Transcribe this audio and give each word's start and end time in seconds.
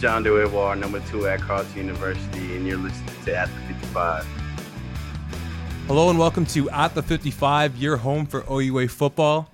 John 0.00 0.22
DeWar, 0.22 0.78
number 0.78 1.00
two 1.10 1.26
at 1.26 1.40
Carleton 1.40 1.76
University, 1.76 2.54
and 2.54 2.64
you're 2.64 2.78
listening 2.78 3.24
to 3.24 3.34
At 3.34 3.48
the 3.48 3.74
55. 3.74 4.24
Hello 5.88 6.08
and 6.08 6.16
welcome 6.16 6.46
to 6.46 6.70
At 6.70 6.94
the 6.94 7.02
55, 7.02 7.76
your 7.76 7.96
home 7.96 8.24
for 8.24 8.44
OUA 8.48 8.86
football. 8.86 9.50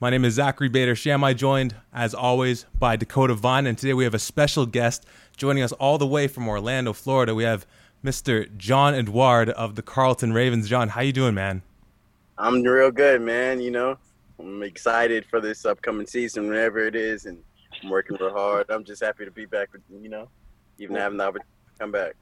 My 0.00 0.10
name 0.10 0.24
is 0.24 0.34
Zachary 0.34 0.68
Bader 0.68 0.96
Shamai, 0.96 1.36
joined 1.36 1.76
as 1.92 2.12
always 2.12 2.66
by 2.76 2.96
Dakota 2.96 3.34
Vine, 3.34 3.68
and 3.68 3.78
today 3.78 3.94
we 3.94 4.02
have 4.02 4.14
a 4.14 4.18
special 4.18 4.66
guest 4.66 5.06
joining 5.36 5.62
us 5.62 5.70
all 5.70 5.96
the 5.96 6.08
way 6.08 6.26
from 6.26 6.48
Orlando, 6.48 6.92
Florida. 6.92 7.32
We 7.32 7.44
have 7.44 7.64
Mr. 8.04 8.48
John 8.56 8.96
Edouard 8.96 9.50
of 9.50 9.76
the 9.76 9.82
Carleton 9.82 10.32
Ravens. 10.32 10.68
John, 10.68 10.88
how 10.88 11.02
you 11.02 11.12
doing, 11.12 11.34
man? 11.34 11.62
I'm 12.36 12.64
real 12.64 12.90
good, 12.90 13.22
man. 13.22 13.60
You 13.60 13.70
know, 13.70 13.98
I'm 14.40 14.60
excited 14.64 15.24
for 15.26 15.40
this 15.40 15.64
upcoming 15.64 16.08
season, 16.08 16.48
whenever 16.48 16.80
it 16.80 16.96
is, 16.96 17.26
and 17.26 17.38
I'm 17.82 17.90
working 17.90 18.16
real 18.20 18.32
hard. 18.32 18.66
I'm 18.70 18.84
just 18.84 19.02
happy 19.02 19.24
to 19.24 19.30
be 19.30 19.46
back. 19.46 19.72
With, 19.72 19.82
you 20.02 20.08
know, 20.08 20.28
even 20.78 20.96
having 20.96 21.18
the 21.18 21.24
opportunity 21.24 21.50
to 21.72 21.78
come 21.78 21.92
back. 21.92 22.14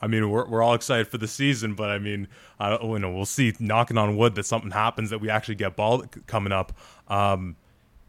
I 0.00 0.06
mean, 0.06 0.30
we're 0.30 0.46
we're 0.46 0.62
all 0.62 0.74
excited 0.74 1.08
for 1.08 1.18
the 1.18 1.28
season, 1.28 1.74
but 1.74 1.90
I 1.90 1.98
mean, 1.98 2.28
I 2.58 2.70
don't, 2.70 2.82
you 2.90 2.98
know, 2.98 3.10
we'll 3.10 3.24
see. 3.24 3.54
Knocking 3.58 3.96
on 3.96 4.16
wood 4.16 4.34
that 4.34 4.44
something 4.44 4.70
happens 4.70 5.10
that 5.10 5.20
we 5.20 5.30
actually 5.30 5.54
get 5.54 5.76
ball 5.76 6.04
coming 6.26 6.52
up. 6.52 6.72
Um, 7.08 7.56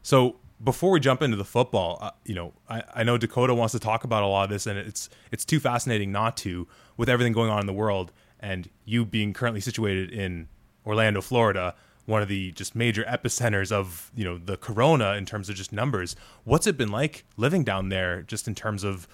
so 0.02 0.38
before 0.63 0.91
we 0.91 1.00
jump 1.00 1.22
into 1.22 1.38
the 1.38 1.46
football, 1.46 2.00
uh, 2.02 2.12
you 2.26 2.36
know, 2.36 2.54
I, 2.70 2.84
I 2.96 3.04
know 3.04 3.18
Dakota 3.18 3.54
wants 3.54 3.72
to 3.74 3.80
talk 3.80 4.04
about 4.04 4.24
a 4.24 4.27
lot 4.27 4.46
of 4.46 4.49
this, 4.49 4.66
and 4.66 4.77
it's 4.77 5.10
it's 5.32 5.46
too 5.46 5.60
fascinating 5.60 6.12
not 6.12 6.35
to 6.38 6.68
with 6.98 7.10
everything 7.10 7.34
going 7.34 7.49
on 7.49 7.60
in 7.62 7.68
the 7.68 7.74
world, 7.74 8.12
and 8.40 8.70
you 8.85 9.05
being 9.05 9.34
currently 9.34 9.62
situated 9.62 10.12
in 10.12 10.49
Orlando, 10.85 11.22
Florida, 11.22 11.76
one 12.08 12.22
of 12.22 12.30
the 12.30 12.52
just 12.54 12.74
major 12.74 13.04
epicenters 13.04 13.72
of 13.72 14.12
you 14.16 14.24
know 14.26 14.38
the 14.38 14.58
corona 14.58 15.14
in 15.14 15.26
terms 15.26 15.50
of 15.50 15.56
just 15.56 15.72
numbers. 15.72 16.16
What's 16.46 16.66
it 16.66 16.77
been 16.77 16.91
like 16.91 17.26
living 17.36 17.64
down 17.64 17.90
there, 17.90 18.24
just 18.24 18.48
in 18.48 18.55
terms 18.55 18.84
of 18.84 19.08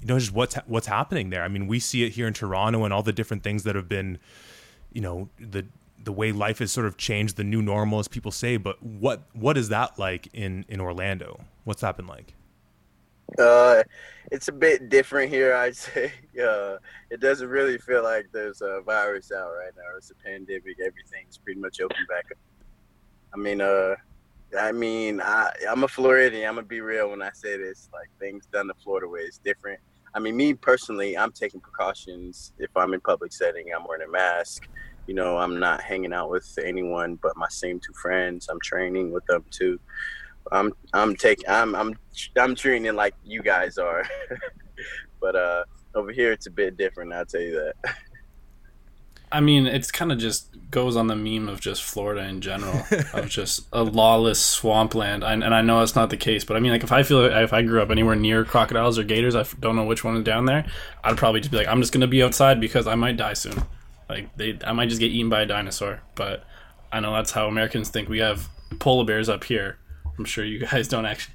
you 0.00 0.06
know 0.06 0.18
just 0.18 0.32
what's 0.32 0.56
what's 0.66 0.88
happening 0.88 1.30
there. 1.30 1.42
I 1.42 1.48
mean, 1.48 1.66
we 1.66 1.78
see 1.78 2.04
it 2.04 2.12
here 2.12 2.26
in 2.26 2.34
Toronto 2.34 2.84
and 2.84 2.92
all 2.92 3.02
the 3.02 3.12
different 3.12 3.42
things 3.42 3.62
that 3.62 3.76
have 3.76 3.88
been, 3.88 4.18
you 4.92 5.00
know, 5.00 5.28
the 5.38 5.66
the 6.02 6.12
way 6.12 6.32
life 6.32 6.58
has 6.58 6.70
sort 6.70 6.86
of 6.86 6.96
changed, 6.96 7.36
the 7.36 7.44
new 7.44 7.62
normal, 7.62 7.98
as 7.98 8.08
people 8.08 8.30
say. 8.30 8.56
But 8.56 8.82
what 8.82 9.22
what 9.32 9.56
is 9.56 9.68
that 9.70 9.98
like 9.98 10.28
in 10.32 10.64
in 10.68 10.80
Orlando? 10.80 11.40
What's 11.64 11.80
that 11.80 11.96
been 11.96 12.06
like? 12.06 12.34
Uh, 13.38 13.82
it's 14.32 14.48
a 14.48 14.52
bit 14.52 14.88
different 14.88 15.30
here, 15.30 15.54
I'd 15.54 15.76
say. 15.86 16.12
Uh, 16.40 16.76
it 17.10 17.20
doesn't 17.20 17.48
really 17.48 17.78
feel 17.78 18.02
like 18.02 18.26
there's 18.32 18.60
a 18.62 18.80
virus 18.84 19.32
out 19.32 19.50
right 19.50 19.72
now. 19.76 19.96
It's 19.96 20.10
a 20.10 20.14
pandemic. 20.14 20.78
Everything's 20.80 21.38
pretty 21.38 21.60
much 21.60 21.80
open 21.80 22.06
back 22.08 22.26
up. 22.30 22.38
I 23.34 23.38
mean, 23.38 23.60
uh, 23.60 23.94
I 24.58 24.72
mean, 24.72 25.20
I, 25.20 25.50
I'm 25.68 25.84
a 25.84 25.88
Floridian. 25.88 26.48
I'm 26.48 26.54
gonna 26.54 26.66
be 26.66 26.80
real 26.80 27.10
when 27.10 27.22
I 27.22 27.30
say 27.32 27.56
this. 27.56 27.88
Like 27.92 28.08
things 28.18 28.46
done 28.46 28.68
the 28.68 28.74
Florida 28.74 29.08
way 29.08 29.20
is 29.20 29.38
different. 29.38 29.80
I 30.14 30.18
mean, 30.18 30.36
me 30.36 30.54
personally, 30.54 31.18
I'm 31.18 31.32
taking 31.32 31.60
precautions. 31.60 32.52
If 32.58 32.74
I'm 32.76 32.94
in 32.94 33.00
public 33.00 33.32
setting, 33.32 33.66
I'm 33.76 33.86
wearing 33.86 34.06
a 34.06 34.10
mask. 34.10 34.68
You 35.06 35.14
know, 35.14 35.36
I'm 35.36 35.60
not 35.60 35.82
hanging 35.82 36.12
out 36.12 36.30
with 36.30 36.58
anyone 36.64 37.16
but 37.16 37.36
my 37.36 37.48
same 37.48 37.80
two 37.80 37.92
friends. 37.92 38.48
I'm 38.48 38.60
training 38.60 39.12
with 39.12 39.26
them 39.26 39.44
too. 39.50 39.78
I'm 40.52 40.72
I'm 40.92 41.16
taking 41.16 41.48
I'm 41.48 41.74
I'm 41.74 41.98
I'm 42.36 42.54
treating 42.54 42.86
it 42.86 42.94
like 42.94 43.14
you 43.24 43.42
guys 43.42 43.78
are. 43.78 44.04
but 45.20 45.36
uh 45.36 45.64
over 45.94 46.12
here 46.12 46.32
it's 46.32 46.46
a 46.46 46.50
bit 46.50 46.76
different, 46.76 47.12
I'll 47.12 47.26
tell 47.26 47.40
you 47.40 47.72
that. 47.82 47.96
I 49.32 49.40
mean, 49.40 49.66
it's 49.66 49.90
kind 49.90 50.12
of 50.12 50.18
just 50.18 50.56
goes 50.70 50.96
on 50.96 51.08
the 51.08 51.16
meme 51.16 51.48
of 51.48 51.60
just 51.60 51.82
Florida 51.82 52.22
in 52.22 52.40
general, 52.40 52.84
of 53.12 53.28
just 53.28 53.66
a 53.72 53.82
lawless 53.82 54.40
swampland. 54.40 55.24
I, 55.24 55.32
and 55.32 55.54
I 55.54 55.62
know 55.62 55.80
that's 55.80 55.96
not 55.96 56.10
the 56.10 56.16
case, 56.16 56.44
but 56.44 56.56
I 56.56 56.60
mean, 56.60 56.70
like 56.70 56.84
if 56.84 56.92
I 56.92 57.02
feel 57.02 57.22
like 57.22 57.32
if 57.32 57.52
I 57.52 57.62
grew 57.62 57.82
up 57.82 57.90
anywhere 57.90 58.14
near 58.14 58.44
crocodiles 58.44 58.98
or 58.98 59.04
gators, 59.04 59.34
I 59.34 59.44
don't 59.60 59.74
know 59.74 59.84
which 59.84 60.04
one 60.04 60.16
is 60.16 60.24
down 60.24 60.46
there. 60.46 60.64
I'd 61.02 61.16
probably 61.16 61.40
just 61.40 61.50
be 61.50 61.56
like, 61.58 61.66
I'm 61.66 61.80
just 61.80 61.92
gonna 61.92 62.06
be 62.06 62.22
outside 62.22 62.60
because 62.60 62.86
I 62.86 62.94
might 62.94 63.16
die 63.16 63.34
soon. 63.34 63.62
Like 64.08 64.34
they, 64.36 64.58
I 64.64 64.72
might 64.72 64.88
just 64.88 65.00
get 65.00 65.10
eaten 65.10 65.28
by 65.28 65.42
a 65.42 65.46
dinosaur. 65.46 66.02
But 66.14 66.44
I 66.92 67.00
know 67.00 67.12
that's 67.12 67.32
how 67.32 67.48
Americans 67.48 67.88
think. 67.88 68.08
We 68.08 68.20
have 68.20 68.48
polar 68.78 69.04
bears 69.04 69.28
up 69.28 69.44
here. 69.44 69.78
I'm 70.18 70.24
sure 70.24 70.44
you 70.44 70.60
guys 70.60 70.88
don't 70.88 71.06
actually. 71.06 71.34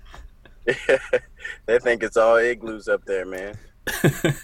they 1.66 1.80
think 1.80 2.04
it's 2.04 2.18
all 2.18 2.38
igloos 2.38 2.88
up 2.88 3.06
there, 3.06 3.26
man. 3.26 3.58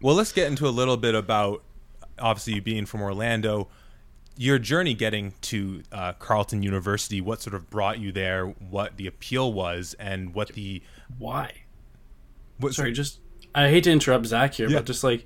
well, 0.00 0.14
let's 0.14 0.32
get 0.32 0.46
into 0.46 0.66
a 0.66 0.70
little 0.70 0.96
bit 0.96 1.14
about 1.14 1.62
obviously 2.18 2.54
you 2.54 2.62
being 2.62 2.86
from 2.86 3.02
Orlando, 3.02 3.68
your 4.36 4.58
journey 4.58 4.94
getting 4.94 5.32
to 5.42 5.82
uh, 5.92 6.12
Carleton 6.14 6.62
University, 6.62 7.20
what 7.20 7.40
sort 7.40 7.54
of 7.54 7.70
brought 7.70 7.98
you 7.98 8.12
there, 8.12 8.46
what 8.46 8.96
the 8.96 9.06
appeal 9.06 9.52
was, 9.52 9.94
and 9.98 10.34
what 10.34 10.48
the 10.50 10.82
why. 11.18 11.52
What, 12.58 12.74
Sorry, 12.74 12.92
just 12.92 13.20
I 13.54 13.68
hate 13.68 13.84
to 13.84 13.90
interrupt 13.90 14.26
Zach 14.26 14.54
here, 14.54 14.68
yeah. 14.68 14.78
but 14.78 14.86
just 14.86 15.02
like, 15.02 15.24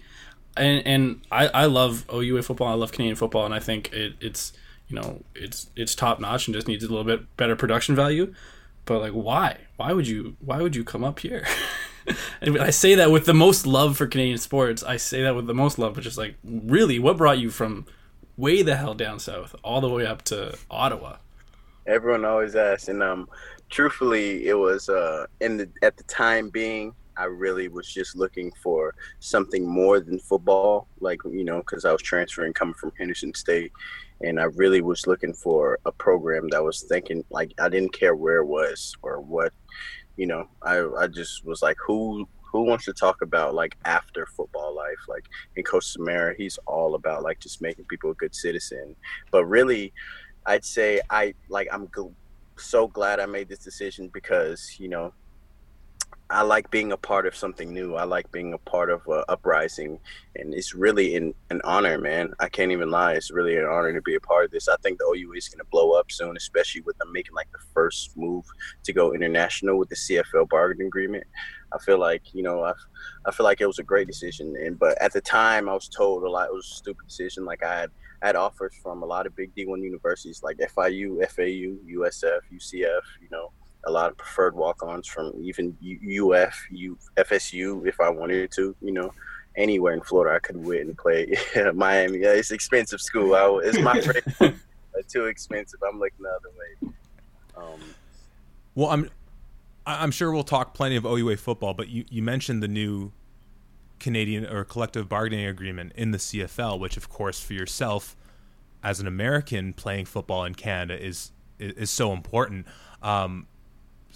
and 0.57 0.87
and 0.87 1.21
I 1.31 1.49
I 1.49 1.65
love 1.67 2.05
OUA 2.13 2.43
football, 2.43 2.69
I 2.69 2.75
love 2.75 2.93
Canadian 2.93 3.17
football, 3.17 3.45
and 3.45 3.55
I 3.55 3.61
think 3.61 3.93
it, 3.93 4.15
it's 4.21 4.53
you 4.91 4.97
know 4.97 5.23
it's 5.35 5.71
it's 5.77 5.95
top 5.95 6.21
notch 6.21 6.47
and 6.47 6.55
just 6.55 6.69
needs 6.69 6.85
a 6.85 6.89
little 6.89 7.05
bit 7.05 7.37
better 7.37 7.57
production 7.57 7.95
value. 7.95 8.35
But 8.85 9.01
like, 9.01 9.13
why? 9.13 9.59
Why 9.77 9.93
would 9.93 10.09
you? 10.09 10.37
Why 10.41 10.61
would 10.61 10.75
you 10.75 10.85
come 10.85 11.05
up 11.05 11.21
here? 11.21 11.47
and 12.41 12.59
I 12.59 12.71
say 12.71 12.95
that 12.97 13.11
with 13.11 13.27
the 13.27 13.35
most 13.35 13.67
love 13.67 13.97
for 13.97 14.07
Canadian 14.07 14.39
sports. 14.39 14.83
I 14.83 14.97
say 14.97 15.23
that 15.23 15.37
with 15.37 15.47
the 15.47 15.55
most 15.55 15.79
love, 15.79 15.95
but 15.95 16.03
just 16.03 16.19
like, 16.19 16.35
really, 16.43 16.99
what 16.99 17.17
brought 17.17 17.39
you 17.39 17.51
from 17.51 17.87
way 18.37 18.63
the 18.63 18.77
hell 18.77 18.95
down 18.95 19.21
south 19.21 19.55
all 19.63 19.81
the 19.81 19.89
way 19.89 20.07
up 20.07 20.23
to 20.23 20.59
Ottawa? 20.71 21.17
Everyone 21.87 22.25
always 22.25 22.57
asks, 22.57 22.89
and 22.89 23.03
um, 23.03 23.29
truthfully, 23.69 24.47
it 24.49 24.55
was 24.55 24.89
uh, 24.89 25.27
in 25.41 25.57
the 25.57 25.69
at 25.83 25.97
the 25.97 26.05
time 26.05 26.49
being, 26.49 26.95
I 27.17 27.25
really 27.25 27.69
was 27.69 27.93
just 27.93 28.17
looking 28.17 28.53
for 28.63 28.95
something 29.21 29.67
more 29.67 30.01
than 30.01 30.19
football, 30.19 30.89
like 31.01 31.21
you 31.25 31.45
know, 31.45 31.59
because 31.59 31.85
I 31.85 31.93
was 31.93 32.03
transferring 32.03 32.55
coming 32.55 32.75
from 32.75 32.93
Henderson 32.99 33.35
State, 33.35 33.73
and 34.23 34.39
I 34.39 34.45
really 34.45 34.81
was 34.81 35.07
looking 35.07 35.33
for 35.33 35.79
a 35.87 35.93
program 35.93 36.49
that 36.51 36.63
was 36.63 36.83
thinking 36.83 37.25
like 37.31 37.53
I 37.59 37.69
didn't 37.69 37.93
care 37.93 38.15
where 38.15 38.39
it 38.39 38.47
was 38.47 38.95
or 39.03 39.21
what 39.21 39.53
you 40.21 40.27
know, 40.27 40.47
I 40.63 40.87
I 40.99 41.07
just 41.07 41.47
was 41.47 41.63
like, 41.63 41.79
who 41.87 42.29
who 42.43 42.63
wants 42.63 42.85
to 42.85 42.93
talk 42.93 43.23
about 43.23 43.55
like 43.55 43.77
after 43.87 44.27
football 44.27 44.75
life? 44.75 44.99
Like 45.09 45.25
in 45.57 45.63
Coach 45.63 45.97
Sumarah, 45.97 46.37
he's 46.37 46.59
all 46.67 46.95
about 46.95 47.23
like 47.23 47.41
just 47.41 47.63
making 47.63 47.87
people 47.87 48.11
a 48.11 48.15
good 48.15 48.35
citizen. 48.35 48.95
But 49.31 49.47
really, 49.47 49.95
I'd 50.45 50.65
say 50.65 51.01
I 51.09 51.33
like 51.49 51.69
I'm 51.73 51.89
so 52.59 52.87
glad 52.87 53.19
I 53.19 53.25
made 53.25 53.49
this 53.49 53.61
decision 53.61 54.11
because 54.13 54.77
you 54.79 54.89
know 54.89 55.15
I 56.33 56.43
like 56.43 56.71
being 56.71 56.93
a 56.93 56.97
part 56.97 57.27
of 57.27 57.35
something 57.35 57.75
new. 57.75 57.97
I 57.97 58.05
like 58.05 58.31
being 58.31 58.53
a 58.53 58.59
part 58.59 58.89
of 58.89 59.03
a 59.09 59.25
uprising, 59.29 59.99
and 60.37 60.55
it's 60.55 60.77
really 60.77 61.17
an, 61.17 61.35
an 61.51 61.61
honor, 61.65 61.99
man. 61.99 62.33
I 62.39 62.49
can't 62.49 62.71
even 62.71 62.89
lie. 62.89 63.15
It's 63.15 63.33
really 63.33 63.57
an 63.57 63.65
honor 63.65 63.93
to 63.93 64.01
be 64.01 64.15
a 64.15 64.21
part 64.21 64.45
of 64.45 64.53
this. 64.53 64.69
I 64.69 64.77
think 64.77 64.99
the 64.99 65.07
OU 65.07 65.33
is 65.33 65.49
going 65.49 65.59
to 65.59 65.71
blow 65.73 65.99
up 65.99 66.13
soon, 66.13 66.37
especially 66.37 66.83
with 66.83 66.97
them 66.99 67.11
making 67.13 67.35
like 67.35 67.51
the 67.51 67.59
first 67.75 68.17
move 68.17 68.45
to 68.85 68.93
go 68.93 69.13
international 69.13 69.77
with 69.77 69.89
the 69.89 69.97
CFL 69.97 70.49
bargaining 70.49 70.87
agreement. 70.87 71.25
I 71.73 71.79
feel 71.79 71.99
like 71.99 72.23
you 72.33 72.45
know 72.45 72.63
I, 72.63 72.75
I 73.27 73.33
feel 73.33 73.45
like 73.45 73.61
it 73.61 73.67
was 73.67 73.81
a 73.81 73.85
great 73.85 74.07
decision, 74.07 74.55
and 74.57 74.79
but 74.79 75.03
at 75.03 75.13
the 75.13 75.21
time 75.21 75.69
I 75.69 75.75
was 75.75 75.89
told 75.89 76.23
a 76.23 76.31
lot. 76.31 76.47
It 76.47 76.55
was 76.55 76.71
a 76.71 76.77
stupid 76.77 77.09
decision. 77.09 77.45
Like 77.45 77.65
I 77.65 77.81
had 77.81 77.91
I 78.23 78.27
had 78.29 78.37
offers 78.37 78.75
from 78.81 79.03
a 79.03 79.07
lot 79.07 79.27
of 79.27 79.35
big 79.35 79.53
D1 79.57 79.83
universities 79.83 80.45
like 80.45 80.59
FIU, 80.59 81.29
FAU, 81.29 81.75
USF, 81.99 82.41
UCF. 82.53 83.03
You 83.21 83.29
know 83.33 83.51
a 83.85 83.91
lot 83.91 84.11
of 84.11 84.17
preferred 84.17 84.55
walk-ons 84.55 85.07
from 85.07 85.33
even 85.41 85.77
UF, 85.83 86.67
U, 86.71 86.99
FSU 87.17 87.87
if 87.87 88.01
I 88.01 88.11
wanted 88.11 88.51
to, 88.53 88.75
you 88.83 88.93
know, 88.93 89.13
anywhere 89.57 89.95
in 89.95 90.01
Florida 90.03 90.37
I 90.37 90.39
could 90.39 90.57
win 90.57 90.89
and 90.89 90.99
play. 90.99 91.35
Miami, 91.75 92.19
yeah, 92.19 92.33
it's 92.33 92.51
expensive 92.51 93.01
school. 93.01 93.35
I, 93.35 93.61
it's 93.65 93.79
my 93.79 94.01
too 95.09 95.27
expensive. 95.27 95.81
I'm 95.89 95.99
looking 95.99 96.23
the 96.23 96.29
other 96.29 96.51
way. 96.59 96.93
Um, 97.57 97.81
well, 98.75 98.91
I'm 98.91 99.11
I'm 99.87 100.11
sure 100.11 100.31
we'll 100.31 100.45
talk 100.45 100.75
plenty 100.75 100.97
of 100.97 101.05
OUA 101.05 101.37
football, 101.37 101.75
but 101.75 101.89
you, 101.89 102.05
you 102.11 102.23
mentioned 102.23 102.63
the 102.63 102.69
new 102.69 103.13
Canadian 103.99 104.47
or 104.47 104.65
collective 104.65 105.09
bargaining 105.09 105.47
agreement 105.47 105.93
in 105.97 106.11
the 106.11 106.19
CFL, 106.19 106.79
which 106.79 106.97
of 106.97 107.09
course 107.09 107.41
for 107.41 107.55
yourself 107.55 108.17
as 108.83 109.01
an 109.01 109.07
American 109.07 109.73
playing 109.73 110.07
football 110.07 110.45
in 110.45 110.55
Canada 110.55 111.03
is 111.03 111.33
is, 111.59 111.73
is 111.73 111.91
so 111.91 112.13
important. 112.13 112.67
Um, 113.03 113.47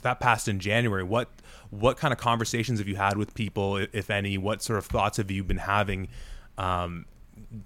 that 0.05 0.21
passed 0.21 0.49
in 0.49 0.61
January. 0.61 1.03
What 1.03 1.29
what 1.71 1.97
kind 1.97 2.12
of 2.12 2.19
conversations 2.19 2.79
have 2.79 2.89
you 2.89 2.97
had 2.97 3.17
with 3.17 3.35
people, 3.35 3.77
if 3.93 4.11
any? 4.11 4.39
What 4.39 4.62
sort 4.62 4.79
of 4.79 4.87
thoughts 4.87 5.17
have 5.17 5.31
you 5.31 5.43
been 5.43 5.59
having 5.59 6.09
um, 6.56 7.06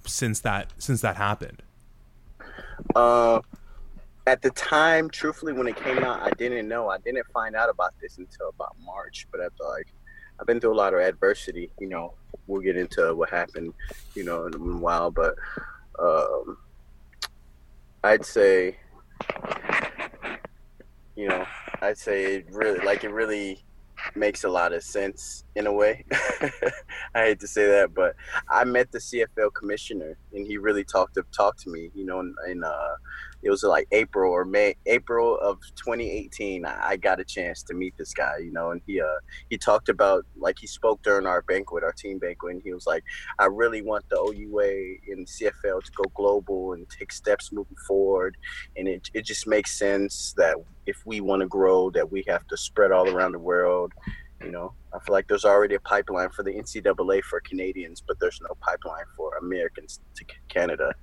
since 0.06 0.40
that 0.40 0.72
since 0.78 1.02
that 1.02 1.16
happened? 1.16 1.62
Uh, 2.96 3.40
at 4.26 4.42
the 4.42 4.50
time, 4.50 5.10
truthfully, 5.10 5.52
when 5.52 5.66
it 5.66 5.76
came 5.76 5.98
out, 5.98 6.20
I 6.22 6.30
didn't 6.30 6.68
know. 6.68 6.88
I 6.88 6.98
didn't 6.98 7.26
find 7.32 7.54
out 7.54 7.68
about 7.70 7.94
this 8.00 8.18
until 8.18 8.48
about 8.48 8.76
March. 8.84 9.26
But 9.30 9.40
I 9.40 9.48
thought, 9.58 9.70
like, 9.70 9.88
I've 10.40 10.46
been 10.46 10.60
through 10.60 10.74
a 10.74 10.76
lot 10.76 10.94
of 10.94 11.00
adversity. 11.00 11.70
You 11.78 11.88
know, 11.88 12.14
we'll 12.46 12.62
get 12.62 12.76
into 12.76 13.14
what 13.14 13.30
happened, 13.30 13.74
you 14.14 14.24
know, 14.24 14.46
in 14.46 14.54
a 14.54 14.58
while. 14.58 15.10
But 15.10 15.34
um, 15.98 16.58
I'd 18.04 18.24
say, 18.24 18.76
you 21.18 21.26
know, 21.26 21.44
I'd 21.82 21.98
say 21.98 22.36
it 22.36 22.46
really 22.52 22.78
like 22.86 23.02
it 23.02 23.10
really 23.10 23.64
makes 24.14 24.44
a 24.44 24.48
lot 24.48 24.72
of 24.72 24.84
sense 24.84 25.42
in 25.56 25.66
a 25.66 25.72
way. 25.72 26.04
I 27.12 27.24
hate 27.24 27.40
to 27.40 27.48
say 27.48 27.66
that, 27.66 27.92
but 27.92 28.14
I 28.48 28.62
met 28.62 28.92
the 28.92 28.98
CFL 28.98 29.52
commissioner 29.52 30.16
and 30.32 30.46
he 30.46 30.58
really 30.58 30.84
talked 30.84 31.14
to 31.14 31.24
talked 31.32 31.58
to 31.64 31.70
me. 31.70 31.90
You 31.92 32.06
know, 32.06 32.20
in, 32.20 32.36
in 32.48 32.62
uh, 32.62 32.94
it 33.42 33.50
was 33.50 33.62
like 33.62 33.86
April 33.92 34.32
or 34.32 34.44
May, 34.44 34.74
April 34.86 35.38
of 35.38 35.58
2018. 35.76 36.64
I 36.64 36.96
got 36.96 37.20
a 37.20 37.24
chance 37.24 37.62
to 37.64 37.74
meet 37.74 37.96
this 37.96 38.12
guy, 38.12 38.38
you 38.38 38.52
know, 38.52 38.72
and 38.72 38.80
he 38.86 39.00
uh 39.00 39.20
he 39.48 39.56
talked 39.56 39.88
about 39.88 40.26
like 40.36 40.58
he 40.58 40.66
spoke 40.66 41.02
during 41.02 41.26
our 41.26 41.42
banquet, 41.42 41.84
our 41.84 41.92
team 41.92 42.18
banquet, 42.18 42.54
and 42.54 42.62
he 42.62 42.72
was 42.72 42.86
like, 42.86 43.04
I 43.38 43.46
really 43.46 43.82
want 43.82 44.08
the 44.08 44.16
OUA 44.16 45.12
and 45.12 45.26
CFL 45.26 45.82
to 45.84 45.92
go 45.94 46.04
global 46.14 46.72
and 46.72 46.88
take 46.88 47.12
steps 47.12 47.52
moving 47.52 47.76
forward, 47.86 48.36
and 48.76 48.88
it 48.88 49.08
it 49.14 49.24
just 49.24 49.46
makes 49.46 49.78
sense 49.78 50.34
that 50.36 50.56
if 50.86 51.04
we 51.06 51.20
want 51.20 51.40
to 51.40 51.48
grow, 51.48 51.90
that 51.90 52.10
we 52.10 52.24
have 52.26 52.46
to 52.48 52.56
spread 52.56 52.92
all 52.92 53.08
around 53.08 53.32
the 53.32 53.38
world. 53.38 53.92
You 54.42 54.52
know, 54.52 54.72
I 54.94 55.00
feel 55.00 55.12
like 55.12 55.26
there's 55.26 55.44
already 55.44 55.74
a 55.74 55.80
pipeline 55.80 56.30
for 56.30 56.44
the 56.44 56.52
NCAA 56.52 57.24
for 57.24 57.40
Canadians, 57.40 58.00
but 58.06 58.20
there's 58.20 58.40
no 58.40 58.54
pipeline 58.60 59.04
for 59.16 59.36
Americans 59.38 60.00
to 60.14 60.24
Canada 60.48 60.94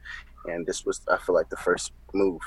and 0.48 0.66
this 0.66 0.86
was 0.86 1.02
I 1.12 1.18
feel 1.18 1.36
like 1.36 1.50
the 1.50 1.58
first 1.58 1.92
move. 2.14 2.42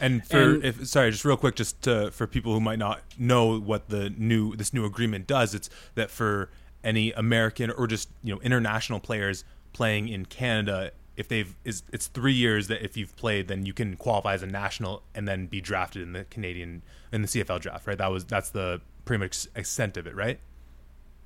And 0.00 0.26
for 0.26 0.54
and, 0.54 0.64
if 0.64 0.86
sorry, 0.86 1.10
just 1.10 1.24
real 1.24 1.36
quick, 1.36 1.56
just 1.56 1.80
to, 1.82 2.10
for 2.10 2.26
people 2.26 2.52
who 2.52 2.60
might 2.60 2.78
not 2.78 3.00
know 3.18 3.58
what 3.58 3.88
the 3.88 4.10
new 4.10 4.54
this 4.56 4.74
new 4.74 4.84
agreement 4.84 5.26
does, 5.26 5.54
it's 5.54 5.70
that 5.94 6.10
for 6.10 6.50
any 6.84 7.12
American 7.12 7.70
or 7.70 7.86
just 7.86 8.10
you 8.22 8.34
know 8.34 8.40
international 8.42 9.00
players 9.00 9.44
playing 9.72 10.08
in 10.08 10.26
Canada, 10.26 10.90
if 11.16 11.28
they've 11.28 11.54
is 11.64 11.82
it's 11.92 12.08
three 12.08 12.34
years 12.34 12.68
that 12.68 12.84
if 12.84 12.96
you've 12.96 13.16
played, 13.16 13.48
then 13.48 13.64
you 13.64 13.72
can 13.72 13.96
qualify 13.96 14.34
as 14.34 14.42
a 14.42 14.46
national 14.46 15.02
and 15.14 15.26
then 15.26 15.46
be 15.46 15.60
drafted 15.60 16.02
in 16.02 16.12
the 16.12 16.24
Canadian 16.24 16.82
in 17.10 17.22
the 17.22 17.28
CFL 17.28 17.60
draft, 17.60 17.86
right? 17.86 17.98
That 17.98 18.10
was 18.10 18.24
that's 18.24 18.50
the 18.50 18.82
pretty 19.06 19.24
much 19.24 19.46
extent 19.54 19.96
of 19.96 20.06
it, 20.06 20.14
right? 20.14 20.38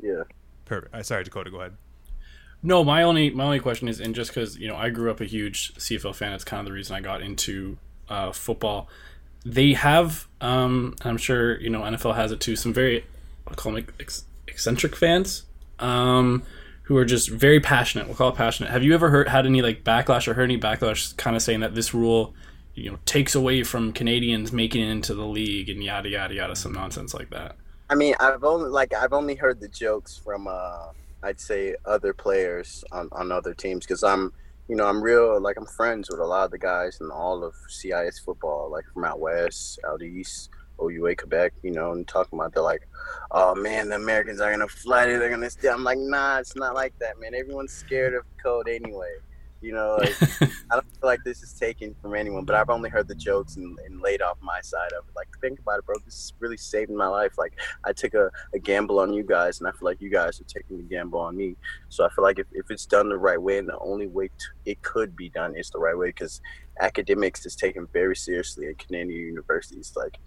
Yeah. 0.00 0.22
Perfect. 0.64 0.94
Uh, 0.94 1.02
sorry, 1.02 1.24
Dakota, 1.24 1.50
go 1.50 1.58
ahead. 1.58 1.76
No, 2.62 2.84
my 2.84 3.02
only 3.02 3.30
my 3.30 3.44
only 3.44 3.60
question 3.60 3.88
is, 3.88 4.00
and 4.00 4.14
just 4.14 4.30
because 4.30 4.58
you 4.58 4.68
know 4.68 4.76
I 4.76 4.90
grew 4.90 5.10
up 5.10 5.20
a 5.20 5.24
huge 5.24 5.74
CFL 5.74 6.14
fan, 6.14 6.32
it's 6.32 6.44
kind 6.44 6.60
of 6.60 6.66
the 6.66 6.72
reason 6.72 6.94
I 6.94 7.00
got 7.00 7.22
into 7.22 7.78
uh, 8.08 8.32
football. 8.32 8.88
They 9.46 9.72
have, 9.72 10.28
um, 10.42 10.94
I'm 11.02 11.16
sure 11.16 11.58
you 11.58 11.70
know 11.70 11.80
NFL 11.80 12.16
has 12.16 12.32
it 12.32 12.40
too. 12.40 12.56
Some 12.56 12.74
very, 12.74 13.04
I'll 13.46 13.54
call 13.54 13.72
them 13.72 13.86
ex- 13.98 14.24
eccentric 14.46 14.94
fans, 14.94 15.44
um, 15.78 16.42
who 16.82 16.98
are 16.98 17.06
just 17.06 17.30
very 17.30 17.60
passionate. 17.60 18.06
We'll 18.06 18.16
call 18.16 18.28
it 18.28 18.34
passionate. 18.34 18.70
Have 18.70 18.82
you 18.82 18.92
ever 18.92 19.08
heard 19.08 19.28
had 19.28 19.46
any 19.46 19.62
like 19.62 19.82
backlash 19.82 20.28
or 20.28 20.34
heard 20.34 20.44
any 20.44 20.58
backlash, 20.58 21.16
kind 21.16 21.36
of 21.36 21.40
saying 21.40 21.60
that 21.60 21.74
this 21.74 21.94
rule, 21.94 22.34
you 22.74 22.90
know, 22.90 22.98
takes 23.06 23.34
away 23.34 23.62
from 23.62 23.92
Canadians 23.92 24.52
making 24.52 24.82
it 24.82 24.90
into 24.90 25.14
the 25.14 25.24
league 25.24 25.70
and 25.70 25.82
yada 25.82 26.10
yada 26.10 26.34
yada, 26.34 26.54
some 26.54 26.74
nonsense 26.74 27.14
like 27.14 27.30
that? 27.30 27.56
I 27.88 27.94
mean, 27.94 28.14
I've 28.20 28.44
only 28.44 28.68
like 28.68 28.92
I've 28.92 29.14
only 29.14 29.34
heard 29.34 29.60
the 29.60 29.68
jokes 29.68 30.18
from. 30.22 30.46
uh 30.46 30.88
I'd 31.22 31.40
say 31.40 31.74
other 31.84 32.12
players 32.12 32.84
on, 32.92 33.08
on 33.12 33.32
other 33.32 33.54
teams 33.54 33.86
because 33.86 34.02
I'm 34.02 34.32
you 34.68 34.76
know 34.76 34.86
I'm 34.86 35.02
real 35.02 35.40
like 35.40 35.56
I'm 35.56 35.66
friends 35.66 36.08
with 36.10 36.20
a 36.20 36.24
lot 36.24 36.44
of 36.44 36.50
the 36.50 36.58
guys 36.58 36.98
in 37.00 37.10
all 37.10 37.44
of 37.44 37.54
CIS 37.68 38.20
football 38.20 38.70
like 38.70 38.84
from 38.92 39.04
out 39.04 39.20
west, 39.20 39.78
out 39.86 40.02
east, 40.02 40.50
OUA 40.82 41.16
Quebec, 41.16 41.52
you 41.62 41.72
know, 41.72 41.92
and 41.92 42.06
talking 42.06 42.38
about 42.38 42.54
they're 42.54 42.62
like, 42.62 42.86
oh 43.30 43.54
man, 43.54 43.88
the 43.88 43.96
Americans 43.96 44.40
are 44.40 44.50
gonna 44.50 44.68
fly 44.68 45.06
they're 45.06 45.30
gonna 45.30 45.50
steal. 45.50 45.74
I'm 45.74 45.84
like, 45.84 45.98
nah, 45.98 46.38
it's 46.38 46.56
not 46.56 46.74
like 46.74 46.98
that, 47.00 47.20
man. 47.20 47.34
Everyone's 47.34 47.72
scared 47.72 48.14
of 48.14 48.24
code 48.42 48.68
anyway. 48.68 49.16
You 49.60 49.74
know, 49.74 49.96
like, 49.98 50.14
I 50.70 50.74
don't 50.74 50.90
feel 50.90 51.02
like 51.02 51.22
this 51.24 51.42
is 51.42 51.52
taken 51.52 51.94
from 52.00 52.14
anyone, 52.14 52.44
but 52.44 52.56
I've 52.56 52.70
only 52.70 52.88
heard 52.88 53.08
the 53.08 53.14
jokes 53.14 53.56
and, 53.56 53.78
and, 53.86 54.00
laid 54.00 54.22
off 54.22 54.38
my 54.40 54.60
side 54.62 54.92
of 54.98 55.04
it. 55.06 55.14
Like, 55.14 55.28
think 55.42 55.58
about 55.60 55.80
it, 55.80 55.86
bro. 55.86 55.96
This 56.04 56.14
is 56.14 56.32
really 56.38 56.56
saving 56.56 56.96
my 56.96 57.08
life. 57.08 57.36
Like, 57.36 57.58
I 57.84 57.92
took 57.92 58.14
a, 58.14 58.30
a 58.54 58.58
gamble 58.58 58.98
on 58.98 59.12
you 59.12 59.22
guys, 59.22 59.60
and 59.60 59.68
I 59.68 59.72
feel 59.72 59.84
like 59.84 60.00
you 60.00 60.10
guys 60.10 60.40
are 60.40 60.44
taking 60.44 60.78
the 60.78 60.82
gamble 60.82 61.20
on 61.20 61.36
me. 61.36 61.56
So 61.90 62.06
I 62.06 62.08
feel 62.08 62.24
like 62.24 62.38
if, 62.38 62.46
if 62.52 62.70
it's 62.70 62.86
done 62.86 63.10
the 63.10 63.18
right 63.18 63.40
way, 63.40 63.58
and 63.58 63.68
the 63.68 63.78
only 63.78 64.06
way 64.06 64.30
it 64.64 64.80
could 64.80 65.14
be 65.14 65.28
done 65.28 65.54
is 65.54 65.68
the 65.68 65.78
right 65.78 65.96
way, 65.96 66.08
because 66.08 66.40
academics 66.80 67.44
is 67.44 67.54
taken 67.54 67.86
very 67.92 68.16
seriously 68.16 68.68
at 68.68 68.78
Canadian 68.78 69.20
universities. 69.20 69.92
Like, 69.94 70.18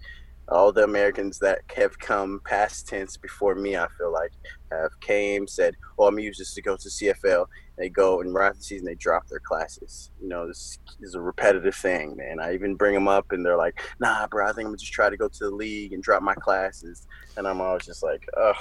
all 0.48 0.72
the 0.72 0.84
Americans 0.84 1.38
that 1.38 1.60
have 1.74 1.98
come 1.98 2.40
past 2.44 2.86
tense 2.86 3.16
before 3.16 3.54
me, 3.54 3.76
I 3.76 3.86
feel 3.98 4.12
like, 4.12 4.32
have 4.70 4.98
came, 5.00 5.46
said, 5.46 5.74
oh, 5.98 6.06
I'm 6.06 6.18
used 6.18 6.40
this 6.40 6.54
to 6.54 6.62
go 6.62 6.76
to 6.76 6.88
CFL, 6.88 7.46
they 7.76 7.88
go 7.88 8.20
and 8.20 8.32
right 8.34 8.48
after 8.48 8.58
the 8.58 8.64
season 8.64 8.86
they 8.86 8.94
drop 8.94 9.26
their 9.28 9.40
classes. 9.40 10.10
You 10.20 10.28
know, 10.28 10.46
this 10.46 10.78
is 11.00 11.14
a 11.14 11.20
repetitive 11.20 11.74
thing, 11.74 12.16
man. 12.16 12.38
I 12.40 12.54
even 12.54 12.76
bring 12.76 12.94
them 12.94 13.08
up 13.08 13.32
and 13.32 13.44
they're 13.44 13.56
like, 13.56 13.80
"Nah, 13.98 14.26
bro, 14.28 14.44
I 14.44 14.48
think 14.48 14.60
I'm 14.60 14.66
gonna 14.66 14.76
just 14.76 14.92
try 14.92 15.10
to 15.10 15.16
go 15.16 15.28
to 15.28 15.38
the 15.38 15.50
league 15.50 15.92
and 15.92 16.02
drop 16.02 16.22
my 16.22 16.34
classes." 16.34 17.06
And 17.36 17.48
I'm 17.48 17.60
always 17.60 17.84
just 17.84 18.02
like, 18.02 18.28
"Ugh." 18.36 18.56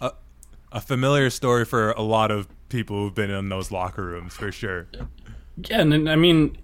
a, 0.00 0.12
a 0.72 0.80
familiar 0.80 1.30
story 1.30 1.64
for 1.64 1.92
a 1.92 2.02
lot 2.02 2.30
of 2.30 2.48
people 2.68 2.96
who've 2.96 3.14
been 3.14 3.30
in 3.30 3.48
those 3.48 3.70
locker 3.70 4.04
rooms, 4.04 4.34
for 4.34 4.50
sure. 4.50 4.88
Yeah, 5.68 5.82
and 5.82 6.10
I 6.10 6.16
mean, 6.16 6.56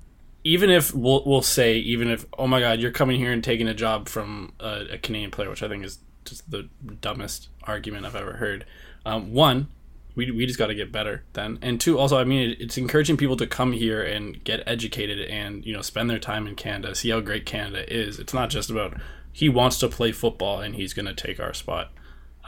even 0.49 0.71
if 0.71 0.95
we'll 0.95 1.23
we'll 1.27 1.43
say, 1.43 1.77
even 1.77 2.09
if 2.09 2.25
oh 2.39 2.47
my 2.47 2.59
god, 2.59 2.81
you're 2.81 2.91
coming 2.91 3.19
here 3.19 3.31
and 3.31 3.45
taking 3.45 3.69
a 3.69 3.75
job 3.75 4.09
from 4.09 4.55
a, 4.59 4.87
a 4.93 4.99
Canadian 4.99 5.31
player, 5.31 5.50
which 5.50 5.62
I 5.62 5.69
think 5.69 5.85
is 5.85 5.99
just 6.25 6.50
the 6.50 6.71
dumbest 7.03 7.49
argument 7.65 8.06
I've 8.06 8.17
ever 8.17 8.35
heard. 8.35 8.65
Um, 9.05 9.35
one, 9.35 9.69
we, 10.15 10.31
we 10.31 10.47
just 10.47 10.59
got 10.59 10.69
to 10.69 10.75
get 10.75 10.91
better 10.91 11.23
then. 11.35 11.59
And 11.61 11.79
two 11.79 11.99
also 11.99 12.17
i 12.17 12.25
mean 12.25 12.50
it, 12.50 12.61
it's 12.62 12.79
encouraging 12.79 13.19
people 13.19 13.37
to 13.37 13.47
come 13.47 13.73
here 13.73 14.03
and 14.03 14.43
get 14.43 14.62
educated 14.67 15.21
and 15.21 15.67
you 15.67 15.75
know 15.75 15.83
spend 15.83 16.09
their 16.09 16.19
time 16.19 16.47
in 16.47 16.56
canada 16.56 16.94
see 16.94 17.11
how 17.11 17.21
great 17.21 17.44
canada 17.44 17.85
is. 17.93 18.19
It's 18.19 18.33
not 18.33 18.49
just 18.49 18.71
about 18.71 18.97
he 19.31 19.51
wants 19.51 19.79
to 19.81 19.89
play 19.89 20.12
football 20.12 20.61
and 20.61 20.75
he's 20.75 20.94
going 20.94 21.06
to 21.06 21.15
take 21.15 21.39
our 21.39 21.53
spot. 21.53 21.93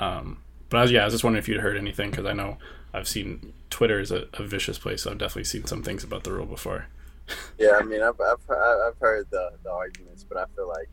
Um, 0.01 0.39
but 0.71 0.79
I 0.79 0.83
was, 0.83 0.91
yeah 0.91 1.03
i 1.03 1.05
was 1.05 1.13
just 1.13 1.25
wondering 1.25 1.43
if 1.43 1.49
you'd 1.49 1.61
heard 1.61 1.77
anything 1.77 2.11
because 2.11 2.25
i 2.25 2.33
know 2.33 2.57
i've 2.95 3.09
seen 3.09 3.53
twitter 3.69 4.01
is 4.01 4.11
a, 4.11 4.27
a, 4.35 4.45
vicious 4.45 4.79
place 4.79 5.03
so 5.03 5.11
i've 5.11 5.19
definitely 5.19 5.45
seen 5.45 5.67
some 5.67 5.83
things 5.83 6.03
about 6.03 6.25
the 6.25 6.33
rule 6.33 6.47
before 6.47 6.87
yeah 7.59 7.77
i 7.79 7.83
mean 7.83 8.03
i've, 8.03 8.21
I've, 8.21 8.51
I've 8.51 8.99
heard 9.01 9.27
the, 9.31 9.51
the 9.63 9.71
arguments 9.71 10.25
but 10.29 10.39
i 10.39 10.45
feel 10.57 10.69
like 10.69 10.89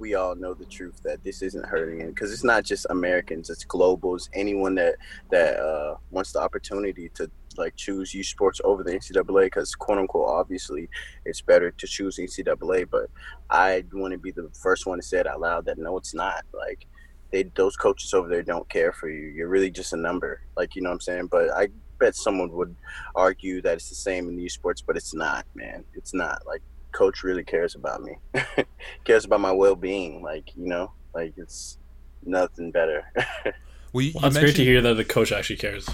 we 0.00 0.14
all 0.14 0.34
know 0.34 0.54
the 0.54 0.64
truth 0.64 1.00
that 1.04 1.22
this 1.22 1.42
isn't 1.42 1.66
hurting 1.66 2.08
because 2.08 2.32
it's 2.32 2.42
not 2.42 2.64
just 2.64 2.86
Americans, 2.88 3.50
it's 3.50 3.64
globals. 3.64 4.28
Anyone 4.32 4.74
that 4.76 4.96
that 5.30 5.60
uh, 5.60 5.96
wants 6.10 6.32
the 6.32 6.40
opportunity 6.40 7.10
to 7.10 7.30
like 7.56 7.76
choose 7.76 8.14
U 8.14 8.24
Sports 8.24 8.60
over 8.64 8.82
the 8.82 8.92
NCAA 8.92 9.44
because 9.44 9.74
quote 9.74 9.98
unquote 9.98 10.28
obviously 10.28 10.88
it's 11.26 11.42
better 11.42 11.70
to 11.70 11.86
choose 11.86 12.16
NCAA, 12.16 12.88
but 12.90 13.10
I 13.50 13.84
want 13.92 14.12
to 14.12 14.18
be 14.18 14.30
the 14.30 14.50
first 14.60 14.86
one 14.86 14.98
to 14.98 15.02
say 15.02 15.18
it 15.18 15.26
out 15.26 15.40
loud 15.40 15.66
that 15.66 15.78
no, 15.78 15.96
it's 15.98 16.14
not. 16.14 16.44
Like 16.54 16.86
they 17.30 17.44
those 17.54 17.76
coaches 17.76 18.14
over 18.14 18.28
there 18.28 18.42
don't 18.42 18.68
care 18.68 18.92
for 18.92 19.08
you. 19.10 19.28
You're 19.28 19.48
really 19.48 19.70
just 19.70 19.92
a 19.92 19.96
number. 19.96 20.40
Like 20.56 20.74
you 20.74 20.82
know 20.82 20.88
what 20.88 20.94
I'm 20.94 21.00
saying. 21.00 21.26
But 21.26 21.50
I 21.50 21.68
bet 22.00 22.16
someone 22.16 22.50
would 22.52 22.74
argue 23.14 23.62
that 23.62 23.74
it's 23.74 23.88
the 23.88 23.94
same 23.94 24.28
in 24.28 24.38
U 24.38 24.48
Sports, 24.48 24.82
but 24.82 24.96
it's 24.96 25.14
not, 25.14 25.46
man. 25.54 25.84
It's 25.94 26.12
not. 26.12 26.44
Like 26.46 26.62
coach 26.92 27.22
really 27.22 27.44
cares 27.44 27.76
about 27.76 28.02
me, 28.02 28.16
cares 29.04 29.24
about 29.24 29.40
my 29.40 29.52
well 29.52 29.76
being. 29.76 30.22
Like 30.22 30.56
you 30.56 30.66
know, 30.66 30.92
like 31.14 31.34
it's 31.36 31.78
nothing 32.24 32.72
better. 32.72 33.04
well, 33.92 34.02
you, 34.02 34.12
well, 34.14 34.26
it's 34.26 34.38
great 34.38 34.56
to 34.56 34.64
hear 34.64 34.82
that 34.82 34.94
the 34.94 35.04
coach 35.04 35.30
actually 35.30 35.56
cares. 35.56 35.88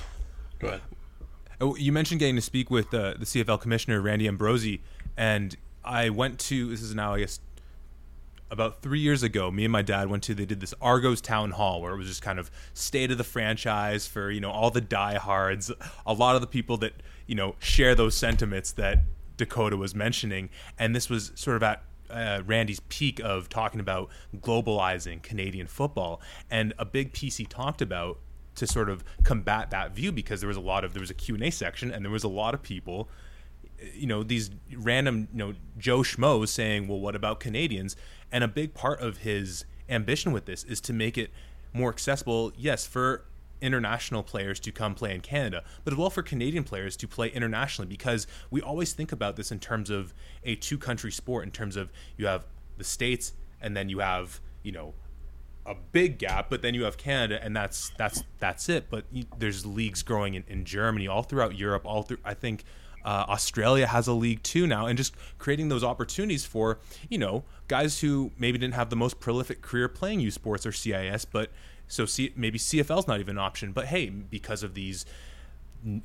Go 0.59 0.69
ahead. 0.69 0.81
Oh, 1.61 1.77
you 1.77 1.93
mentioned 1.93 2.21
getting 2.21 2.37
to 2.37 2.43
speak 2.43 2.71
with 2.71 2.93
uh, 2.93 3.15
the 3.19 3.25
CFL 3.25 3.61
commissioner 3.61 4.01
Randy 4.01 4.29
Ambrosie, 4.29 4.83
and 5.17 5.57
I 5.85 6.11
went 6.11 6.39
to 6.41 6.69
this 6.71 6.83
is 6.83 6.95
now 6.95 7.15
I 7.15 7.21
guess 7.21 7.41
about 8.51 8.83
three 8.83 9.01
years 9.01 9.23
ago. 9.23 9.51
Me 9.51 9.65
and 9.65 9.73
my 9.73 9.83
dad 9.83 10.09
went 10.09 10.23
to 10.25 10.35
they 10.35 10.47
did 10.47 10.61
this 10.61 10.75
Argos 10.81 11.21
town 11.21 11.53
hall 11.53 11.81
where 11.81 11.93
it 11.93 11.97
was 11.97 12.07
just 12.07 12.23
kind 12.23 12.39
of 12.39 12.51
state 12.75 13.11
of 13.11 13.19
the 13.19 13.25
franchise 13.25 14.07
for 14.07 14.31
you 14.31 14.41
know 14.41 14.51
all 14.51 14.71
the 14.71 14.81
diehards, 14.81 15.71
a 16.07 16.13
lot 16.13 16.35
of 16.35 16.41
the 16.41 16.47
people 16.47 16.77
that 16.79 16.95
you 17.27 17.35
know 17.35 17.55
share 17.59 17.95
those 17.95 18.17
sentiments 18.17 18.73
that 18.73 19.01
Dakota 19.37 19.77
was 19.77 19.95
mentioning, 19.95 20.49
and 20.79 20.95
this 20.95 21.11
was 21.11 21.33
sort 21.35 21.57
of 21.57 21.63
at 21.63 21.83
uh, 22.11 22.43
Randy's 22.47 22.81
peak 22.81 23.21
of 23.21 23.49
talking 23.49 23.81
about 23.81 24.09
globalizing 24.37 25.23
Canadian 25.23 25.67
football, 25.67 26.21
and 26.51 26.73
a 26.79 26.85
big 26.85 27.13
piece 27.13 27.37
he 27.37 27.45
talked 27.45 27.83
about 27.83 28.19
to 28.57 28.67
sort 28.67 28.89
of 28.89 29.05
combat 29.23 29.71
that 29.71 29.95
view 29.95 30.11
because 30.11 30.41
there 30.41 30.49
was 30.49 30.57
a 30.57 30.61
lot 30.61 30.85
of 30.85 30.95
there 30.95 31.01
was 31.01 31.11
a 31.11 31.15
Q&A 31.15 31.51
section 31.51 31.91
and 31.91 32.05
there 32.05 32.13
was 32.13 32.25
a 32.25 32.29
lot 32.29 32.55
of 32.55 32.63
people 32.63 33.09
you 33.95 34.07
know 34.07 34.23
these 34.23 34.51
random 34.75 35.29
you 35.33 35.39
know 35.39 35.55
Joe 35.79 36.01
Schmoes 36.01 36.49
saying 36.49 36.89
well 36.89 37.01
what 37.01 37.15
about 37.15 37.41
Canadians 37.41 37.97
and 38.33 38.43
a 38.43 38.49
big 38.49 38.75
part 38.75 39.01
of 39.01 39.19
his 39.19 39.65
ambition 39.89 40.33
with 40.33 40.47
this 40.47 40.65
is 40.65 40.81
to 40.83 40.93
make 40.93 41.17
it 41.17 41.31
more 41.73 41.91
accessible 41.91 42.53
yes 42.57 42.87
for 42.87 43.25
international 43.61 44.23
players 44.23 44.61
to 44.61 44.71
come 44.73 44.95
play 44.95 45.15
in 45.15 45.21
Canada, 45.21 45.65
but 45.85 45.93
as 45.93 45.99
well 45.99 46.11
for 46.11 46.23
Canadian 46.23 46.65
players 46.65 46.97
to 46.97 47.09
play 47.09 47.29
internationally 47.29 47.89
because 47.89 48.27
we 48.51 48.61
always 48.61 48.93
think 48.93 49.13
about 49.13 49.37
this 49.37 49.51
in 49.51 49.59
terms 49.59 49.91
of 49.91 50.13
a 50.45 50.55
two 50.57 50.79
country 50.79 51.11
sport, 51.11 51.45
in 51.45 51.51
terms 51.51 51.77
of 51.77 51.91
you 52.17 52.27
have 52.27 52.45
the 52.77 52.85
States 52.85 53.33
and 53.61 53.77
then 53.77 53.89
you 53.89 54.01
have, 54.01 54.41
you 54.63 54.73
know, 54.73 54.95
a 55.65 55.75
big 55.75 56.19
gap, 56.19 56.49
but 56.49 56.63
then 56.63 56.75
you 56.75 56.85
have 56.85 56.97
Canada, 56.97 57.43
and 57.43 57.57
that's 57.57 57.91
that's 57.99 58.23
that's 58.39 58.69
it. 58.69 58.89
But 58.89 59.05
there's 59.37 59.67
leagues 59.67 60.03
growing 60.03 60.35
in, 60.35 60.45
in 60.47 60.65
Germany, 60.65 61.09
all 61.09 61.25
throughout 61.25 61.59
Europe, 61.59 61.85
all 61.85 62.03
through. 62.03 62.19
I 62.25 62.35
think 62.35 62.63
Uh, 63.07 63.25
Australia 63.29 63.87
has 63.87 64.09
a 64.09 64.13
league 64.13 64.43
too 64.43 64.67
now, 64.67 64.87
and 64.87 64.99
just 64.99 65.15
creating 65.39 65.69
those 65.69 65.85
opportunities 65.85 66.45
for 66.45 66.81
you 67.09 67.19
know 67.19 67.45
guys 67.69 68.01
who 68.01 68.33
maybe 68.37 68.59
didn't 68.59 68.75
have 68.75 68.91
the 68.91 68.97
most 68.97 69.21
prolific 69.21 69.63
career 69.63 69.89
playing 69.89 70.19
U 70.21 70.31
Sports 70.33 70.67
or 70.67 70.73
CIS, 70.73 71.25
but 71.25 71.51
so 71.87 72.05
C- 72.05 72.33
maybe 72.35 72.59
CFL's 72.59 73.07
not 73.07 73.21
even 73.21 73.37
an 73.37 73.39
option. 73.39 73.71
But 73.71 73.87
hey, 73.87 74.11
because 74.11 74.65
of 74.65 74.75
these 74.75 75.07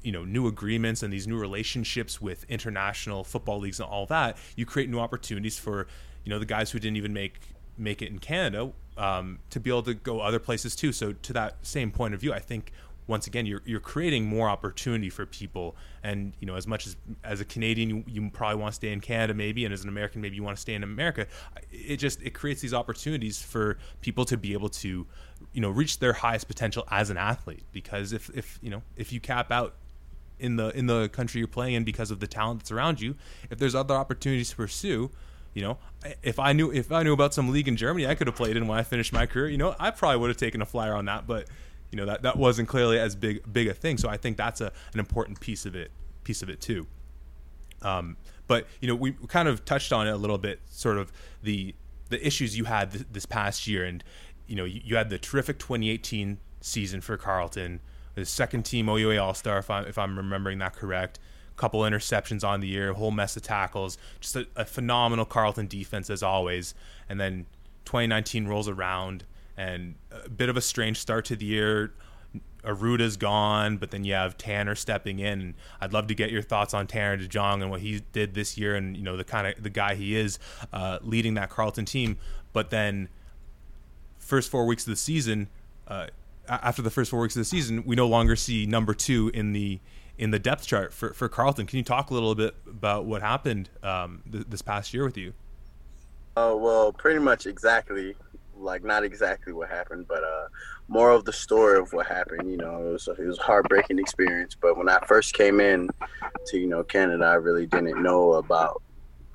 you 0.04 0.12
know 0.12 0.24
new 0.24 0.46
agreements 0.46 1.02
and 1.02 1.12
these 1.12 1.28
new 1.28 1.40
relationships 1.40 2.22
with 2.22 2.46
international 2.50 3.24
football 3.24 3.60
leagues 3.60 3.80
and 3.80 3.90
all 3.90 4.06
that, 4.06 4.38
you 4.56 4.68
create 4.68 4.88
new 4.88 5.00
opportunities 5.00 5.58
for 5.58 5.88
you 6.24 6.30
know 6.30 6.38
the 6.38 6.46
guys 6.46 6.70
who 6.70 6.78
didn't 6.78 6.98
even 6.98 7.14
make 7.14 7.40
make 7.80 8.04
it 8.04 8.12
in 8.12 8.20
Canada 8.20 8.72
um, 8.98 9.40
to 9.50 9.60
be 9.60 9.72
able 9.72 9.82
to 9.84 9.96
go 9.96 10.20
other 10.22 10.40
places 10.40 10.76
too. 10.76 10.92
So 10.92 11.14
to 11.14 11.34
that 11.34 11.66
same 11.66 11.90
point 11.92 12.14
of 12.14 12.20
view, 12.20 12.32
I 12.32 12.40
think 12.40 12.72
once 13.12 13.28
again 13.28 13.46
you're 13.46 13.62
you're 13.66 13.80
creating 13.80 14.26
more 14.26 14.50
opportunity 14.50 15.10
for 15.10 15.28
people. 15.28 15.76
And 16.02 16.34
you 16.40 16.48
know 16.48 16.56
as 16.56 16.66
much 16.66 16.88
as 16.88 16.96
as 17.24 17.42
a 17.42 17.46
Canadian 17.46 17.90
you, 17.90 18.04
you 18.08 18.30
probably 18.32 18.60
want 18.60 18.72
to 18.72 18.76
stay 18.76 18.92
in 18.92 19.02
Canada 19.02 19.36
maybe 19.36 19.66
and 19.66 19.74
as 19.74 19.84
an 19.84 19.90
American 19.90 20.22
maybe 20.22 20.36
you 20.36 20.44
want 20.44 20.58
to 20.58 20.62
stay 20.62 20.74
in 20.74 20.82
America 20.82 21.28
it 21.72 21.98
just 21.98 22.22
it 22.24 22.32
creates 22.32 22.62
these 22.62 22.74
opportunities 22.74 23.40
for 23.40 23.78
people 24.02 24.26
to 24.26 24.38
be 24.38 24.54
able 24.54 24.70
to 24.70 25.06
you 25.54 25.62
know 25.62 25.70
reach 25.70 26.00
their 26.00 26.14
highest 26.14 26.48
potential 26.48 26.88
as 26.90 27.12
an 27.12 27.18
athlete. 27.18 27.64
Because 27.72 28.14
if 28.14 28.30
if 28.36 28.58
you 28.64 28.72
know 28.72 28.82
if 28.96 29.12
you 29.12 29.20
cap 29.20 29.52
out 29.52 29.76
in 30.40 30.56
the 30.56 30.70
in 30.70 30.88
the 30.88 31.08
country 31.10 31.40
you're 31.40 31.48
playing 31.48 31.76
in 31.76 31.84
because 31.84 32.10
of 32.10 32.20
the 32.20 32.28
talent 32.28 32.60
that's 32.60 32.72
around 32.72 33.00
you 33.00 33.16
if 33.52 33.60
there's 33.60 33.76
other 33.76 33.94
opportunities 33.94 34.50
to 34.50 34.56
pursue 34.56 35.12
you 35.54 35.62
know 35.62 35.78
if 36.24 36.40
i 36.40 36.52
knew 36.52 36.72
if 36.72 36.92
i 36.92 37.04
knew 37.04 37.14
about 37.14 37.32
some 37.32 37.50
league 37.50 37.68
in 37.68 37.78
germany 37.78 38.08
i 38.08 38.16
could 38.16 38.26
have 38.26 38.36
played 38.36 38.58
in 38.58 38.68
when 38.68 38.78
i 38.78 38.84
finished 38.84 39.14
my 39.14 39.26
career. 39.28 39.48
You 39.50 39.60
know 39.60 39.76
i 39.80 39.92
probably 39.92 40.18
would 40.18 40.30
have 40.30 40.38
taken 40.38 40.62
a 40.62 40.66
flyer 40.66 40.96
on 40.96 41.06
that 41.06 41.28
but 41.28 41.48
you 41.92 41.98
know 41.98 42.06
that 42.06 42.22
that 42.24 42.38
wasn't 42.38 42.68
clearly 42.68 43.00
as 43.00 43.16
big 43.16 43.42
big 43.52 43.68
a 43.68 43.74
thing. 43.74 43.98
So 43.98 44.10
I 44.10 44.18
think 44.18 44.38
that's 44.38 44.62
a 44.62 44.72
an 44.94 45.00
important 45.00 45.40
piece 45.40 45.66
of 45.66 45.76
it 45.76 45.92
piece 46.24 46.42
of 46.42 46.50
it 46.50 46.62
too. 46.62 46.88
Um, 47.82 48.18
but 48.48 48.68
you 48.80 48.88
know 48.88 48.96
we 48.96 49.14
kind 49.28 49.48
of 49.48 49.66
touched 49.66 49.92
on 49.92 50.08
it 50.08 50.12
a 50.12 50.18
little 50.18 50.38
bit, 50.38 50.62
sort 50.66 50.98
of 50.98 51.12
the 51.44 51.76
the 52.10 52.26
issues 52.26 52.58
you 52.58 52.66
had 52.66 52.92
th- 52.92 53.06
this 53.12 53.26
past 53.26 53.68
year, 53.68 53.84
and 53.86 54.04
you 54.48 54.56
know 54.56 54.66
you, 54.66 54.82
you, 54.84 54.96
had 54.96 55.10
the 55.10 55.18
terrific 55.18 55.58
2018 55.60 56.38
season 56.60 57.02
for 57.02 57.18
Carleton, 57.18 57.82
the 58.16 58.26
second 58.26 58.64
team 58.64 58.88
OUA 58.88 59.18
All 59.18 59.34
Star 59.34 59.58
if, 59.58 59.70
I'm 59.70 59.86
if 59.86 59.98
I'm 59.98 60.18
remembering 60.18 60.60
that 60.60 60.76
correct. 60.76 61.20
Couple 61.58 61.82
interceptions 61.82 62.44
on 62.44 62.60
the 62.60 62.68
year, 62.68 62.90
a 62.90 62.94
whole 62.94 63.12
mess 63.12 63.36
of 63.36 63.44
tackles, 63.44 63.98
just 64.20 64.36
a, 64.36 64.48
a 64.56 64.66
phenomenal 64.66 65.26
Carleton 65.26 65.68
defense 65.68 66.10
as 66.10 66.24
always. 66.24 66.74
And 67.08 67.20
then 67.20 67.46
2019 67.86 68.48
rolls 68.48 68.68
around, 68.68 69.26
and 69.62 69.96
a 70.12 70.30
bit 70.30 70.50
of 70.50 70.58
a 70.58 70.62
strange 70.62 71.00
start 71.00 71.26
to 71.26 71.36
the 71.36 71.46
year. 71.46 71.94
Aruda's 72.64 73.18
gone, 73.18 73.78
but 73.78 73.92
then 73.92 74.04
you 74.04 74.14
have 74.14 74.38
Tanner 74.38 74.76
stepping 74.76 75.20
in. 75.20 75.56
I'd 75.80 75.94
love 75.94 76.08
to 76.08 76.16
get 76.16 76.32
your 76.32 76.42
thoughts 76.42 76.74
on 76.74 76.88
Tanner 76.88 77.18
DeJong 77.18 77.62
and 77.62 77.72
what 77.72 77.82
he 77.82 78.02
did 78.12 78.34
this 78.34 78.58
year, 78.58 78.76
and 78.76 78.96
you 78.96 79.04
know 79.04 79.18
the 79.18 79.24
kind 79.24 79.48
of 79.48 79.62
the 79.62 79.70
guy 79.70 79.96
he 79.96 80.16
is 80.16 80.40
uh, 80.72 81.00
leading 81.02 81.36
that 81.36 81.50
Carleton 81.50 81.86
team. 81.86 82.18
But 82.54 82.70
then, 82.70 83.10
first 84.20 84.50
four 84.50 84.66
weeks 84.66 84.84
of 84.84 84.92
the 84.92 84.96
season, 84.96 85.48
uh, 85.88 86.08
after 86.48 86.82
the 86.82 86.92
first 86.92 87.10
four 87.10 87.22
weeks 87.22 87.36
of 87.36 87.42
the 87.42 87.46
season, 87.46 87.84
we 87.86 87.96
no 87.96 88.08
longer 88.08 88.36
see 88.36 88.66
number 88.66 88.94
two 88.94 89.32
in 89.34 89.54
the 89.54 89.80
in 90.18 90.30
the 90.30 90.40
depth 90.40 90.68
chart 90.68 90.94
for, 90.94 91.14
for 91.14 91.28
Carleton. 91.28 91.66
Can 91.66 91.78
you 91.78 91.84
talk 91.84 92.12
a 92.12 92.14
little 92.14 92.36
bit 92.36 92.56
about 92.68 93.06
what 93.06 93.24
happened 93.24 93.70
um, 93.82 94.22
th- 94.32 94.46
this 94.50 94.62
past 94.62 94.94
year 94.94 95.04
with 95.04 95.18
you? 95.18 95.34
Oh 96.38 96.58
well, 96.58 96.94
pretty 96.94 97.20
much 97.20 97.48
exactly 97.48 98.16
like 98.62 98.84
not 98.84 99.04
exactly 99.04 99.54
what 99.54 99.70
happened, 99.70 100.08
but 100.08 100.24
uh, 100.24 100.48
more 100.88 101.12
of 101.12 101.26
the 101.26 101.34
story 101.34 101.80
of 101.80 101.92
what 101.94 102.08
happened. 102.08 102.50
You 102.50 102.58
know, 102.58 102.88
it 102.88 102.92
was 102.92 103.08
it 103.08 103.26
was 103.26 103.40
a 103.40 103.44
heartbreaking 103.44 104.00
experience. 104.00 104.56
But 104.60 104.78
when 104.78 104.90
I 104.90 105.00
first 105.08 105.34
came 105.34 105.60
in 105.60 105.90
to 106.48 106.58
you 106.58 106.68
know 106.68 106.84
Canada, 106.84 107.26
I 107.26 107.36
really 107.36 107.66
didn't 107.66 108.02
know 108.02 108.34
about. 108.34 108.82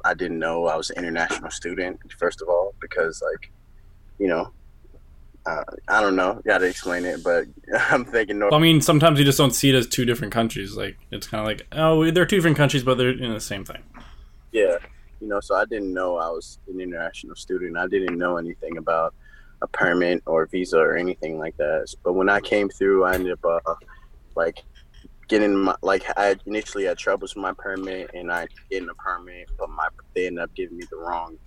I 0.05 0.15
didn't 0.15 0.39
know 0.39 0.67
I 0.67 0.77
was 0.77 0.91
an 0.91 0.99
international 0.99 1.51
student 1.51 2.01
first 2.19 2.41
of 2.41 2.49
all 2.49 2.75
because 2.81 3.21
like, 3.23 3.51
you 4.19 4.29
know, 4.29 4.53
uh, 5.47 5.65
I 5.89 6.01
don't 6.01 6.17
know. 6.17 6.41
Got 6.45 6.59
to 6.59 6.67
explain 6.67 7.05
it, 7.05 7.23
but 7.25 7.47
I'm 7.91 8.05
thinking. 8.05 8.39
North- 8.39 8.53
I 8.53 8.59
mean, 8.59 8.81
sometimes 8.81 9.19
you 9.19 9.25
just 9.25 9.39
don't 9.39 9.53
see 9.53 9.71
it 9.71 9.75
as 9.75 9.87
two 9.87 10.05
different 10.05 10.33
countries. 10.33 10.77
Like 10.77 10.97
it's 11.11 11.27
kind 11.27 11.41
of 11.41 11.47
like, 11.47 11.67
oh, 11.73 12.11
they're 12.11 12.27
two 12.27 12.37
different 12.37 12.57
countries, 12.57 12.83
but 12.83 12.99
they're 12.99 13.13
you 13.13 13.29
know, 13.29 13.35
the 13.35 13.41
same 13.41 13.65
thing. 13.65 13.83
Yeah, 14.53 14.77
you 15.21 15.29
know, 15.29 15.41
so 15.41 15.55
I 15.55 15.65
didn't 15.65 15.93
know 15.93 16.17
I 16.17 16.29
was 16.29 16.59
an 16.69 16.81
international 16.81 17.37
student. 17.37 17.77
I 17.77 17.87
didn't 17.87 18.19
know 18.19 18.37
anything 18.37 18.77
about 18.77 19.15
a 19.63 19.67
permit 19.67 20.23
or 20.27 20.47
visa 20.47 20.79
or 20.79 20.97
anything 20.97 21.39
like 21.39 21.57
that. 21.57 21.95
But 22.05 22.15
when 22.15 22.29
I 22.29 22.41
came 22.41 22.69
through, 22.69 23.05
I 23.05 23.15
ended 23.15 23.33
up 23.33 23.45
uh, 23.45 23.75
like 24.35 24.63
getting 25.29 25.57
my 25.57 25.75
like 25.83 26.05
I 26.17 26.37
initially 26.47 26.85
had 26.85 26.99
troubles 26.99 27.35
with 27.35 27.43
my 27.43 27.53
permit 27.53 28.11
and 28.15 28.31
I 28.31 28.47
getting 28.71 28.89
a 28.89 28.95
permit, 28.95 29.51
but 29.59 29.71
my 29.71 29.89
they 30.15 30.27
ended 30.27 30.45
up 30.45 30.55
giving 30.55 30.77
me 30.77 30.85
the 30.91 30.97
wrong 30.97 31.39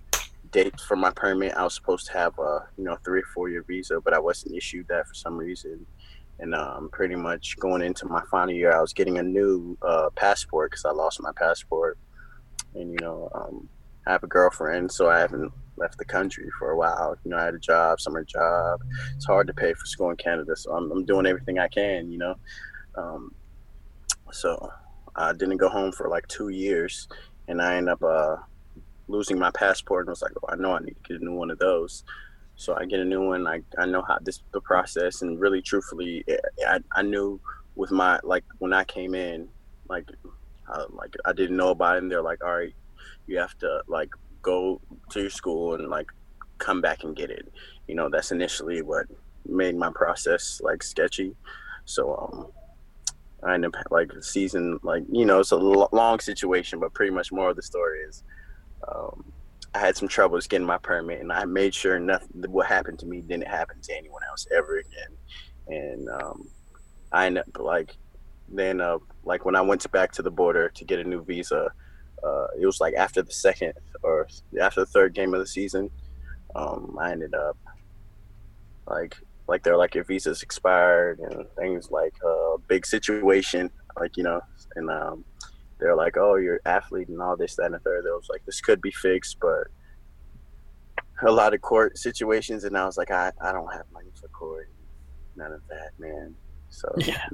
date 0.52 0.80
for 0.82 0.96
my 0.96 1.12
permit. 1.12 1.54
I 1.54 1.64
was 1.64 1.76
supposed 1.76 2.08
to 2.08 2.14
have 2.14 2.38
a 2.40 2.68
you 2.78 2.84
know 2.84 2.98
three 3.06 3.22
or 3.22 3.28
four 3.34 3.50
year 3.50 3.64
visa, 3.64 4.02
but 4.02 4.14
I 4.14 4.20
wasn't 4.20 4.56
issued 4.56 4.88
that 4.88 5.08
for 5.08 5.14
some 5.14 5.38
reason. 5.38 5.86
And 6.42 6.56
um, 6.56 6.90
pretty 6.94 7.16
much 7.16 7.58
going 7.60 7.82
into 7.82 8.06
my 8.06 8.24
final 8.32 8.56
year, 8.56 8.72
I 8.72 8.80
was 8.80 8.94
getting 8.94 9.18
a 9.18 9.24
new 9.24 9.78
uh, 9.82 10.10
passport 10.16 10.72
because 10.72 10.86
I 10.86 10.92
lost 10.92 11.22
my 11.22 11.34
passport 11.36 11.98
and 12.76 12.92
you 12.92 12.98
know, 13.02 13.30
um, 13.34 13.68
I 14.06 14.12
have 14.12 14.24
a 14.24 14.28
girlfriend, 14.28 14.92
so 14.92 15.10
I 15.10 15.20
haven't 15.20 15.52
left 15.78 15.98
the 15.98 16.06
country 16.06 16.50
for 16.58 16.72
a 16.72 16.78
while. 16.78 17.16
You 17.24 17.32
know, 17.32 17.38
I 17.38 17.46
had 17.46 17.54
a 17.54 17.60
job, 17.60 18.00
summer 18.00 18.24
job. 18.24 18.82
It's 19.16 19.26
hard 19.26 19.48
to 19.48 19.54
pay 19.54 19.74
for 19.74 19.86
school 19.86 20.10
in 20.10 20.18
Canada, 20.18 20.56
so 20.56 20.74
I'm, 20.74 20.92
I'm 20.92 21.06
doing 21.06 21.26
everything 21.26 21.60
I 21.60 21.68
can. 21.68 22.12
You 22.12 22.18
know, 22.18 22.36
um, 22.96 23.34
so 24.32 24.72
I 25.16 25.34
didn't 25.34 25.58
go 25.58 25.70
home 25.70 25.92
for 25.92 26.10
like 26.10 26.28
two 26.28 26.50
years, 26.50 27.08
and 27.48 27.62
I 27.62 27.76
ended 27.76 27.94
up 27.94 28.04
uh, 28.04 28.38
losing 29.08 29.38
my 29.40 29.52
passport. 29.52 30.06
And 30.06 30.10
I 30.10 30.14
was 30.14 30.22
like, 30.22 30.32
oh, 30.44 30.48
I 30.50 30.56
know 30.56 30.74
I 30.74 30.80
need 30.80 30.96
to 31.04 31.14
get 31.14 31.22
a 31.22 31.26
new 31.26 31.34
one 31.34 31.52
of 31.52 31.60
those. 31.60 32.04
So 32.56 32.76
I 32.76 32.86
get 32.86 33.00
a 33.00 33.06
new 33.06 33.26
one. 33.26 33.48
I, 33.48 33.62
I 33.78 33.86
know 33.86 34.02
how 34.02 34.18
this 34.22 34.42
the 34.52 34.62
process, 34.62 35.22
and 35.22 35.40
really, 35.40 35.62
truthfully, 35.62 36.26
I, 36.68 36.80
I 36.92 37.02
knew 37.04 37.40
with 37.76 37.92
my 37.92 38.20
like 38.24 38.44
when 38.58 38.74
I 38.74 38.84
came 38.84 39.16
in, 39.16 39.48
like 39.88 40.10
uh, 40.70 40.86
like 40.92 41.16
I 41.26 41.34
didn't 41.34 41.58
know 41.58 41.70
about 41.70 41.98
it, 41.98 42.04
and 42.04 42.12
they're 42.12 42.22
like, 42.22 42.44
all 42.44 42.56
right, 42.56 42.74
you 43.28 43.38
have 43.38 43.58
to 43.60 43.82
like 43.88 44.10
go 44.42 44.82
to 45.12 45.22
your 45.22 45.30
school 45.30 45.76
and 45.76 45.90
like 45.90 46.08
come 46.58 46.82
back 46.82 47.04
and 47.04 47.16
get 47.16 47.30
it. 47.30 47.52
You 47.88 47.96
know, 47.96 48.10
that's 48.10 48.32
initially 48.32 48.82
what 48.82 49.08
made 49.48 49.76
my 49.76 49.92
process 49.92 50.62
like 50.64 50.84
sketchy. 50.84 51.36
So 51.86 52.16
um, 52.16 52.48
I 53.44 53.56
ended 53.56 53.76
up 53.76 53.92
like 53.92 54.12
season, 54.22 54.80
like 54.84 55.04
you 55.12 55.26
know, 55.26 55.40
it's 55.40 55.52
a 55.52 55.58
long 55.58 56.20
situation, 56.20 56.80
but 56.80 56.94
pretty 56.94 57.12
much 57.12 57.32
more 57.32 57.50
of 57.50 57.56
the 57.56 57.64
story 57.64 58.00
is. 58.02 58.24
Um, 58.88 59.26
I 59.76 59.80
had 59.80 59.96
some 59.96 60.08
troubles 60.08 60.48
getting 60.48 60.66
my 60.66 60.80
permit, 60.80 61.22
and 61.22 61.32
I 61.32 61.46
made 61.46 61.76
sure 61.76 62.00
nothing 62.00 62.30
what 62.48 62.66
happened 62.66 62.98
to 63.00 63.06
me 63.06 63.22
didn't 63.22 63.48
happen 63.48 63.80
to 63.82 63.96
anyone 63.96 64.24
else 64.28 64.48
ever 64.56 64.78
again. 64.78 65.16
And 65.68 66.10
um, 66.10 66.48
I 67.12 67.28
ended 67.28 67.44
up 67.48 67.60
like 67.60 67.96
then 68.48 68.82
uh, 68.82 68.98
like 69.24 69.46
when 69.46 69.56
I 69.56 69.62
went 69.62 69.90
back 69.92 70.12
to 70.14 70.22
the 70.22 70.32
border 70.32 70.70
to 70.70 70.86
get 70.86 71.00
a 71.00 71.04
new 71.04 71.24
visa, 71.24 71.72
uh, 72.24 72.48
it 72.60 72.66
was 72.66 72.80
like 72.80 72.94
after 72.96 73.22
the 73.22 73.32
second 73.32 73.74
or 74.04 74.28
after 74.60 74.82
the 74.82 74.86
third 74.86 75.14
game 75.14 75.34
of 75.34 75.40
the 75.40 75.48
season, 75.48 75.90
um, 76.56 76.98
I 77.00 77.12
ended 77.12 77.34
up 77.34 77.58
like 78.88 79.16
like 79.48 79.64
they're 79.64 79.78
like 79.78 79.96
your 79.96 80.04
visa's 80.04 80.44
expired 80.44 81.20
and 81.20 81.46
things 81.58 81.90
like 81.92 82.14
a 82.24 82.28
uh, 82.28 82.58
big 82.68 82.86
situation 82.86 83.70
like 84.00 84.16
you 84.16 84.24
know 84.24 84.40
and 84.76 84.90
um, 84.90 85.24
they're 85.80 85.96
like 85.96 86.18
oh 86.18 86.36
you're 86.36 86.60
athlete 86.66 87.08
and 87.10 87.22
all 87.22 87.36
this 87.36 87.56
that 87.56 87.66
and 87.66 87.76
the 87.76 87.80
third. 87.80 88.06
It 88.06 88.12
was 88.12 88.28
like 88.30 88.46
this 88.46 88.62
could 88.62 88.82
be 88.82 88.92
fixed, 88.92 89.38
but 89.40 89.68
a 91.22 91.32
lot 91.32 91.54
of 91.54 91.62
court 91.62 91.98
situations 91.98 92.64
and 92.64 92.78
I 92.78 92.86
was 92.86 92.98
like 92.98 93.12
I, 93.12 93.32
I 93.42 93.52
don't 93.52 93.72
have 93.74 93.86
money 93.92 94.10
for 94.20 94.28
court, 94.30 94.70
none 95.36 95.52
of 95.52 95.62
that 95.70 95.92
man. 96.00 96.36
So 96.70 96.94
yeah 96.98 97.28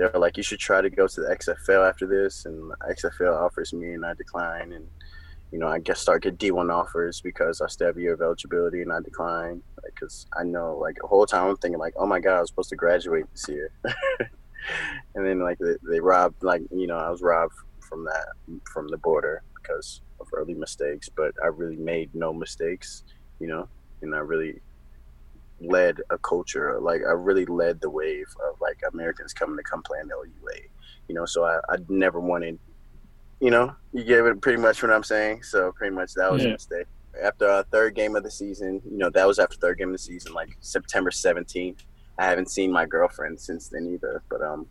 they're 0.00 0.18
like, 0.18 0.38
you 0.38 0.42
should 0.42 0.58
try 0.58 0.80
to 0.80 0.88
go 0.88 1.06
to 1.06 1.20
the 1.20 1.28
XFL 1.28 1.86
after 1.86 2.06
this, 2.06 2.46
and 2.46 2.72
XFL 2.90 3.38
offers 3.38 3.74
me, 3.74 3.92
and 3.92 4.06
I 4.06 4.14
decline, 4.14 4.72
and 4.72 4.86
you 5.52 5.58
know, 5.58 5.66
I 5.66 5.78
guess 5.80 6.00
start 6.00 6.22
get 6.22 6.38
D1 6.38 6.72
offers 6.72 7.20
because 7.20 7.60
I 7.60 7.66
still 7.66 7.88
have 7.88 7.96
a 7.96 8.00
year 8.00 8.14
of 8.14 8.22
eligibility, 8.22 8.82
and 8.82 8.92
I 8.92 9.00
decline. 9.00 9.62
Because 9.84 10.26
like, 10.34 10.40
I 10.40 10.48
know 10.48 10.78
like 10.78 10.96
the 11.00 11.06
whole 11.06 11.26
time 11.26 11.48
I'm 11.48 11.56
thinking 11.56 11.78
like, 11.78 11.94
oh 11.96 12.06
my 12.06 12.18
god, 12.18 12.36
I 12.36 12.40
was 12.40 12.48
supposed 12.48 12.70
to 12.70 12.76
graduate 12.76 13.26
this 13.32 13.46
year, 13.48 13.70
and 15.14 15.26
then 15.26 15.40
like 15.40 15.58
they, 15.58 15.74
they 15.90 16.00
robbed 16.00 16.42
like 16.42 16.62
you 16.70 16.86
know 16.86 16.96
I 16.96 17.10
was 17.10 17.20
robbed 17.20 17.54
from 17.80 18.04
that 18.04 18.28
from 18.72 18.88
the 18.88 18.96
border 18.96 19.42
because 19.60 20.00
of 20.18 20.28
early 20.32 20.54
mistakes, 20.54 21.10
but 21.14 21.34
I 21.42 21.48
really 21.48 21.76
made 21.76 22.14
no 22.14 22.32
mistakes, 22.32 23.04
you 23.38 23.48
know, 23.48 23.68
and 24.00 24.14
I 24.14 24.18
really 24.18 24.60
led 25.60 26.00
a 26.10 26.18
culture 26.18 26.78
like 26.80 27.02
I 27.06 27.12
really 27.12 27.46
led 27.46 27.80
the 27.80 27.90
wave 27.90 28.26
of 28.48 28.60
like 28.60 28.80
Americans 28.92 29.32
coming 29.32 29.56
to 29.56 29.62
come 29.62 29.82
play 29.82 29.98
in 30.00 30.08
OUA. 30.08 30.60
You 31.08 31.14
know, 31.14 31.26
so 31.26 31.44
I, 31.44 31.58
I 31.68 31.76
never 31.88 32.20
wanted 32.20 32.58
you 33.40 33.50
know, 33.50 33.74
you 33.92 34.04
gave 34.04 34.26
it 34.26 34.40
pretty 34.40 34.60
much 34.60 34.82
what 34.82 34.92
I'm 34.92 35.02
saying. 35.02 35.42
So 35.42 35.72
pretty 35.72 35.94
much 35.94 36.14
that 36.14 36.30
was 36.30 36.42
yeah. 36.42 36.50
a 36.50 36.52
mistake. 36.52 36.86
After 37.22 37.48
a 37.48 37.64
third 37.64 37.94
game 37.94 38.14
of 38.14 38.22
the 38.22 38.30
season, 38.30 38.80
you 38.88 38.98
know, 38.98 39.10
that 39.10 39.26
was 39.26 39.38
after 39.38 39.56
third 39.56 39.78
game 39.78 39.88
of 39.88 39.94
the 39.94 39.98
season, 39.98 40.32
like 40.32 40.56
September 40.60 41.10
17th. 41.10 41.78
I 42.18 42.26
haven't 42.26 42.50
seen 42.50 42.70
my 42.70 42.84
girlfriend 42.84 43.40
since 43.40 43.68
then 43.68 43.86
either, 43.86 44.22
but 44.28 44.42
um, 44.42 44.66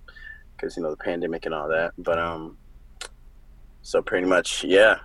because 0.55 0.77
you 0.77 0.83
know 0.83 0.91
the 0.91 0.97
pandemic 0.97 1.47
and 1.47 1.55
all 1.55 1.67
that. 1.69 1.93
But 1.97 2.19
um, 2.19 2.57
so 3.81 4.03
pretty 4.03 4.27
much, 4.27 4.63
yeah, 4.63 4.99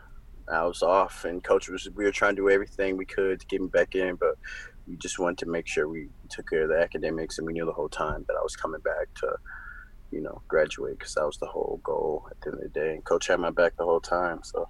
I 0.53 0.65
was 0.65 0.83
off, 0.83 1.25
and 1.25 1.43
coach 1.43 1.71
was 1.71 1.89
we 1.95 2.05
were 2.05 2.13
trying 2.13 2.37
to 2.37 2.43
do 2.43 2.51
everything 2.51 2.99
we 2.99 3.07
could 3.07 3.41
to 3.41 3.47
get 3.47 3.63
me 3.63 3.69
back 3.69 3.95
in, 3.95 4.17
but 4.17 4.37
we 4.87 4.97
just 4.97 5.19
wanted 5.19 5.39
to 5.39 5.47
make 5.47 5.67
sure 5.67 5.89
we 5.89 6.09
took 6.29 6.51
care 6.51 6.63
of 6.63 6.69
the 6.69 6.79
academics, 6.79 7.39
and 7.39 7.47
we 7.47 7.53
knew 7.53 7.65
the 7.65 7.73
whole 7.73 7.89
time 7.89 8.25
that 8.29 8.37
I 8.39 8.43
was 8.43 8.57
coming 8.57 8.81
back 8.81 9.13
to, 9.21 9.37
you 10.11 10.21
know, 10.21 10.43
graduate 10.49 10.99
because 10.99 11.15
that 11.15 11.27
was 11.27 11.39
the 11.39 11.47
whole 11.47 11.81
goal 11.83 12.27
at 12.31 12.41
the 12.41 12.51
end 12.51 12.55
of 12.55 12.73
the 12.73 12.81
day. 12.81 12.95
And 12.95 13.05
coach 13.05 13.27
had 13.29 13.41
my 13.41 13.51
back 13.51 13.77
the 13.77 13.85
whole 13.85 14.01
time, 14.01 14.41
so 14.43 14.69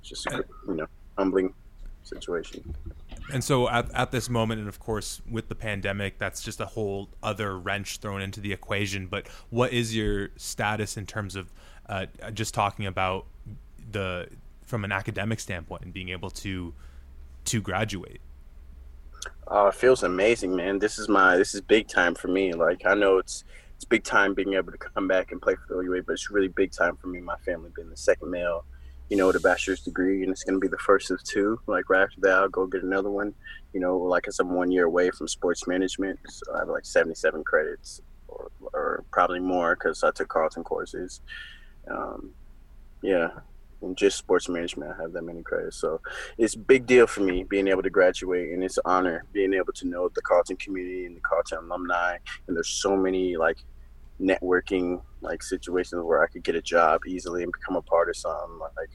it's 0.00 0.08
just 0.08 0.26
a, 0.26 0.44
you 0.68 0.74
know 0.74 0.86
humbling 1.16 1.54
situation. 2.02 2.74
And 3.32 3.42
so 3.42 3.68
at, 3.68 3.92
at 3.94 4.10
this 4.10 4.28
moment, 4.28 4.60
and 4.60 4.68
of 4.68 4.78
course 4.78 5.22
with 5.30 5.48
the 5.48 5.54
pandemic, 5.54 6.18
that's 6.18 6.42
just 6.42 6.60
a 6.60 6.66
whole 6.66 7.08
other 7.22 7.58
wrench 7.58 7.98
thrown 7.98 8.20
into 8.20 8.40
the 8.40 8.52
equation. 8.52 9.06
But 9.06 9.28
what 9.50 9.72
is 9.72 9.96
your 9.96 10.30
status 10.36 10.96
in 10.96 11.06
terms 11.06 11.36
of 11.36 11.52
uh, 11.88 12.06
just 12.32 12.54
talking 12.54 12.86
about 12.86 13.26
the 13.90 14.28
from 14.62 14.84
an 14.84 14.92
academic 14.92 15.40
standpoint 15.40 15.82
and 15.82 15.92
being 15.92 16.10
able 16.10 16.30
to 16.30 16.74
to 17.46 17.60
graduate? 17.60 18.20
Uh, 19.50 19.66
it 19.66 19.74
feels 19.74 20.02
amazing, 20.02 20.54
man. 20.54 20.78
This 20.78 20.98
is 20.98 21.08
my 21.08 21.36
this 21.36 21.54
is 21.54 21.60
big 21.60 21.88
time 21.88 22.14
for 22.14 22.28
me. 22.28 22.52
Like 22.52 22.86
I 22.86 22.94
know 22.94 23.18
it's 23.18 23.44
it's 23.76 23.84
big 23.84 24.04
time 24.04 24.34
being 24.34 24.54
able 24.54 24.72
to 24.72 24.78
come 24.78 25.08
back 25.08 25.32
and 25.32 25.40
play 25.42 25.54
for 25.54 25.74
the 25.74 25.80
OUA, 25.80 26.02
but 26.02 26.12
it's 26.12 26.30
really 26.30 26.48
big 26.48 26.72
time 26.72 26.96
for 26.96 27.08
me. 27.08 27.20
My 27.20 27.36
family 27.38 27.70
being 27.74 27.90
the 27.90 27.96
second 27.96 28.30
male 28.30 28.64
you 29.10 29.16
know, 29.16 29.26
with 29.26 29.36
a 29.36 29.40
bachelor's 29.40 29.82
degree, 29.82 30.22
and 30.22 30.32
it's 30.32 30.44
going 30.44 30.54
to 30.54 30.60
be 30.60 30.68
the 30.68 30.78
first 30.78 31.10
of 31.10 31.22
two. 31.22 31.60
Like 31.66 31.90
right 31.90 32.02
after 32.02 32.20
that, 32.22 32.32
I'll 32.32 32.48
go 32.48 32.66
get 32.66 32.82
another 32.82 33.10
one. 33.10 33.34
You 33.72 33.80
know, 33.80 33.98
like 33.98 34.26
I 34.26 34.30
said, 34.30 34.46
I'm 34.46 34.54
one 34.54 34.70
year 34.70 34.86
away 34.86 35.10
from 35.10 35.28
sports 35.28 35.66
management, 35.66 36.18
so 36.28 36.54
I 36.54 36.60
have 36.60 36.68
like 36.68 36.86
77 36.86 37.44
credits, 37.44 38.00
or, 38.28 38.50
or 38.72 39.04
probably 39.10 39.40
more 39.40 39.76
because 39.76 40.02
I 40.02 40.10
took 40.10 40.28
Carleton 40.28 40.64
courses. 40.64 41.20
Um, 41.88 42.30
yeah, 43.02 43.28
and 43.84 43.96
just 43.96 44.18
sports 44.18 44.48
management, 44.48 44.92
I 44.92 45.02
have 45.02 45.12
that 45.12 45.22
many 45.22 45.42
credits. 45.42 45.76
So 45.76 46.00
it's 46.38 46.54
big 46.54 46.86
deal 46.86 47.06
for 47.06 47.20
me 47.20 47.44
being 47.44 47.68
able 47.68 47.82
to 47.82 47.90
graduate, 47.90 48.52
and 48.52 48.62
it's 48.62 48.78
an 48.78 48.82
honor 48.86 49.24
being 49.32 49.54
able 49.54 49.72
to 49.74 49.86
know 49.86 50.08
the 50.14 50.22
Carleton 50.22 50.56
community 50.56 51.06
and 51.06 51.16
the 51.16 51.20
Carleton 51.20 51.58
alumni. 51.58 52.16
And 52.46 52.56
there's 52.56 52.68
so 52.68 52.96
many 52.96 53.36
like 53.36 53.58
networking 54.20 55.02
like 55.20 55.42
situations 55.42 56.02
where 56.04 56.22
I 56.22 56.26
could 56.28 56.44
get 56.44 56.54
a 56.54 56.62
job 56.62 57.02
easily 57.06 57.42
and 57.42 57.52
become 57.52 57.76
a 57.76 57.82
part 57.82 58.08
of 58.08 58.16
something. 58.16 58.58
Like 58.60 58.90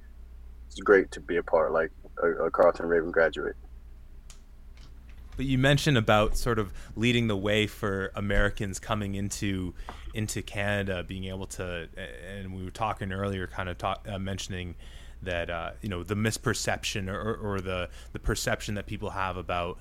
it's 0.67 0.79
great 0.79 1.11
to 1.11 1.19
be 1.19 1.37
a 1.37 1.43
part, 1.43 1.71
like 1.71 1.91
a, 2.21 2.45
a 2.45 2.51
Carleton 2.51 2.85
Raven 2.85 3.11
graduate. 3.11 3.55
But 5.39 5.45
you 5.45 5.57
mentioned 5.57 5.97
about 5.97 6.35
sort 6.35 6.59
of 6.59 6.73
leading 6.97 7.27
the 7.27 7.37
way 7.37 7.65
for 7.65 8.11
Americans 8.13 8.77
coming 8.77 9.15
into 9.15 9.73
into 10.13 10.41
Canada, 10.41 11.01
being 11.01 11.23
able 11.27 11.45
to, 11.45 11.87
and 12.27 12.53
we 12.53 12.65
were 12.65 12.71
talking 12.71 13.13
earlier, 13.13 13.47
kind 13.47 13.69
of 13.69 13.77
talk, 13.77 14.05
uh, 14.05 14.19
mentioning 14.19 14.75
that 15.21 15.49
uh, 15.49 15.71
you 15.81 15.87
know 15.87 16.03
the 16.03 16.15
misperception 16.15 17.07
or, 17.07 17.35
or 17.35 17.61
the 17.61 17.89
the 18.11 18.19
perception 18.19 18.75
that 18.75 18.85
people 18.85 19.11
have 19.11 19.37
about 19.37 19.77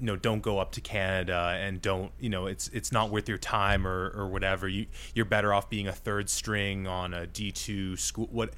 you 0.00 0.06
know 0.06 0.16
don't 0.16 0.40
go 0.40 0.58
up 0.58 0.72
to 0.72 0.80
Canada 0.80 1.58
and 1.60 1.82
don't 1.82 2.10
you 2.18 2.30
know 2.30 2.46
it's 2.46 2.68
it's 2.68 2.90
not 2.90 3.10
worth 3.10 3.28
your 3.28 3.36
time 3.36 3.86
or 3.86 4.08
or 4.16 4.26
whatever. 4.28 4.66
You 4.66 4.86
you're 5.14 5.26
better 5.26 5.52
off 5.52 5.68
being 5.68 5.86
a 5.86 5.92
third 5.92 6.30
string 6.30 6.86
on 6.86 7.12
a 7.12 7.26
D2 7.26 7.98
school 7.98 8.28
what 8.32 8.54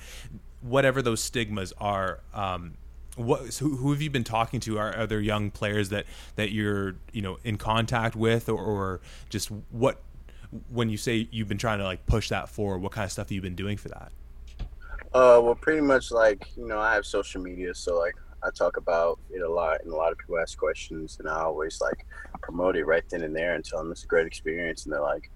whatever 0.61 1.03
those 1.03 1.21
stigmas 1.21 1.73
are 1.81 2.21
um, 2.33 2.75
what 3.17 3.53
so 3.53 3.67
who 3.67 3.91
have 3.93 4.01
you 4.01 4.11
been 4.11 4.25
talking 4.25 4.61
to 4.61 4.79
are, 4.79 4.95
are 4.95 5.07
there 5.07 5.21
young 5.21 5.51
players 5.51 5.89
that 5.89 6.07
that 6.37 6.53
you're 6.53 6.95
you 7.13 7.21
know 7.23 7.39
in 7.45 7.57
contact 7.57 8.15
with 8.15 8.49
or, 8.49 8.63
or 8.63 9.01
just 9.29 9.51
what 9.71 10.01
when 10.69 10.89
you 10.89 10.97
say 10.97 11.29
you've 11.31 11.49
been 11.49 11.59
trying 11.59 11.79
to 11.79 11.85
like 11.85 12.07
push 12.07 12.29
that 12.29 12.49
forward 12.49 12.79
what 12.79 12.93
kind 12.93 13.05
of 13.05 13.13
stuff 13.13 13.27
have 13.27 13.33
you 13.33 13.41
been 13.41 13.57
doing 13.57 13.77
for 13.77 13.89
that 13.89 14.13
uh 15.13 15.41
well 15.43 15.57
pretty 15.57 15.81
much 15.81 16.13
like 16.13 16.47
you 16.57 16.67
know 16.67 16.79
I 16.79 16.95
have 16.95 17.05
social 17.05 17.43
media 17.43 17.75
so 17.75 17.99
like 17.99 18.15
I 18.43 18.51
talk 18.51 18.77
about 18.77 19.19
it 19.31 19.43
a 19.43 19.51
lot, 19.51 19.83
and 19.83 19.93
a 19.93 19.97
lot 19.97 20.13
of 20.13 20.19
people 20.19 20.39
ask 20.39 20.59
questions, 20.59 21.19
and 21.19 21.29
I 21.29 21.43
always 21.43 21.81
like 21.81 22.07
promote 22.43 22.77
it 22.77 22.85
right 22.85 23.05
then 23.11 23.23
and 23.23 23.37
there 23.37 23.55
and 23.55 23.65
tell 23.65 23.81
them 23.81 23.93
it's 23.93 24.05
a 24.05 24.07
great 24.07 24.27
experience. 24.27 24.85
And 24.85 24.93
they're 24.93 25.03
like, 25.03 25.31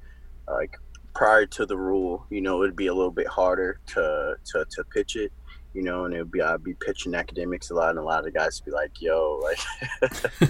like 0.48 0.78
prior 1.14 1.46
to 1.46 1.66
the 1.66 1.76
rule, 1.76 2.26
you 2.30 2.40
know, 2.40 2.62
it'd 2.62 2.76
be 2.76 2.86
a 2.86 2.94
little 2.94 3.10
bit 3.10 3.26
harder 3.26 3.80
to 3.88 4.36
to, 4.44 4.64
to 4.70 4.84
pitch 4.84 5.16
it, 5.16 5.32
you 5.74 5.82
know, 5.82 6.04
and 6.04 6.14
it'd 6.14 6.30
be 6.30 6.40
I'd 6.40 6.64
be 6.64 6.74
pitching 6.74 7.14
academics 7.14 7.70
a 7.70 7.74
lot, 7.74 7.90
and 7.90 7.98
a 7.98 8.02
lot 8.02 8.20
of 8.20 8.24
the 8.24 8.30
guys 8.30 8.60
would 8.60 8.70
be 8.70 8.74
like, 8.74 9.00
"Yo, 9.00 9.40
like," 9.42 9.58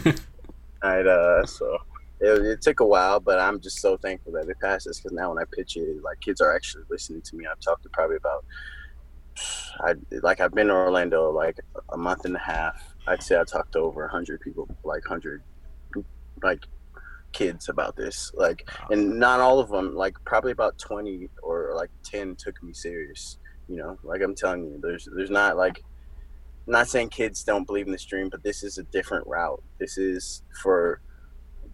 right? 0.83 1.07
Uh, 1.07 1.45
so. 1.47 1.79
It, 2.21 2.47
it, 2.47 2.63
took 2.63 2.79
a 2.79 2.87
while, 2.87 3.19
but 3.19 3.41
I'm 3.41 3.61
just 3.61 3.81
so 3.81 3.97
thankful 3.97 4.33
that 4.35 4.49
it 4.49 4.57
passes 4.61 4.99
because 4.99 5.13
now 5.13 5.31
when 5.31 5.43
I 5.43 5.45
pitch 5.53 5.77
it, 5.77 6.01
like 6.03 6.21
kids 6.21 6.41
are 6.41 6.55
actually 6.55 6.85
listening 6.89 7.23
to 7.23 7.37
me. 7.37 7.45
I've 7.45 7.59
talked 7.59 7.83
to 7.83 7.89
probably 7.89 8.17
about 8.17 8.45
I 9.81 9.95
like 10.23 10.41
I've 10.41 10.55
been 10.55 10.69
to 10.69 10.73
Orlando 10.73 11.31
like 11.31 11.59
a 11.91 11.97
month 11.97 12.25
and 12.25 12.37
a 12.37 12.41
half. 12.41 12.95
I'd 13.07 13.23
say 13.23 13.39
I 13.39 13.45
talked 13.45 13.73
to 13.73 13.81
over 13.81 14.05
a 14.05 14.11
hundred 14.11 14.41
people, 14.41 14.69
like 14.85 15.05
hundred, 15.05 15.43
like 16.43 16.65
kids 17.33 17.69
about 17.69 17.97
this. 17.97 18.33
Like, 18.35 18.69
and 18.91 19.19
not 19.19 19.41
all 19.41 19.59
of 19.59 19.69
them. 19.69 19.95
Like 19.95 20.17
probably 20.25 20.53
about 20.53 20.79
twenty 20.79 21.29
or 21.43 21.73
like 21.75 21.91
ten 22.05 22.37
took 22.37 22.63
me 22.63 22.73
serious. 22.73 23.39
You 23.69 23.77
know, 23.77 23.99
like 24.03 24.23
I'm 24.23 24.35
telling 24.35 24.65
you, 24.65 24.79
there's 24.83 25.09
there's 25.15 25.31
not 25.31 25.57
like. 25.57 25.83
I'm 26.67 26.73
not 26.73 26.89
saying 26.89 27.11
kids 27.11 27.45
don't 27.45 27.67
believe 27.67 27.85
in 27.85 27.93
this 27.93 28.07
dream, 28.07 28.31
but 28.31 28.43
this 28.43 28.63
is 28.63 28.79
a 28.79 28.85
different 28.85 29.27
route. 29.27 29.63
This 29.79 29.99
is 29.99 30.43
for 30.63 31.03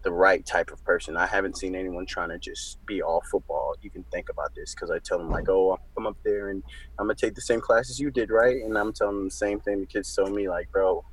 the 0.03 0.11
right 0.11 0.45
type 0.45 0.71
of 0.71 0.83
person. 0.83 1.15
I 1.15 1.25
haven't 1.27 1.57
seen 1.57 1.75
anyone 1.75 2.05
trying 2.05 2.29
to 2.29 2.39
just 2.39 2.83
be 2.85 3.01
all 3.01 3.21
football. 3.29 3.75
You 3.81 3.89
can 3.89 4.03
think 4.11 4.29
about 4.29 4.53
this 4.55 4.73
because 4.73 4.91
I 4.91 4.99
tell 4.99 5.17
them 5.17 5.29
like, 5.29 5.47
oh, 5.47 5.77
I'm 5.97 6.07
up 6.07 6.17
there 6.23 6.49
and 6.49 6.63
I'm 6.99 7.05
gonna 7.05 7.15
take 7.15 7.35
the 7.35 7.41
same 7.41 7.61
classes 7.61 7.99
you 7.99 8.11
did, 8.11 8.31
right? 8.31 8.57
And 8.63 8.77
I'm 8.77 8.93
telling 8.93 9.17
them 9.17 9.25
the 9.25 9.31
same 9.31 9.59
thing 9.59 9.79
the 9.79 9.85
kids 9.85 10.13
told 10.13 10.33
me, 10.33 10.49
like, 10.49 10.71
bro, 10.71 11.03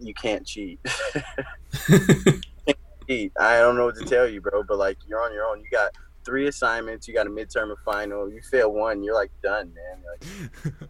you 0.00 0.14
can't 0.14 0.46
cheat. 0.46 0.78
cheat. 3.08 3.32
I 3.38 3.58
don't 3.58 3.76
know 3.76 3.86
what 3.86 3.96
to 3.96 4.04
tell 4.04 4.28
you, 4.28 4.40
bro, 4.40 4.62
but 4.62 4.78
like 4.78 4.98
you're 5.06 5.22
on 5.22 5.32
your 5.32 5.46
own. 5.46 5.60
You 5.60 5.70
got 5.70 5.90
three 6.24 6.48
assignments. 6.48 7.08
You 7.08 7.14
got 7.14 7.26
a 7.26 7.30
midterm 7.30 7.70
and 7.70 7.78
final. 7.84 8.30
You 8.30 8.40
fail 8.50 8.72
one, 8.72 9.02
you're 9.02 9.14
like 9.14 9.30
done, 9.42 9.72
man. 9.74 10.80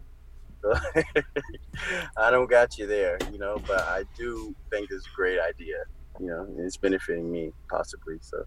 Like, 0.63 0.81
I 2.17 2.29
don't 2.29 2.49
got 2.49 2.77
you 2.77 2.85
there, 2.85 3.17
you 3.31 3.39
know, 3.39 3.61
but 3.67 3.79
I 3.79 4.03
do 4.15 4.55
think 4.69 4.89
it's 4.91 5.07
a 5.07 5.15
great 5.15 5.39
idea 5.39 5.77
you 6.21 6.27
know, 6.27 6.47
it's 6.59 6.77
benefiting 6.77 7.31
me 7.31 7.51
possibly. 7.69 8.17
So, 8.21 8.45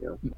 you 0.00 0.18
know. 0.22 0.34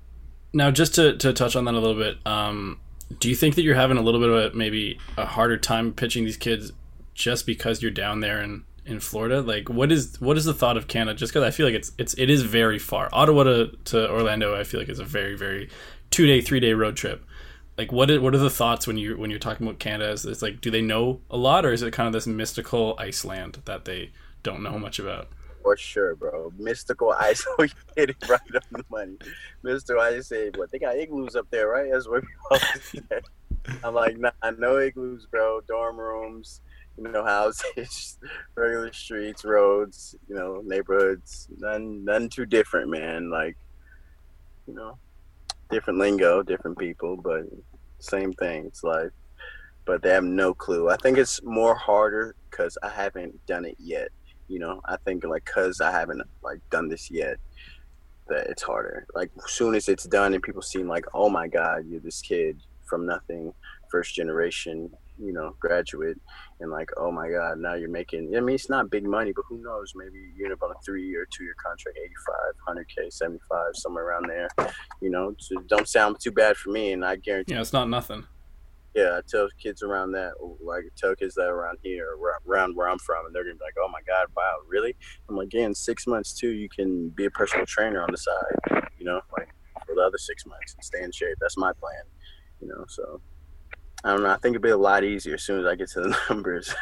Now, 0.52 0.70
just 0.70 0.94
to, 0.96 1.16
to 1.18 1.32
touch 1.32 1.54
on 1.54 1.64
that 1.66 1.74
a 1.74 1.78
little 1.78 1.96
bit, 1.96 2.16
um, 2.26 2.80
do 3.18 3.28
you 3.28 3.36
think 3.36 3.54
that 3.54 3.62
you're 3.62 3.74
having 3.74 3.98
a 3.98 4.02
little 4.02 4.20
bit 4.20 4.30
of 4.30 4.52
a, 4.52 4.56
maybe 4.56 4.98
a 5.16 5.26
harder 5.26 5.56
time 5.56 5.92
pitching 5.92 6.24
these 6.24 6.36
kids 6.36 6.72
just 7.14 7.46
because 7.46 7.82
you're 7.82 7.90
down 7.90 8.20
there 8.20 8.40
in, 8.40 8.64
in 8.90 9.00
Florida? 9.00 9.40
Like, 9.40 9.68
what 9.68 9.92
is 9.92 10.20
what 10.20 10.36
is 10.36 10.44
the 10.44 10.54
thought 10.54 10.76
of 10.76 10.88
Canada? 10.88 11.18
Just 11.18 11.32
because 11.32 11.46
I 11.46 11.50
feel 11.50 11.66
like 11.66 11.74
it's 11.74 11.92
it's 11.98 12.14
it 12.14 12.30
is 12.30 12.42
very 12.42 12.78
far. 12.78 13.08
Ottawa 13.12 13.44
to, 13.44 13.76
to 13.86 14.10
Orlando, 14.10 14.58
I 14.58 14.64
feel 14.64 14.80
like 14.80 14.88
is 14.88 14.98
a 14.98 15.04
very 15.04 15.36
very 15.36 15.68
two 16.10 16.26
day 16.26 16.40
three 16.40 16.60
day 16.60 16.72
road 16.72 16.96
trip. 16.96 17.24
Like, 17.78 17.92
what 17.92 18.10
is, 18.10 18.18
what 18.18 18.34
are 18.34 18.38
the 18.38 18.50
thoughts 18.50 18.86
when 18.86 18.98
you 18.98 19.16
when 19.16 19.30
you're 19.30 19.38
talking 19.38 19.66
about 19.66 19.78
Canada? 19.78 20.10
Is 20.10 20.24
it's 20.26 20.42
like, 20.42 20.60
do 20.60 20.70
they 20.70 20.82
know 20.82 21.20
a 21.30 21.36
lot, 21.36 21.64
or 21.64 21.72
is 21.72 21.82
it 21.82 21.92
kind 21.92 22.06
of 22.06 22.12
this 22.12 22.26
mystical 22.26 22.94
Iceland 22.98 23.62
that 23.64 23.84
they 23.84 24.10
don't 24.42 24.62
know 24.62 24.78
much 24.78 24.98
about? 24.98 25.28
for 25.62 25.76
sure, 25.76 26.14
bro. 26.16 26.52
Mystical 26.58 27.12
ice. 27.12 27.44
you 27.58 27.68
hit 27.96 28.10
it 28.10 28.28
right 28.28 28.40
on 28.54 28.60
the 28.72 28.84
money. 28.90 29.16
Mystical 29.62 30.00
ice 30.00 30.28
say, 30.28 30.50
what 30.56 30.70
they 30.70 30.78
got 30.78 30.96
igloos 30.96 31.36
up 31.36 31.46
there, 31.50 31.68
right? 31.68 31.90
That's 31.92 32.08
what 32.08 32.24
I'm 33.84 33.94
like, 33.94 34.18
nah, 34.18 34.30
no 34.58 34.78
igloos, 34.78 35.26
bro. 35.26 35.60
Dorm 35.66 35.98
rooms, 35.98 36.60
you 37.00 37.10
know, 37.10 37.24
houses, 37.24 38.18
regular 38.54 38.92
streets, 38.92 39.44
roads, 39.44 40.14
you 40.28 40.34
know, 40.34 40.62
neighborhoods. 40.64 41.48
None, 41.58 42.04
none 42.04 42.28
too 42.28 42.46
different, 42.46 42.90
man. 42.90 43.30
Like, 43.30 43.56
you 44.66 44.74
know, 44.74 44.98
different 45.70 45.98
lingo, 45.98 46.42
different 46.42 46.78
people, 46.78 47.16
but 47.16 47.44
same 47.98 48.32
thing. 48.34 48.66
It's 48.66 48.84
like, 48.84 49.10
but 49.86 50.02
they 50.02 50.10
have 50.10 50.24
no 50.24 50.52
clue. 50.54 50.90
I 50.90 50.96
think 50.96 51.18
it's 51.18 51.42
more 51.42 51.74
harder 51.74 52.36
because 52.50 52.76
I 52.82 52.90
haven't 52.90 53.44
done 53.46 53.64
it 53.64 53.76
yet 53.78 54.10
you 54.50 54.58
know 54.58 54.80
i 54.86 54.96
think 55.04 55.24
like 55.24 55.44
because 55.44 55.80
i 55.80 55.90
haven't 55.90 56.20
like 56.42 56.58
done 56.70 56.88
this 56.88 57.10
yet 57.10 57.36
that 58.28 58.48
it's 58.48 58.62
harder 58.62 59.06
like 59.14 59.30
soon 59.46 59.74
as 59.74 59.88
it's 59.88 60.04
done 60.04 60.34
and 60.34 60.42
people 60.42 60.60
seem 60.60 60.88
like 60.88 61.04
oh 61.14 61.30
my 61.30 61.46
god 61.46 61.86
you're 61.86 62.00
this 62.00 62.20
kid 62.20 62.60
from 62.84 63.06
nothing 63.06 63.54
first 63.90 64.14
generation 64.14 64.90
you 65.22 65.32
know 65.32 65.54
graduate 65.60 66.18
and 66.60 66.70
like 66.70 66.90
oh 66.96 67.10
my 67.10 67.28
god 67.28 67.58
now 67.58 67.74
you're 67.74 67.90
making 67.90 68.34
i 68.36 68.40
mean 68.40 68.54
it's 68.54 68.70
not 68.70 68.90
big 68.90 69.04
money 69.04 69.32
but 69.34 69.44
who 69.48 69.62
knows 69.62 69.92
maybe 69.94 70.32
you're 70.34 70.46
in 70.46 70.52
about 70.52 70.70
a 70.70 70.74
three 70.84 71.14
or 71.14 71.26
two 71.30 71.44
year 71.44 71.54
contract 71.62 71.98
85 72.66 72.76
100k 72.76 73.12
75 73.12 73.58
somewhere 73.74 74.06
around 74.06 74.28
there 74.28 74.48
you 75.00 75.10
know 75.10 75.34
so 75.38 75.56
don't 75.68 75.88
sound 75.88 76.16
too 76.20 76.32
bad 76.32 76.56
for 76.56 76.70
me 76.70 76.92
and 76.92 77.04
i 77.04 77.16
guarantee 77.16 77.54
yeah 77.54 77.60
it's 77.60 77.72
not 77.72 77.88
nothing 77.88 78.24
yeah, 78.94 79.18
I 79.18 79.20
tell 79.26 79.48
kids 79.62 79.82
around 79.82 80.12
that, 80.12 80.32
oh, 80.42 80.58
like 80.60 80.82
tell 80.96 81.14
kids 81.14 81.36
that 81.36 81.46
around 81.48 81.78
here, 81.82 82.16
around 82.46 82.74
where 82.74 82.88
I'm 82.88 82.98
from, 82.98 83.24
and 83.26 83.34
they're 83.34 83.44
gonna 83.44 83.54
be 83.54 83.64
like, 83.64 83.76
"Oh 83.78 83.88
my 83.88 84.00
God, 84.04 84.26
wow, 84.36 84.56
really?" 84.66 84.96
I'm 85.28 85.36
like, 85.36 85.52
"Yeah, 85.52 85.66
in 85.66 85.74
six 85.74 86.08
months 86.08 86.32
too, 86.32 86.50
you 86.50 86.68
can 86.68 87.10
be 87.10 87.26
a 87.26 87.30
personal 87.30 87.66
trainer 87.66 88.02
on 88.02 88.10
the 88.10 88.18
side, 88.18 88.88
you 88.98 89.04
know, 89.04 89.20
like 89.38 89.54
for 89.86 89.94
the 89.94 90.00
other 90.00 90.18
six 90.18 90.44
months 90.44 90.74
and 90.74 90.84
stay 90.84 91.02
in 91.02 91.12
shape. 91.12 91.36
That's 91.40 91.56
my 91.56 91.72
plan, 91.72 92.02
you 92.60 92.66
know." 92.66 92.84
So 92.88 93.20
I 94.04 94.12
don't 94.12 94.22
know. 94.22 94.30
I 94.30 94.36
think 94.36 94.56
it'll 94.56 94.62
be 94.62 94.70
a 94.70 94.76
lot 94.76 95.04
easier 95.04 95.34
as 95.34 95.42
soon 95.42 95.60
as 95.60 95.66
I 95.66 95.74
get 95.74 95.90
to 95.90 96.00
the 96.00 96.16
numbers. 96.30 96.74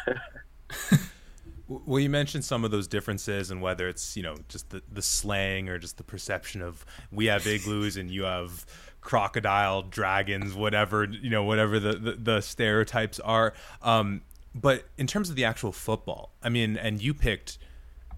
well, 1.68 2.00
you 2.00 2.09
mentioned 2.09 2.44
some 2.44 2.64
of 2.64 2.70
those 2.70 2.87
differences 2.87 3.50
and 3.50 3.61
whether 3.61 3.88
it's 3.88 4.16
you 4.16 4.22
know 4.22 4.37
just 4.48 4.70
the, 4.70 4.83
the 4.90 5.02
slang 5.02 5.68
or 5.68 5.78
just 5.78 5.96
the 5.96 6.04
perception 6.04 6.62
of 6.62 6.85
we 7.11 7.26
have 7.26 7.46
igloos 7.46 7.96
and 7.96 8.11
you 8.11 8.22
have 8.22 8.64
crocodile 9.00 9.83
dragons 9.83 10.54
whatever 10.54 11.04
you 11.04 11.31
know 11.31 11.44
whatever 11.44 11.78
the, 11.78 11.92
the, 11.92 12.12
the 12.12 12.40
stereotypes 12.40 13.20
are 13.20 13.54
um, 13.83 14.22
but 14.54 14.85
in 14.96 15.07
terms 15.07 15.31
of 15.31 15.37
the 15.37 15.44
actual 15.44 15.72
football 15.72 16.33
i 16.42 16.48
mean 16.48 16.76
and 16.76 17.02
you 17.02 17.14
picked 17.14 17.59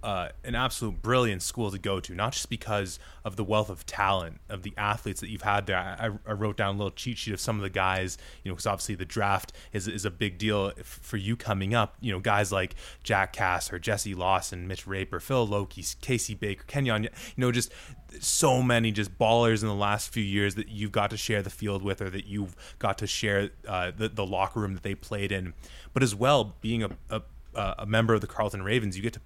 uh, 0.02 0.28
an 0.44 0.54
absolute 0.54 1.02
brilliant 1.02 1.42
school 1.42 1.70
to 1.70 1.78
go 1.78 2.00
to, 2.00 2.14
not 2.14 2.32
just 2.32 2.48
because 2.48 2.98
of 3.24 3.36
the 3.36 3.44
wealth 3.44 3.68
of 3.68 3.84
talent 3.84 4.40
of 4.48 4.62
the 4.62 4.72
athletes 4.76 5.20
that 5.20 5.28
you've 5.28 5.42
had 5.42 5.66
there. 5.66 5.76
I, 5.76 6.10
I 6.26 6.32
wrote 6.32 6.56
down 6.56 6.74
a 6.74 6.78
little 6.78 6.90
cheat 6.90 7.18
sheet 7.18 7.34
of 7.34 7.40
some 7.40 7.56
of 7.56 7.62
the 7.62 7.70
guys, 7.70 8.16
you 8.42 8.50
know, 8.50 8.54
because 8.54 8.66
obviously 8.66 8.94
the 8.94 9.04
draft 9.04 9.52
is, 9.72 9.86
is 9.86 10.04
a 10.04 10.10
big 10.10 10.38
deal 10.38 10.72
for 10.82 11.16
you 11.16 11.36
coming 11.36 11.74
up. 11.74 11.96
You 12.00 12.12
know, 12.12 12.20
guys 12.20 12.50
like 12.50 12.74
Jack 13.02 13.32
Cassar 13.32 13.78
Jesse 13.78 14.14
Lawson, 14.14 14.66
Mitch 14.66 14.86
Raper, 14.86 15.20
Phil 15.20 15.46
Lokey, 15.46 16.00
Casey 16.00 16.34
Baker, 16.34 16.64
Kenyon, 16.66 17.04
you 17.04 17.10
know, 17.36 17.52
just 17.52 17.72
so 18.20 18.62
many 18.62 18.90
just 18.90 19.16
ballers 19.18 19.62
in 19.62 19.68
the 19.68 19.74
last 19.74 20.12
few 20.12 20.24
years 20.24 20.54
that 20.56 20.68
you've 20.68 20.92
got 20.92 21.10
to 21.10 21.16
share 21.16 21.42
the 21.42 21.50
field 21.50 21.82
with 21.82 22.00
or 22.00 22.10
that 22.10 22.26
you've 22.26 22.56
got 22.78 22.98
to 22.98 23.06
share 23.06 23.50
uh, 23.68 23.92
the, 23.96 24.08
the 24.08 24.26
locker 24.26 24.60
room 24.60 24.74
that 24.74 24.82
they 24.82 24.94
played 24.94 25.30
in. 25.30 25.54
But 25.92 26.02
as 26.02 26.14
well, 26.14 26.56
being 26.60 26.82
a, 26.82 26.90
a 27.10 27.22
a 27.54 27.86
member 27.86 28.14
of 28.14 28.20
the 28.20 28.26
Carleton 28.26 28.62
Ravens, 28.62 28.96
you 28.96 29.02
get 29.02 29.12
to 29.14 29.20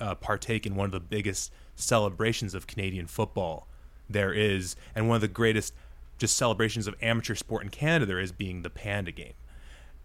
uh, 0.00 0.14
partake 0.14 0.66
in 0.66 0.74
one 0.74 0.86
of 0.86 0.92
the 0.92 1.00
biggest 1.00 1.52
celebrations 1.74 2.54
of 2.54 2.66
Canadian 2.66 3.06
football 3.06 3.68
there 4.08 4.32
is, 4.32 4.76
and 4.94 5.08
one 5.08 5.16
of 5.16 5.20
the 5.20 5.28
greatest 5.28 5.74
just 6.18 6.36
celebrations 6.36 6.86
of 6.86 6.94
amateur 7.02 7.34
sport 7.34 7.62
in 7.62 7.68
Canada 7.68 8.06
there 8.06 8.20
is 8.20 8.32
being 8.32 8.62
the 8.62 8.70
Panda 8.70 9.12
game. 9.12 9.34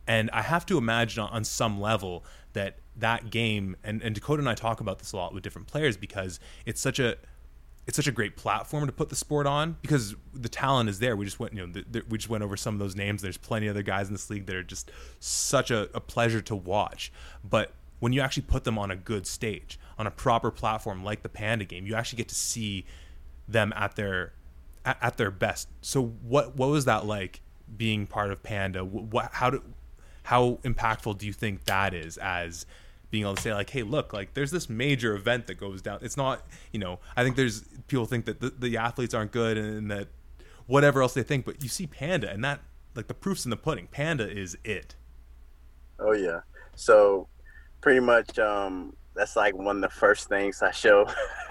And 0.08 0.30
I 0.32 0.42
have 0.42 0.66
to 0.66 0.78
imagine 0.78 1.24
on, 1.24 1.44
some 1.44 1.80
level 1.80 2.26
that 2.54 2.78
that 2.98 3.30
game, 3.30 3.78
and, 3.84 4.02
and 4.02 4.14
Dakota 4.14 4.42
and 4.42 4.50
I 4.50 4.56
talk 4.56 4.82
about 4.82 5.00
this 5.00 5.14
a 5.14 5.18
lot 5.18 5.34
with 5.34 5.44
different 5.44 5.68
players 5.68 5.96
because 5.96 6.40
it's 6.66 6.82
such 6.82 7.00
a 7.00 7.18
it's 7.88 7.96
such 7.96 8.08
a 8.08 8.12
great 8.12 8.36
platform 8.36 8.86
to 8.86 8.92
put 8.92 9.10
the 9.10 9.16
sport 9.16 9.48
on 9.48 9.78
because 9.82 10.16
the 10.34 10.50
talent 10.50 10.90
is 10.90 11.00
there. 11.00 11.16
We 11.16 11.26
just 11.26 11.40
went, 11.40 11.54
you 11.54 11.66
know, 11.66 11.74
the, 11.74 11.86
the, 11.90 12.04
we 12.10 12.18
just 12.18 12.30
went 12.30 12.44
over 12.44 12.56
some 12.56 12.76
of 12.76 12.80
those 12.80 12.96
names. 12.96 13.22
There's 13.22 13.38
plenty 13.38 13.68
of 13.68 13.76
other 13.76 13.84
guys 13.84 14.08
in 14.08 14.14
this 14.14 14.30
league 14.30 14.46
that 14.46 14.56
are 14.56 14.64
just 14.64 14.92
such 15.20 15.72
a, 15.72 15.90
a 15.96 16.00
pleasure 16.00 16.42
to 16.42 16.56
watch. 16.56 17.12
But 17.44 17.74
when 18.02 18.12
you 18.12 18.20
actually 18.20 18.44
put 18.44 18.64
them 18.64 18.80
on 18.80 18.90
a 18.90 18.96
good 18.96 19.28
stage, 19.28 19.80
on 19.98 20.08
a 20.08 20.12
proper 20.12 20.50
platform 20.50 21.04
like 21.04 21.22
the 21.22 21.30
Panda 21.30 21.64
game, 21.64 21.86
you 21.86 21.96
actually 21.96 22.18
get 22.18 22.28
to 22.30 22.36
see 22.36 22.84
them 23.48 23.72
at 23.76 23.96
their 23.96 24.34
at, 24.84 24.98
at 25.02 25.18
their 25.18 25.32
best. 25.32 25.70
So 25.82 26.04
what 26.04 26.56
what 26.58 26.70
was 26.70 26.86
that 26.86 27.06
like 27.06 27.42
being 27.78 28.08
part 28.08 28.32
of 28.32 28.42
Panda? 28.42 28.84
What 28.84 29.30
how 29.34 29.52
do 29.52 29.64
how 30.24 30.60
impactful 30.64 31.20
do 31.20 31.28
you 31.28 31.34
think 31.34 31.66
that 31.66 31.94
is 31.94 32.18
as 32.18 32.66
being 33.12 33.24
able 33.24 33.36
to 33.36 33.42
say 33.42 33.54
like 33.54 33.70
hey 33.70 33.84
look 33.84 34.14
like 34.14 34.34
there's 34.34 34.52
this 34.52 34.70
major 34.70 35.14
event 35.16 35.48
that 35.48 35.56
goes 35.56 35.82
down 35.82 36.00
it's 36.02 36.16
not 36.16 36.48
you 36.72 36.80
know 36.80 36.98
i 37.18 37.24
think 37.24 37.36
there's 37.36 37.66
people 37.88 38.06
think 38.06 38.24
that 38.24 38.40
the, 38.40 38.50
the 38.52 38.78
athletes 38.78 39.14
aren't 39.14 39.32
good 39.32 39.58
and 39.58 39.92
that 39.92 40.08
whatever 40.66 41.02
else 41.02 41.14
they 41.14 41.24
think 41.24 41.44
but 41.44 41.62
you 41.62 41.68
see 41.68 41.86
panda 41.86 42.32
and 42.32 42.42
that 42.42 42.62
like 42.96 43.08
the 43.08 43.14
proof's 43.14 43.44
in 43.44 43.50
the 43.50 43.58
pudding 43.58 43.88
panda 43.92 44.30
is 44.30 44.58
it 44.64 44.96
oh 46.00 46.14
yeah 46.14 46.40
so 46.74 47.28
pretty 47.82 48.00
much 48.00 48.38
um, 48.40 48.94
that's 49.16 49.36
like 49.36 49.56
one 49.56 49.78
of 49.78 49.82
the 49.82 49.90
first 49.90 50.30
things 50.30 50.62
I 50.62 50.72
show. 50.72 51.08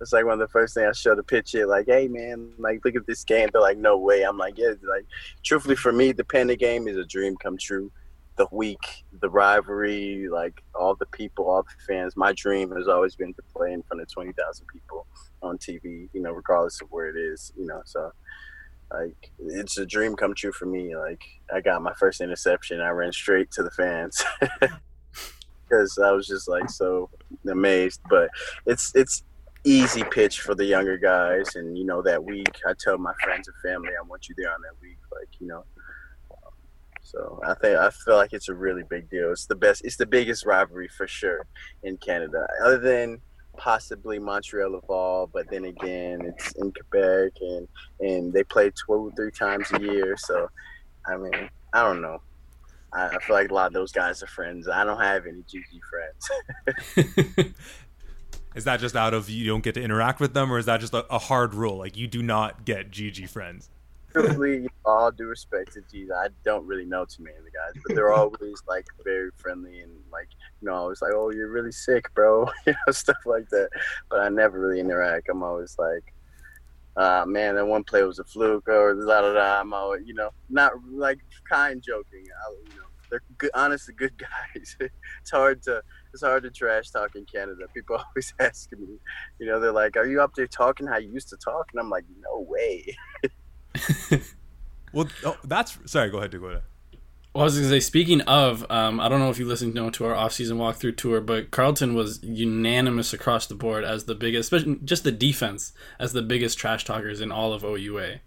it's 0.00 0.12
like 0.12 0.24
one 0.24 0.34
of 0.34 0.38
the 0.40 0.48
first 0.48 0.74
things 0.74 0.86
I 0.88 0.92
show 0.92 1.14
the 1.14 1.22
picture, 1.22 1.66
like, 1.66 1.86
hey 1.86 2.08
man, 2.08 2.52
like 2.58 2.84
look 2.84 2.96
at 2.96 3.06
this 3.06 3.24
game. 3.24 3.48
They're 3.52 3.62
like, 3.62 3.78
no 3.78 3.96
way. 3.96 4.22
I'm 4.22 4.38
like, 4.38 4.58
yeah, 4.58 4.72
like 4.88 5.06
truthfully 5.42 5.76
for 5.76 5.92
me, 5.92 6.12
the 6.12 6.24
Panda 6.24 6.56
game 6.56 6.88
is 6.88 6.96
a 6.96 7.04
dream 7.04 7.36
come 7.36 7.56
true. 7.56 7.90
The 8.36 8.46
week, 8.52 9.04
the 9.20 9.28
rivalry, 9.28 10.28
like 10.30 10.62
all 10.74 10.94
the 10.94 11.06
people, 11.06 11.50
all 11.50 11.62
the 11.62 11.84
fans. 11.86 12.16
My 12.16 12.32
dream 12.32 12.70
has 12.72 12.88
always 12.88 13.14
been 13.14 13.34
to 13.34 13.42
play 13.54 13.72
in 13.72 13.82
front 13.82 14.00
of 14.00 14.10
twenty 14.10 14.32
thousand 14.32 14.66
people 14.72 15.06
on 15.42 15.58
TV, 15.58 16.08
you 16.12 16.22
know, 16.22 16.32
regardless 16.32 16.80
of 16.80 16.88
where 16.90 17.08
it 17.08 17.20
is, 17.20 17.52
you 17.56 17.66
know. 17.66 17.82
So 17.84 18.12
like 18.90 19.30
it's 19.38 19.78
a 19.78 19.84
dream 19.84 20.16
come 20.16 20.34
true 20.34 20.52
for 20.52 20.66
me. 20.66 20.96
Like 20.96 21.22
I 21.52 21.60
got 21.60 21.82
my 21.82 21.92
first 21.94 22.20
interception, 22.20 22.80
I 22.80 22.90
ran 22.90 23.12
straight 23.12 23.50
to 23.52 23.62
the 23.62 23.70
fans. 23.70 24.22
because 25.70 25.98
I 25.98 26.12
was 26.12 26.26
just 26.26 26.48
like 26.48 26.68
so 26.68 27.10
amazed. 27.48 28.00
But 28.08 28.30
it's 28.66 28.92
it's 28.94 29.24
easy 29.64 30.02
pitch 30.04 30.40
for 30.40 30.54
the 30.54 30.64
younger 30.64 30.98
guys, 30.98 31.54
and 31.56 31.76
you 31.76 31.84
know 31.84 32.02
that 32.02 32.22
week 32.22 32.60
I 32.66 32.72
tell 32.78 32.98
my 32.98 33.12
friends 33.22 33.48
and 33.48 33.72
family 33.72 33.90
I 33.90 34.06
want 34.06 34.28
you 34.28 34.34
there 34.36 34.52
on 34.52 34.60
that 34.62 34.80
week, 34.82 34.98
like 35.12 35.28
you 35.38 35.46
know. 35.46 35.64
So 37.02 37.40
I 37.44 37.54
think 37.54 37.76
I 37.76 37.90
feel 37.90 38.14
like 38.14 38.32
it's 38.32 38.48
a 38.48 38.54
really 38.54 38.84
big 38.88 39.10
deal. 39.10 39.32
It's 39.32 39.46
the 39.46 39.56
best. 39.56 39.84
It's 39.84 39.96
the 39.96 40.06
biggest 40.06 40.46
rivalry 40.46 40.88
for 40.88 41.06
sure 41.08 41.46
in 41.82 41.96
Canada, 41.96 42.46
other 42.62 42.78
than 42.78 43.20
possibly 43.56 44.18
Montreal 44.18 44.72
Laval, 44.72 45.28
but 45.32 45.50
then 45.50 45.66
again, 45.66 46.20
it's 46.22 46.52
in 46.52 46.72
Quebec, 46.72 47.32
and 47.40 47.68
and 48.00 48.32
they 48.32 48.44
play 48.44 48.70
two, 48.70 49.12
three 49.16 49.30
times 49.30 49.66
a 49.72 49.80
year. 49.80 50.16
So, 50.16 50.48
I 51.06 51.16
mean, 51.16 51.50
I 51.72 51.82
don't 51.82 52.00
know. 52.00 52.22
I, 52.92 53.18
feel 53.20 53.36
like 53.36 53.50
a 53.50 53.54
lot 53.54 53.68
of 53.68 53.72
those 53.72 53.92
guys 53.92 54.22
are 54.22 54.26
friends. 54.26 54.68
I 54.68 54.84
don't 54.84 55.00
have 55.00 55.26
any 55.26 55.42
GG 55.42 55.80
friends. 55.88 57.54
is 58.54 58.64
that 58.64 58.80
just 58.80 58.96
out 58.96 59.14
of 59.14 59.30
you 59.30 59.46
don't 59.46 59.62
get 59.62 59.74
to 59.74 59.82
interact 59.82 60.20
with 60.20 60.34
them, 60.34 60.52
or 60.52 60.58
is 60.58 60.66
that 60.66 60.80
just 60.80 60.94
a, 60.94 61.06
a 61.12 61.18
hard 61.18 61.54
rule? 61.54 61.76
Like 61.78 61.96
you 61.96 62.08
do 62.08 62.22
not 62.22 62.64
get 62.64 62.90
GG 62.90 63.28
friends. 63.28 63.70
Truthfully, 64.12 64.68
all 64.84 65.12
due 65.12 65.26
respect 65.26 65.74
to 65.74 65.82
G's, 65.90 66.10
I 66.10 66.28
don't 66.44 66.66
really 66.66 66.84
know 66.84 67.04
too 67.04 67.22
many 67.22 67.36
of 67.36 67.44
the 67.44 67.50
guys, 67.50 67.80
but 67.86 67.94
they're 67.94 68.12
always 68.12 68.60
like 68.66 68.86
very 69.04 69.30
friendly 69.36 69.80
and 69.80 69.92
like 70.10 70.28
you 70.60 70.66
know, 70.66 70.74
always 70.74 71.00
like, 71.00 71.12
"Oh, 71.14 71.30
you're 71.30 71.48
really 71.48 71.72
sick, 71.72 72.12
bro," 72.14 72.50
you 72.66 72.72
know, 72.72 72.92
stuff 72.92 73.24
like 73.24 73.48
that. 73.50 73.68
But 74.08 74.20
I 74.20 74.28
never 74.28 74.58
really 74.58 74.80
interact. 74.80 75.28
I'm 75.28 75.42
always 75.42 75.76
like, 75.78 76.12
uh, 76.96 77.24
man, 77.26 77.54
that 77.54 77.66
one 77.66 77.84
play 77.84 78.02
was 78.02 78.18
a 78.18 78.24
fluke 78.24 78.68
or 78.68 78.94
da 78.94 79.20
da 79.20 79.32
da. 79.32 79.60
I'm 79.60 79.72
always, 79.72 80.02
you 80.06 80.14
know, 80.14 80.30
not 80.48 80.72
like 80.90 81.18
kind 81.48 81.80
joking. 81.82 82.24
I, 82.26 82.52
you 82.52 82.79
know, 82.79 82.79
they're 83.10 83.22
good, 83.38 83.50
honestly 83.54 83.94
good 83.94 84.12
guys. 84.54 84.76
it's 84.80 85.30
hard 85.30 85.62
to 85.64 85.82
it's 86.12 86.22
hard 86.22 86.42
to 86.42 86.50
trash 86.50 86.90
talk 86.90 87.14
in 87.14 87.24
Canada. 87.24 87.66
People 87.74 87.96
always 88.06 88.32
ask 88.40 88.70
me, 88.72 88.98
you 89.38 89.46
know, 89.46 89.60
they're 89.60 89.72
like, 89.72 89.96
"Are 89.96 90.06
you 90.06 90.20
up 90.20 90.34
there 90.34 90.46
talking 90.46 90.86
how 90.86 90.98
you 90.98 91.12
used 91.12 91.28
to 91.30 91.36
talk?" 91.36 91.68
And 91.72 91.80
I'm 91.80 91.90
like, 91.90 92.04
"No 92.20 92.46
way." 92.48 92.96
well, 94.92 95.08
oh, 95.24 95.36
that's 95.44 95.78
sorry. 95.86 96.10
Go 96.10 96.18
ahead, 96.18 96.38
go 96.38 96.46
ahead. 96.46 96.62
Well, 97.32 97.42
I 97.42 97.44
was 97.44 97.54
going 97.54 97.68
to 97.68 97.70
say, 97.70 97.78
speaking 97.78 98.22
of, 98.22 98.68
um, 98.72 98.98
I 98.98 99.08
don't 99.08 99.20
know 99.20 99.30
if 99.30 99.38
you 99.38 99.46
listened 99.46 99.76
to, 99.76 99.88
to 99.88 100.04
our 100.06 100.16
off-season 100.16 100.58
walkthrough 100.58 100.96
tour, 100.96 101.20
but 101.20 101.52
Carleton 101.52 101.94
was 101.94 102.20
unanimous 102.24 103.12
across 103.12 103.46
the 103.46 103.54
board 103.54 103.84
as 103.84 104.06
the 104.06 104.16
biggest, 104.16 104.52
especially 104.52 104.80
just 104.84 105.04
the 105.04 105.12
defense, 105.12 105.72
as 106.00 106.12
the 106.12 106.22
biggest 106.22 106.58
trash 106.58 106.84
talkers 106.84 107.20
in 107.20 107.30
all 107.30 107.52
of 107.52 107.62
OUA. 107.62 108.18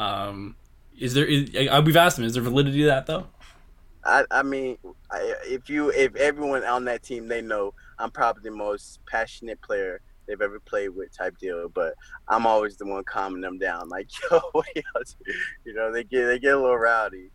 Um, 0.00 0.56
is 0.98 1.14
there? 1.14 1.24
Is, 1.24 1.50
I, 1.70 1.78
we've 1.78 1.96
asked 1.96 2.18
him, 2.18 2.24
Is 2.24 2.34
there 2.34 2.42
validity 2.42 2.80
to 2.80 2.86
that 2.86 3.06
though? 3.06 3.28
I, 4.04 4.24
I 4.30 4.42
mean, 4.42 4.78
I, 5.10 5.34
if 5.44 5.68
you, 5.68 5.90
if 5.90 6.14
everyone 6.16 6.64
on 6.64 6.84
that 6.86 7.02
team, 7.02 7.28
they 7.28 7.40
know 7.40 7.74
I'm 7.98 8.10
probably 8.10 8.42
the 8.42 8.56
most 8.56 9.00
passionate 9.06 9.60
player 9.62 10.00
they've 10.26 10.40
ever 10.40 10.60
played 10.60 10.90
with, 10.90 11.16
type 11.16 11.38
deal. 11.38 11.68
But 11.68 11.94
I'm 12.28 12.46
always 12.46 12.76
the 12.76 12.86
one 12.86 13.04
calming 13.04 13.42
them 13.42 13.58
down, 13.58 13.88
like, 13.88 14.08
yo, 14.30 14.40
you 15.64 15.74
know, 15.74 15.92
they 15.92 16.04
get 16.04 16.26
they 16.26 16.38
get 16.38 16.54
a 16.54 16.60
little 16.60 16.78
rowdy 16.78 17.30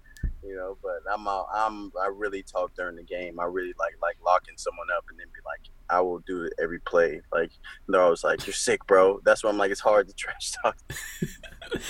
you 0.47 0.55
know. 0.55 0.77
But 0.81 1.01
I'm 1.11 1.27
I'm 1.27 1.91
I 2.01 2.07
really 2.13 2.43
talk 2.43 2.73
during 2.75 2.95
the 2.95 3.03
game. 3.03 3.39
I 3.39 3.45
really 3.45 3.73
like 3.79 3.95
like 4.01 4.17
locking 4.25 4.55
someone 4.57 4.87
up 4.95 5.05
and 5.09 5.19
then 5.19 5.27
be 5.27 5.41
like, 5.45 5.61
I 5.89 6.01
will 6.01 6.19
do 6.19 6.43
it 6.43 6.53
every 6.61 6.79
play. 6.79 7.21
Like 7.31 7.51
they're 7.87 8.01
always 8.01 8.23
like, 8.23 8.45
"You're 8.47 8.53
sick, 8.53 8.85
bro." 8.87 9.19
That's 9.23 9.43
why 9.43 9.49
I'm 9.49 9.57
like, 9.57 9.71
it's 9.71 9.81
hard 9.81 10.07
to 10.07 10.13
trash 10.15 10.53
talk. 10.63 10.77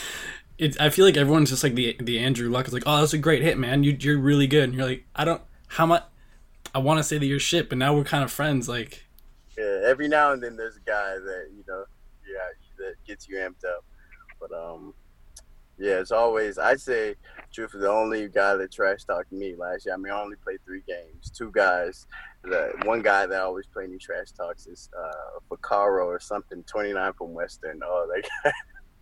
I 0.79 0.89
feel 0.89 1.05
like 1.05 1.17
everyone's 1.17 1.49
just 1.49 1.63
like 1.63 1.75
the 1.75 1.95
the 1.99 2.19
Andrew 2.19 2.49
Luck 2.49 2.67
is 2.67 2.73
like, 2.73 2.83
"Oh, 2.85 2.99
that's 2.99 3.13
a 3.13 3.17
great 3.17 3.43
hit, 3.43 3.57
man. 3.57 3.83
You, 3.83 3.95
you're 3.99 4.17
really 4.17 4.47
good." 4.47 4.63
And 4.63 4.73
you're 4.73 4.85
like, 4.85 5.05
I 5.15 5.23
don't 5.25 5.41
how 5.67 5.85
much. 5.85 6.03
I 6.73 6.79
want 6.79 6.99
to 6.99 7.03
say 7.03 7.17
that 7.17 7.25
you're 7.25 7.39
shit, 7.39 7.69
but 7.69 7.77
now 7.77 7.95
we're 7.95 8.03
kind 8.03 8.23
of 8.23 8.31
friends. 8.31 8.67
Like, 8.67 9.05
yeah, 9.57 9.81
every 9.85 10.07
now 10.07 10.31
and 10.33 10.43
then 10.43 10.57
there's 10.57 10.75
a 10.75 10.81
guy 10.81 11.13
that 11.13 11.47
you 11.55 11.63
know, 11.67 11.85
yeah, 12.27 12.85
that 12.85 12.95
gets 13.05 13.27
you 13.29 13.37
amped 13.37 13.65
up. 13.65 13.85
But 14.39 14.51
um, 14.51 14.93
yeah, 15.77 15.99
it's 15.99 16.11
always 16.11 16.57
I'd 16.57 16.81
say 16.81 17.15
is 17.51 17.71
the 17.77 17.89
only 17.89 18.27
guy 18.27 18.55
that 18.55 18.71
trash 18.71 19.03
talked 19.03 19.31
me 19.31 19.55
last 19.55 19.85
year. 19.85 19.93
I 19.93 19.97
mean, 19.97 20.11
I 20.11 20.21
only 20.21 20.37
played 20.37 20.59
three 20.65 20.81
games. 20.87 21.29
Two 21.29 21.51
guys. 21.51 22.07
The 22.43 22.73
one 22.85 23.01
guy 23.01 23.25
that 23.25 23.41
always 23.41 23.67
played 23.67 23.89
me 23.89 23.97
trash 23.97 24.31
talks 24.31 24.67
is 24.67 24.89
uh 24.97 25.39
Ficaro 25.49 26.05
or 26.05 26.19
something. 26.19 26.63
Twenty 26.63 26.93
nine 26.93 27.13
from 27.13 27.33
Western. 27.33 27.81
Oh, 27.83 28.07
guy. 28.11 28.51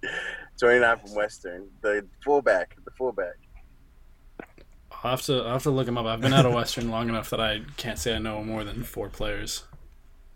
Twenty 0.60 0.80
nine 0.80 1.00
from 1.00 1.16
Western. 1.16 1.68
The 1.82 2.06
fullback. 2.24 2.76
The 2.86 2.92
fullback. 2.92 3.36
I'll 5.04 5.12
have 5.12 5.22
to 5.24 5.42
I'll 5.42 5.54
have 5.54 5.64
to 5.64 5.72
look 5.72 5.88
him 5.88 5.98
up. 5.98 6.06
I've 6.06 6.22
been 6.22 6.34
out 6.34 6.46
of 6.46 6.54
Western 6.54 6.90
long 6.90 7.10
enough 7.10 7.30
that 7.32 7.40
I 7.40 7.62
can't 7.78 8.00
say 8.00 8.16
I 8.16 8.20
know 8.20 8.44
more 8.44 8.64
than 8.64 8.84
four 8.84 9.10
players. 9.10 9.64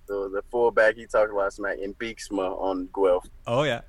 So 0.07 0.27
the 0.27 0.41
fullback 0.51 0.95
he 0.95 1.05
talked 1.05 1.33
last 1.33 1.59
night 1.59 1.79
in 1.79 1.93
Beeksma 1.95 2.59
on 2.59 2.89
Guelph. 2.93 3.25
Oh 3.47 3.63
yeah. 3.63 3.81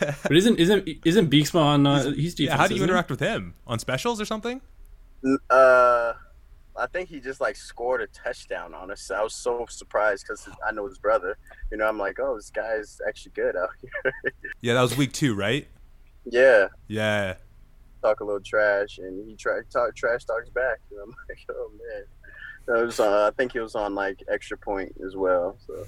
but 0.00 0.36
isn't 0.36 0.58
isn't 0.58 0.86
isn't 1.04 1.30
Beeksma 1.30 1.60
on? 1.60 1.86
Uh, 1.86 2.10
he's 2.10 2.34
defense. 2.34 2.40
Yeah, 2.40 2.56
how 2.56 2.66
do 2.66 2.74
you 2.74 2.76
isn't 2.76 2.88
he? 2.88 2.92
interact 2.92 3.10
with 3.10 3.20
him 3.20 3.54
on 3.66 3.78
specials 3.78 4.20
or 4.20 4.24
something? 4.24 4.60
Uh, 5.48 6.12
I 6.78 6.86
think 6.86 7.08
he 7.08 7.20
just 7.20 7.40
like 7.40 7.56
scored 7.56 8.00
a 8.00 8.06
touchdown 8.08 8.74
on 8.74 8.90
us. 8.90 9.10
I 9.10 9.22
was 9.22 9.34
so 9.34 9.66
surprised 9.68 10.26
because 10.26 10.48
I 10.66 10.72
know 10.72 10.86
his 10.86 10.98
brother. 10.98 11.36
You 11.70 11.78
know, 11.78 11.86
I'm 11.86 11.98
like, 11.98 12.18
oh, 12.20 12.36
this 12.36 12.50
guy's 12.50 13.00
actually 13.06 13.32
good 13.34 13.56
out 13.56 13.70
here. 13.80 14.12
Yeah, 14.60 14.74
that 14.74 14.82
was 14.82 14.96
week 14.96 15.12
two, 15.12 15.34
right? 15.34 15.66
yeah, 16.24 16.68
Yeah, 16.88 17.34
talk 18.02 18.20
a 18.20 18.24
little 18.24 18.40
trash, 18.40 18.98
and 18.98 19.28
he 19.28 19.34
tried 19.34 19.70
talk 19.70 19.96
trash 19.96 20.24
talks 20.24 20.50
back. 20.50 20.80
And 20.90 21.00
I'm 21.00 21.08
like, 21.28 21.38
oh 21.50 21.70
man. 21.72 22.04
That 22.66 22.84
was, 22.84 23.00
uh, 23.00 23.30
I 23.32 23.34
think 23.34 23.52
he 23.52 23.60
was 23.60 23.74
on 23.74 23.94
like 23.94 24.22
extra 24.30 24.58
point 24.58 24.94
as 25.04 25.16
well. 25.16 25.56
So 25.66 25.86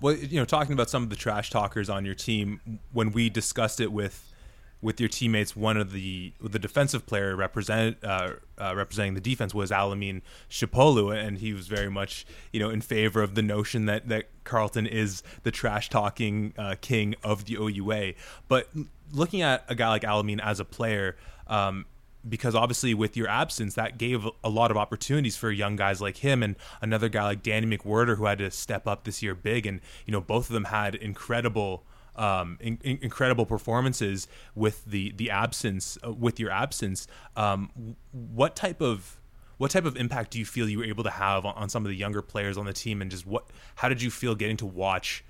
well, 0.00 0.14
you 0.14 0.38
know, 0.38 0.44
talking 0.44 0.72
about 0.72 0.88
some 0.88 1.02
of 1.02 1.10
the 1.10 1.16
trash 1.16 1.50
talkers 1.50 1.90
on 1.90 2.04
your 2.04 2.14
team, 2.14 2.80
when 2.92 3.10
we 3.10 3.28
discussed 3.28 3.80
it 3.80 3.90
with 3.90 4.32
with 4.80 5.00
your 5.00 5.08
teammates, 5.08 5.56
one 5.56 5.76
of 5.76 5.92
the 5.92 6.32
the 6.40 6.58
defensive 6.58 7.06
player 7.06 7.34
represent 7.34 7.96
uh, 8.04 8.34
uh, 8.58 8.74
representing 8.76 9.14
the 9.14 9.20
defense 9.20 9.52
was 9.52 9.70
Alamine 9.70 10.22
Shipolu, 10.48 11.14
and 11.16 11.38
he 11.38 11.52
was 11.52 11.66
very 11.66 11.90
much 11.90 12.26
you 12.52 12.60
know 12.60 12.70
in 12.70 12.80
favor 12.80 13.22
of 13.22 13.34
the 13.34 13.42
notion 13.42 13.86
that 13.86 14.08
that 14.08 14.26
Carleton 14.44 14.86
is 14.86 15.22
the 15.42 15.50
trash 15.50 15.88
talking 15.88 16.54
uh, 16.56 16.76
king 16.80 17.14
of 17.24 17.46
the 17.46 17.56
OUA. 17.56 18.14
But 18.46 18.68
looking 19.12 19.42
at 19.42 19.64
a 19.68 19.74
guy 19.74 19.88
like 19.88 20.02
Alamine 20.02 20.40
as 20.42 20.60
a 20.60 20.64
player. 20.64 21.16
Um, 21.46 21.86
because 22.28 22.54
obviously 22.54 22.92
with 22.94 23.16
your 23.16 23.28
absence 23.28 23.74
that 23.74 23.96
gave 23.96 24.28
a 24.42 24.48
lot 24.50 24.70
of 24.72 24.76
opportunities 24.76 25.36
for 25.36 25.50
young 25.52 25.76
guys 25.76 26.00
like 26.00 26.18
him 26.18 26.42
and 26.42 26.56
another 26.82 27.08
guy 27.08 27.22
like 27.22 27.42
Danny 27.42 27.78
McWhirter 27.78 28.16
who 28.16 28.26
had 28.26 28.38
to 28.38 28.50
step 28.50 28.86
up 28.86 29.04
this 29.04 29.22
year 29.22 29.36
big 29.36 29.66
and 29.66 29.80
you 30.04 30.12
know 30.12 30.20
both 30.20 30.50
of 30.50 30.52
them 30.52 30.64
had 30.64 30.96
incredible 30.96 31.84
um, 32.18 32.58
in, 32.60 32.78
in- 32.82 32.98
incredible 33.00 33.46
performances 33.46 34.28
with 34.54 34.84
the 34.84 35.12
the 35.12 35.30
absence 35.30 35.96
uh, 36.06 36.12
with 36.12 36.38
your 36.38 36.50
absence 36.50 37.06
um, 37.36 37.96
what 38.12 38.54
type 38.56 38.82
of 38.82 39.18
what 39.58 39.72
type 39.72 39.84
of 39.84 39.96
impact 39.96 40.30
do 40.30 40.38
you 40.38 40.44
feel 40.44 40.68
you 40.68 40.78
were 40.78 40.84
able 40.84 41.04
to 41.04 41.10
have 41.10 41.44
on, 41.44 41.54
on 41.56 41.68
some 41.68 41.84
of 41.84 41.90
the 41.90 41.96
younger 41.96 42.22
players 42.22 42.56
on 42.56 42.64
the 42.64 42.72
team? 42.72 43.02
And 43.02 43.10
just 43.10 43.26
what 43.26 43.46
how 43.74 43.88
did 43.88 44.00
you 44.00 44.10
feel 44.10 44.34
getting 44.34 44.56
to 44.58 44.66
watch 44.66 45.24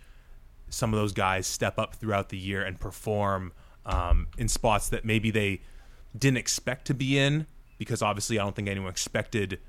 some 0.69 0.93
of 0.93 1.01
those 1.01 1.13
guys 1.13 1.47
step 1.47 1.79
up 1.79 1.97
throughout 1.97 2.29
the 2.29 2.37
year 2.37 2.63
and 2.63 2.79
perform 2.79 3.53
um, 3.87 4.29
in 4.37 4.49
spots 4.49 4.91
that 4.91 5.05
maybe 5.05 5.31
they 5.31 5.63
didn't 6.17 6.37
expect 6.37 6.87
to 6.87 6.95
be 6.95 7.19
in? 7.19 7.47
Because 7.79 8.03
obviously 8.03 8.39
I 8.39 8.45
don't 8.45 8.55
think 8.55 8.69
anyone 8.69 8.91
expected 8.91 9.61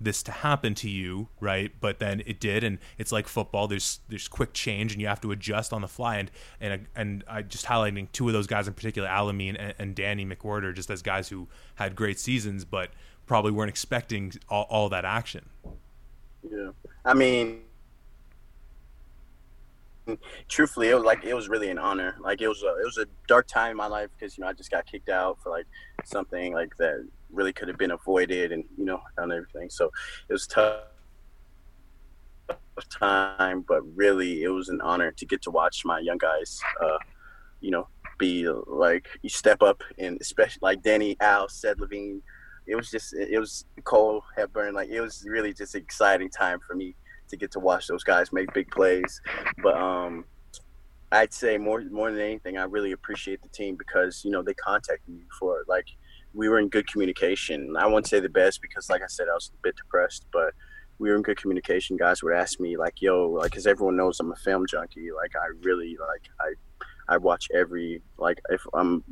this 0.00 0.22
to 0.24 0.32
happen 0.32 0.74
to 0.74 0.90
you, 0.90 1.28
right? 1.40 1.72
But 1.80 1.98
then 1.98 2.22
it 2.26 2.38
did, 2.40 2.62
and 2.64 2.78
it's 2.98 3.12
like 3.12 3.26
football. 3.26 3.66
There's 3.66 4.00
there's 4.08 4.28
quick 4.28 4.52
change, 4.52 4.92
and 4.92 5.00
you 5.00 5.08
have 5.08 5.20
to 5.22 5.32
adjust 5.32 5.72
on 5.72 5.82
the 5.82 5.88
fly. 5.88 6.16
And 6.16 6.30
and 6.60 6.86
and 6.94 7.24
I 7.28 7.42
just 7.42 7.66
highlighting 7.66 8.10
two 8.12 8.26
of 8.28 8.32
those 8.32 8.46
guys 8.46 8.68
in 8.68 8.74
particular, 8.74 9.08
Alamine 9.08 9.56
and, 9.58 9.74
and 9.78 9.94
Danny 9.94 10.26
McWhorter, 10.26 10.74
just 10.74 10.90
as 10.90 11.02
guys 11.02 11.28
who 11.28 11.48
had 11.76 11.96
great 11.96 12.18
seasons, 12.18 12.64
but 12.64 12.90
probably 13.26 13.50
weren't 13.50 13.70
expecting 13.70 14.32
all, 14.48 14.66
all 14.68 14.88
that 14.88 15.04
action. 15.04 15.48
yeah, 16.48 16.70
I 17.04 17.14
mean, 17.14 17.62
truthfully, 20.48 20.88
it 20.88 20.94
was 20.94 21.04
like 21.04 21.24
it 21.24 21.34
was 21.34 21.48
really 21.48 21.70
an 21.70 21.78
honor. 21.78 22.16
Like 22.20 22.40
it 22.40 22.48
was 22.48 22.62
a 22.62 22.68
it 22.80 22.84
was 22.84 22.98
a 22.98 23.06
dark 23.26 23.46
time 23.46 23.72
in 23.72 23.76
my 23.76 23.86
life 23.86 24.10
because 24.16 24.36
you 24.36 24.42
know 24.42 24.48
I 24.48 24.52
just 24.52 24.70
got 24.70 24.86
kicked 24.86 25.08
out 25.08 25.38
for 25.42 25.50
like 25.50 25.66
something 26.04 26.52
like 26.52 26.76
that 26.76 27.06
really 27.30 27.52
could 27.52 27.68
have 27.68 27.78
been 27.78 27.92
avoided, 27.92 28.52
and 28.52 28.64
you 28.76 28.84
know 28.84 29.00
and 29.18 29.32
everything. 29.32 29.70
So 29.70 29.90
it 30.28 30.32
was 30.32 30.46
tough 30.46 30.82
time, 32.90 33.64
but 33.66 33.82
really 33.96 34.42
it 34.42 34.48
was 34.48 34.68
an 34.68 34.80
honor 34.80 35.10
to 35.12 35.26
get 35.26 35.42
to 35.42 35.50
watch 35.50 35.84
my 35.84 35.98
young 35.98 36.18
guys. 36.18 36.60
Uh, 36.82 36.98
you 37.60 37.70
know, 37.70 37.88
be 38.18 38.48
like 38.66 39.08
you 39.22 39.28
step 39.28 39.62
up 39.62 39.82
and 39.98 40.18
especially 40.20 40.60
like 40.62 40.82
Danny, 40.82 41.16
Al, 41.20 41.48
Sed 41.48 41.80
Levine. 41.80 42.22
It 42.66 42.74
was 42.74 42.90
just 42.90 43.14
it 43.14 43.38
was 43.38 43.64
Cole 43.84 44.24
Hepburn. 44.36 44.74
Like 44.74 44.88
it 44.88 45.00
was 45.00 45.24
really 45.26 45.52
just 45.52 45.74
an 45.74 45.82
exciting 45.82 46.30
time 46.30 46.58
for 46.66 46.74
me 46.74 46.94
to 47.28 47.36
get 47.36 47.50
to 47.52 47.60
watch 47.60 47.86
those 47.86 48.04
guys 48.04 48.32
make 48.32 48.52
big 48.52 48.70
plays. 48.70 49.20
But 49.62 49.76
um, 49.76 50.24
I'd 51.12 51.32
say 51.32 51.58
more 51.58 51.82
more 51.90 52.10
than 52.10 52.20
anything, 52.20 52.58
I 52.58 52.64
really 52.64 52.92
appreciate 52.92 53.42
the 53.42 53.48
team 53.48 53.76
because 53.76 54.22
you 54.24 54.30
know 54.30 54.42
they 54.42 54.54
contacted 54.54 55.14
me 55.14 55.22
for 55.38 55.64
like 55.68 55.86
we 56.36 56.48
were 56.48 56.58
in 56.58 56.68
good 56.68 56.86
communication. 56.86 57.74
I 57.78 57.86
won't 57.86 58.06
say 58.06 58.20
the 58.20 58.28
best 58.28 58.60
because, 58.60 58.90
like 58.90 59.02
I 59.02 59.06
said, 59.08 59.26
I 59.30 59.34
was 59.34 59.50
a 59.54 59.62
bit 59.62 59.76
depressed, 59.76 60.26
but 60.32 60.52
we 60.98 61.08
were 61.10 61.16
in 61.16 61.22
good 61.22 61.40
communication. 61.40 61.96
Guys 61.96 62.22
would 62.22 62.34
ask 62.34 62.60
me 62.60 62.76
like, 62.76 63.00
"Yo," 63.00 63.30
like, 63.30 63.50
because 63.50 63.66
everyone 63.66 63.96
knows 63.96 64.20
I'm 64.20 64.32
a 64.32 64.36
film 64.36 64.66
junkie. 64.66 65.08
Like, 65.12 65.32
I 65.34 65.48
really 65.62 65.96
like 65.98 66.28
I 66.40 67.14
I 67.14 67.16
watch 67.16 67.48
every 67.54 68.02
like 68.18 68.38
if 68.50 68.62
I'm 68.74 69.02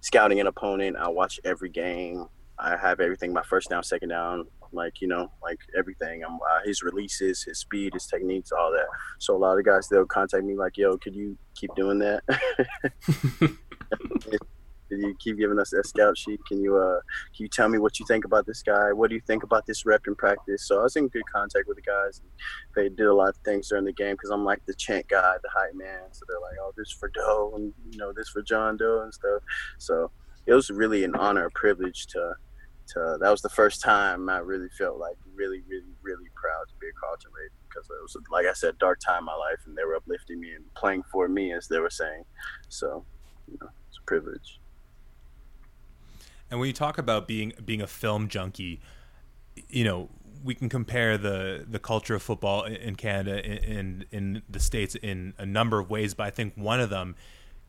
scouting 0.00 0.40
an 0.40 0.46
opponent, 0.46 0.96
I 0.96 1.08
watch 1.08 1.40
every 1.44 1.70
game. 1.70 2.28
I 2.58 2.76
have 2.76 3.00
everything 3.00 3.32
my 3.32 3.42
first 3.42 3.70
down, 3.70 3.82
second 3.82 4.10
down, 4.10 4.44
like 4.72 5.00
you 5.00 5.08
know, 5.08 5.32
like 5.42 5.58
everything. 5.76 6.22
I'm 6.22 6.34
uh, 6.36 6.60
his 6.64 6.82
releases, 6.82 7.42
his 7.42 7.58
speed, 7.58 7.94
his 7.94 8.06
techniques, 8.06 8.52
all 8.52 8.70
that. 8.72 8.86
So 9.18 9.34
a 9.34 9.38
lot 9.38 9.58
of 9.58 9.64
guys 9.64 9.88
they'll 9.88 10.06
contact 10.06 10.44
me 10.44 10.54
like, 10.54 10.76
"Yo, 10.76 10.98
could 10.98 11.14
you 11.14 11.38
keep 11.54 11.74
doing 11.74 11.98
that? 12.00 12.22
You 15.00 15.14
keep 15.18 15.38
giving 15.38 15.58
us 15.58 15.70
that 15.70 15.86
scout 15.86 16.16
sheet? 16.16 16.40
Can 16.46 16.60
you 16.60 16.76
uh 16.76 17.00
can 17.34 17.44
you 17.44 17.48
tell 17.48 17.68
me 17.68 17.78
what 17.78 17.98
you 17.98 18.06
think 18.06 18.24
about 18.24 18.46
this 18.46 18.62
guy? 18.62 18.92
What 18.92 19.08
do 19.08 19.14
you 19.14 19.22
think 19.26 19.42
about 19.42 19.66
this 19.66 19.86
rep 19.86 20.06
in 20.06 20.14
practice?" 20.14 20.66
So 20.66 20.80
I 20.80 20.82
was 20.84 20.96
in 20.96 21.08
good 21.08 21.26
contact 21.32 21.68
with 21.68 21.76
the 21.76 21.82
guys. 21.82 22.20
They 22.74 22.88
did 22.88 23.06
a 23.06 23.14
lot 23.14 23.30
of 23.30 23.36
things 23.44 23.68
during 23.68 23.84
the 23.84 23.92
game 23.92 24.14
because 24.14 24.30
I'm 24.30 24.44
like 24.44 24.64
the 24.66 24.74
chant 24.74 25.08
guy, 25.08 25.34
the 25.42 25.48
hype 25.50 25.74
man. 25.74 26.12
So 26.12 26.24
they're 26.28 26.40
like, 26.40 26.58
"Oh, 26.60 26.72
this 26.76 26.92
for 26.92 27.08
Doe 27.08 27.52
and 27.56 27.72
you 27.90 27.98
know 27.98 28.12
this 28.12 28.28
for 28.28 28.42
John 28.42 28.76
Doe 28.76 29.02
and 29.02 29.12
stuff." 29.12 29.42
So 29.78 30.10
it 30.46 30.54
was 30.54 30.70
really 30.70 31.04
an 31.04 31.14
honor, 31.14 31.46
a 31.46 31.50
privilege 31.50 32.06
to 32.08 32.34
to 32.88 33.16
that 33.20 33.30
was 33.30 33.42
the 33.42 33.48
first 33.48 33.80
time 33.80 34.28
I 34.28 34.38
really 34.38 34.68
felt 34.76 34.98
like 34.98 35.16
really, 35.34 35.62
really, 35.68 35.94
really 36.02 36.28
proud 36.34 36.68
to 36.68 36.74
be 36.80 36.88
a 36.88 36.92
Carleton 37.00 37.30
Raven 37.32 37.56
because 37.68 37.88
it 37.88 38.02
was 38.02 38.16
like 38.30 38.46
I 38.46 38.52
said, 38.52 38.78
dark 38.78 39.00
time 39.00 39.20
in 39.20 39.24
my 39.26 39.34
life, 39.34 39.60
and 39.66 39.76
they 39.76 39.84
were 39.84 39.96
uplifting 39.96 40.40
me 40.40 40.52
and 40.52 40.64
playing 40.74 41.02
for 41.10 41.28
me 41.28 41.52
as 41.52 41.68
they 41.68 41.78
were 41.78 41.90
saying. 41.90 42.24
So, 42.68 43.04
you 43.48 43.58
know, 43.60 43.68
it's 43.88 43.98
a 43.98 44.06
privilege. 44.06 44.60
And 46.52 46.60
when 46.60 46.66
you 46.66 46.74
talk 46.74 46.98
about 46.98 47.26
being 47.26 47.54
being 47.64 47.80
a 47.80 47.86
film 47.86 48.28
junkie, 48.28 48.78
you 49.70 49.84
know, 49.84 50.10
we 50.44 50.54
can 50.54 50.68
compare 50.68 51.16
the 51.16 51.64
the 51.66 51.78
culture 51.78 52.14
of 52.14 52.22
football 52.22 52.64
in- 52.64 52.94
Canada 52.94 53.42
in 53.42 54.04
in 54.12 54.42
the 54.50 54.60
states 54.60 54.94
in 54.94 55.32
a 55.38 55.46
number 55.46 55.78
of 55.78 55.88
ways, 55.88 56.12
but 56.12 56.24
I 56.24 56.30
think 56.30 56.52
one 56.54 56.78
of 56.78 56.90
them 56.90 57.16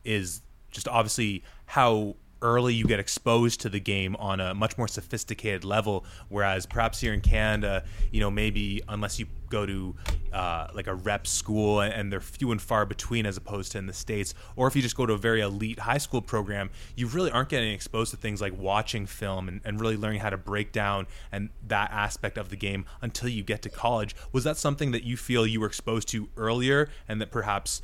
is 0.04 0.42
just 0.70 0.86
obviously 0.86 1.42
how 1.64 2.16
early 2.44 2.74
you 2.74 2.84
get 2.84 3.00
exposed 3.00 3.60
to 3.62 3.68
the 3.68 3.80
game 3.80 4.14
on 4.16 4.38
a 4.38 4.54
much 4.54 4.78
more 4.78 4.86
sophisticated 4.86 5.64
level 5.64 6.04
whereas 6.28 6.66
perhaps 6.66 7.00
here 7.00 7.12
in 7.12 7.20
canada 7.20 7.82
you 8.12 8.20
know 8.20 8.30
maybe 8.30 8.82
unless 8.88 9.18
you 9.18 9.26
go 9.48 9.66
to 9.66 9.94
uh, 10.32 10.66
like 10.74 10.88
a 10.88 10.94
rep 10.94 11.28
school 11.28 11.80
and 11.80 12.12
they're 12.12 12.20
few 12.20 12.50
and 12.50 12.60
far 12.60 12.84
between 12.84 13.24
as 13.24 13.36
opposed 13.36 13.70
to 13.70 13.78
in 13.78 13.86
the 13.86 13.92
states 13.92 14.34
or 14.56 14.66
if 14.66 14.74
you 14.74 14.82
just 14.82 14.96
go 14.96 15.06
to 15.06 15.12
a 15.12 15.18
very 15.18 15.40
elite 15.40 15.78
high 15.78 15.98
school 15.98 16.20
program 16.20 16.70
you 16.96 17.06
really 17.06 17.30
aren't 17.30 17.48
getting 17.48 17.72
exposed 17.72 18.10
to 18.10 18.16
things 18.16 18.40
like 18.40 18.56
watching 18.58 19.06
film 19.06 19.48
and, 19.48 19.60
and 19.64 19.80
really 19.80 19.96
learning 19.96 20.20
how 20.20 20.30
to 20.30 20.36
break 20.36 20.72
down 20.72 21.06
and 21.32 21.50
that 21.66 21.90
aspect 21.90 22.36
of 22.36 22.50
the 22.50 22.56
game 22.56 22.84
until 23.00 23.28
you 23.28 23.42
get 23.42 23.62
to 23.62 23.68
college. 23.68 24.14
Was 24.32 24.44
that 24.44 24.56
something 24.56 24.90
that 24.92 25.04
you 25.04 25.16
feel 25.16 25.46
you 25.46 25.60
were 25.60 25.66
exposed 25.66 26.08
to 26.08 26.28
earlier 26.36 26.88
and 27.08 27.20
that 27.20 27.30
perhaps 27.30 27.82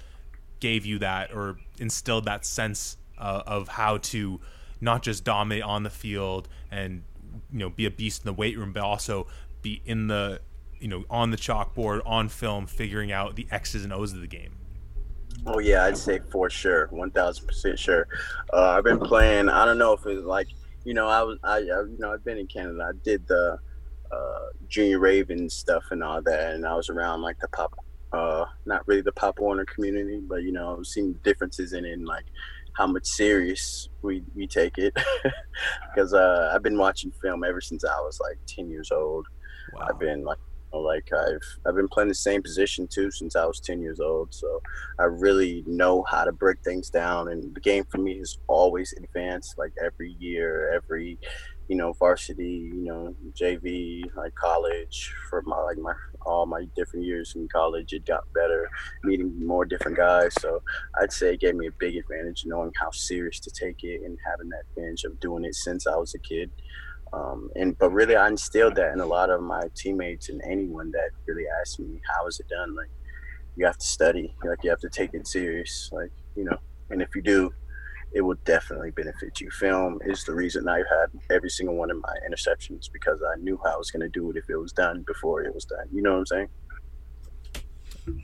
gave 0.61 0.85
you 0.85 0.99
that 0.99 1.33
or 1.33 1.57
instilled 1.79 2.27
that 2.27 2.44
sense 2.44 2.96
uh, 3.20 3.42
of 3.46 3.68
how 3.68 3.98
to 3.98 4.40
not 4.80 5.02
just 5.02 5.24
dominate 5.24 5.62
on 5.62 5.83
the 5.83 5.90
field 5.90 6.48
and 6.70 7.02
you 7.52 7.59
know 7.59 7.70
be 7.70 7.87
a 7.87 7.90
beast 7.90 8.22
in 8.22 8.26
the 8.26 8.33
weight 8.33 8.59
room, 8.59 8.72
but 8.72 8.83
also 8.83 9.26
be 9.62 9.83
in 9.85 10.06
the 10.06 10.40
you 10.78 10.88
know 10.88 11.04
on 11.11 11.30
the 11.30 11.37
chalkboard 11.37 12.00
on 12.04 12.28
film, 12.28 12.66
figuring 12.66 13.12
out 13.12 13.37
the 13.37 13.46
X's 13.50 13.85
and 13.85 13.92
O's 13.92 14.12
of 14.12 14.20
the 14.20 14.26
game. 14.26 14.56
Oh 15.46 15.59
yeah, 15.59 15.85
I'd 15.85 15.96
say 15.96 16.20
for 16.30 16.50
sure, 16.50 16.88
one 16.90 17.11
thousand 17.11 17.46
percent 17.46 17.78
sure. 17.78 18.09
Uh, 18.52 18.70
I've 18.70 18.85
been 18.85 18.98
playing. 18.98 19.48
I 19.48 19.64
don't 19.64 19.78
know 19.78 19.92
if 19.92 20.04
it's 20.06 20.24
like 20.24 20.48
you 20.85 20.94
know 20.94 21.06
I 21.06 21.22
was 21.22 21.38
I, 21.44 21.56
I 21.56 21.59
you 21.61 21.96
know 21.98 22.12
I've 22.12 22.24
been 22.24 22.38
in 22.38 22.46
Canada. 22.46 22.88
I 22.88 22.92
did 23.04 23.26
the 23.26 23.59
uh, 24.11 24.46
junior 24.68 24.98
Ravens 24.98 25.54
stuff 25.54 25.85
and 25.90 26.02
all 26.02 26.22
that, 26.22 26.54
and 26.54 26.66
I 26.66 26.74
was 26.74 26.90
around 26.90 27.22
like 27.22 27.38
the 27.38 27.48
pop, 27.48 27.72
uh, 28.12 28.44
not 28.66 28.87
really 28.87 29.02
the 29.02 29.12
Pop 29.12 29.38
Warner 29.38 29.64
community, 29.64 30.20
but 30.20 30.42
you 30.42 30.52
know, 30.52 30.83
seeing 30.83 31.12
differences 31.24 31.72
in 31.72 31.85
it, 31.85 31.92
and 31.92 32.06
like 32.06 32.24
how 32.76 32.87
much 32.87 33.06
serious 33.06 33.88
we, 34.02 34.22
we 34.35 34.46
take 34.46 34.78
it 34.78 34.94
because 35.94 36.14
uh, 36.14 36.50
I've 36.54 36.62
been 36.62 36.78
watching 36.78 37.12
film 37.22 37.44
ever 37.44 37.61
since 37.61 37.85
I 37.85 37.98
was 38.00 38.18
like 38.20 38.38
10 38.46 38.70
years 38.70 38.90
old. 38.90 39.26
Wow. 39.74 39.88
I've 39.88 39.98
been 39.98 40.24
like 40.24 40.38
like 40.72 41.11
I've 41.12 41.59
I've 41.66 41.74
been 41.74 41.88
playing 41.88 42.09
the 42.09 42.14
same 42.14 42.42
position 42.42 42.87
too 42.87 43.11
since 43.11 43.35
I 43.35 43.44
was 43.44 43.61
10 43.61 43.80
years 43.80 43.98
old. 44.00 44.33
So 44.33 44.62
I 44.98 45.04
really 45.04 45.64
know 45.66 46.04
how 46.09 46.24
to 46.24 46.33
break 46.33 46.59
things 46.62 46.90
down 46.90 47.28
and 47.28 47.54
the 47.54 47.61
game 47.61 47.85
for 47.90 47.98
me 47.98 48.18
has 48.18 48.38
always 48.46 48.94
advanced 48.96 49.59
like 49.59 49.72
every 49.85 50.16
year, 50.18 50.72
every 50.72 51.18
you 51.70 51.76
know, 51.76 51.92
varsity, 51.92 52.68
you 52.74 52.83
know, 52.83 53.14
JV, 53.40 54.02
like 54.16 54.35
college 54.35 55.14
for 55.28 55.40
my 55.46 55.56
like 55.61 55.78
my 55.78 55.92
all 56.26 56.44
my 56.44 56.66
different 56.74 57.06
years 57.06 57.35
in 57.37 57.46
college, 57.46 57.92
it 57.92 58.04
got 58.04 58.24
better. 58.35 58.68
meeting 59.04 59.46
more 59.46 59.64
different 59.64 59.96
guys. 59.96 60.35
So 60.40 60.61
I'd 61.00 61.12
say 61.12 61.35
it 61.35 61.40
gave 61.40 61.54
me 61.54 61.68
a 61.68 61.72
big 61.78 61.94
advantage 61.94 62.42
knowing 62.44 62.72
how 62.76 62.90
serious 62.90 63.38
to 63.38 63.50
take 63.52 63.85
it 63.85 64.00
and 64.04 64.18
having 64.28 64.48
that 64.48 64.64
binge 64.74 65.04
of 65.04 65.20
doing 65.20 65.44
it 65.44 65.54
since 65.54 65.87
I 65.87 65.94
was 65.94 66.12
a 66.12 66.18
kid. 66.18 66.50
Um, 67.12 67.50
and 67.54 67.78
but 67.78 67.90
really, 67.90 68.16
I 68.16 68.26
instilled 68.26 68.74
that 68.74 68.92
in 68.92 68.98
a 68.98 69.06
lot 69.06 69.30
of 69.30 69.40
my 69.40 69.62
teammates 69.76 70.28
and 70.28 70.42
anyone 70.44 70.90
that 70.90 71.11
really 71.28 71.44
asked 71.61 71.78
me 71.78 72.00
how 72.12 72.26
is 72.26 72.40
it 72.40 72.48
done. 72.48 72.74
Like 72.74 72.90
you 73.54 73.64
have 73.64 73.78
to 73.78 73.87
study, 73.87 74.35
like 74.44 74.64
you 74.64 74.70
have 74.70 74.80
to 74.80 74.90
take 74.90 75.14
it 75.14 75.24
serious, 75.28 75.88
like 75.92 76.11
you 76.35 76.42
know. 76.42 76.59
And 76.90 77.00
if 77.00 77.14
you 77.14 77.22
do, 77.22 77.52
it 78.12 78.23
will 78.23 78.37
definitely 78.44 78.90
benefit 78.90 79.40
you. 79.40 79.51
Film 79.51 80.01
is 80.05 80.25
the 80.25 80.35
reason 80.35 80.68
I've 80.68 80.87
had 80.88 81.20
every 81.31 81.51
single 81.51 81.77
one 81.77 81.90
of 81.90 81.99
my 81.99 82.14
interceptions 82.29 82.90
because 82.92 83.23
I 83.23 83.40
knew 83.40 83.59
how 83.64 83.75
I 83.75 83.77
was 83.77 83.90
going 83.90 84.03
to 84.03 84.09
do 84.09 84.31
it 84.31 84.37
if 84.37 84.51
it 84.51 84.57
was 84.57 84.73
done 84.73 85.05
before 85.07 85.42
it 85.42 85.55
was 85.55 85.64
done. 85.64 85.87
You 85.92 86.03
know 86.03 86.12
what 86.12 86.18
I'm 86.18 86.27
saying? 86.27 86.49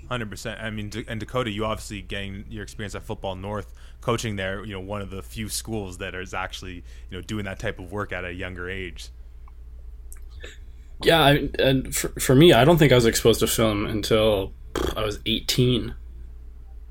Hundred 0.08 0.30
percent. 0.30 0.60
I 0.60 0.70
mean, 0.70 0.90
and 1.06 1.20
Dakota, 1.20 1.50
you 1.50 1.64
obviously 1.64 2.02
getting 2.02 2.44
your 2.48 2.62
experience 2.62 2.94
at 2.94 3.04
Football 3.04 3.36
North, 3.36 3.72
coaching 4.00 4.36
there. 4.36 4.64
You 4.64 4.72
know, 4.72 4.80
one 4.80 5.02
of 5.02 5.10
the 5.10 5.22
few 5.22 5.48
schools 5.48 5.98
that 5.98 6.14
is 6.14 6.34
actually 6.34 6.82
you 7.10 7.18
know 7.18 7.20
doing 7.20 7.44
that 7.44 7.58
type 7.58 7.78
of 7.78 7.92
work 7.92 8.12
at 8.12 8.24
a 8.24 8.32
younger 8.32 8.68
age. 8.68 9.10
Yeah, 11.02 11.20
I, 11.20 11.50
and 11.58 11.94
for, 11.94 12.08
for 12.18 12.34
me, 12.34 12.52
I 12.52 12.64
don't 12.64 12.78
think 12.78 12.90
I 12.90 12.94
was 12.94 13.04
exposed 13.04 13.40
to 13.40 13.46
film 13.46 13.86
until 13.86 14.54
I 14.96 15.04
was 15.04 15.20
18. 15.26 15.94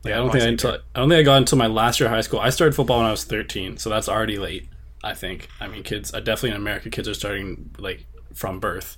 Like, 0.05 0.11
yeah, 0.11 0.19
I 0.19 0.23
don't 0.23 0.31
think 0.31 0.43
I, 0.43 0.47
until, 0.47 0.71
I 0.95 0.99
don't 0.99 1.09
think 1.09 1.19
I 1.19 1.23
got 1.23 1.37
until 1.37 1.57
my 1.57 1.67
last 1.67 1.99
year 1.99 2.07
of 2.07 2.13
high 2.13 2.21
school. 2.21 2.39
I 2.39 2.49
started 2.49 2.75
football 2.75 2.97
when 2.99 3.07
I 3.07 3.11
was 3.11 3.23
13, 3.23 3.77
so 3.77 3.89
that's 3.89 4.07
already 4.07 4.37
late. 4.37 4.69
I 5.03 5.13
think. 5.13 5.49
I 5.59 5.67
mean, 5.67 5.83
kids. 5.83 6.13
I 6.13 6.19
definitely 6.19 6.51
in 6.51 6.57
America, 6.57 6.89
kids 6.89 7.07
are 7.07 7.13
starting 7.13 7.75
like 7.77 8.05
from 8.33 8.59
birth 8.59 8.97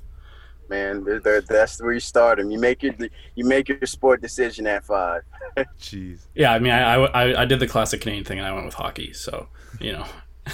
man. 0.70 1.04
They're, 1.04 1.20
they're, 1.20 1.42
that's 1.42 1.82
where 1.82 1.94
you 1.94 2.00
start 2.00 2.38
them. 2.38 2.52
You 2.52 2.60
make 2.60 2.84
your 2.84 2.94
you 3.36 3.46
make 3.46 3.70
your 3.70 3.86
sport 3.86 4.22
decision 4.22 4.68
at 4.68 4.86
five. 4.86 5.24
Jeez. 5.80 6.26
Yeah, 6.36 6.54
I 6.54 6.60
mean, 6.60 6.72
I, 6.72 6.96
I 6.96 7.42
I 7.42 7.46
did 7.46 7.60
the 7.60 7.68
classic 7.68 8.02
Canadian 8.02 8.26
thing, 8.26 8.40
and 8.40 8.48
I 8.48 8.54
went 8.54 8.66
with 8.66 8.76
hockey. 8.76 9.14
So 9.14 9.48
you 9.80 9.94
know, 9.94 10.06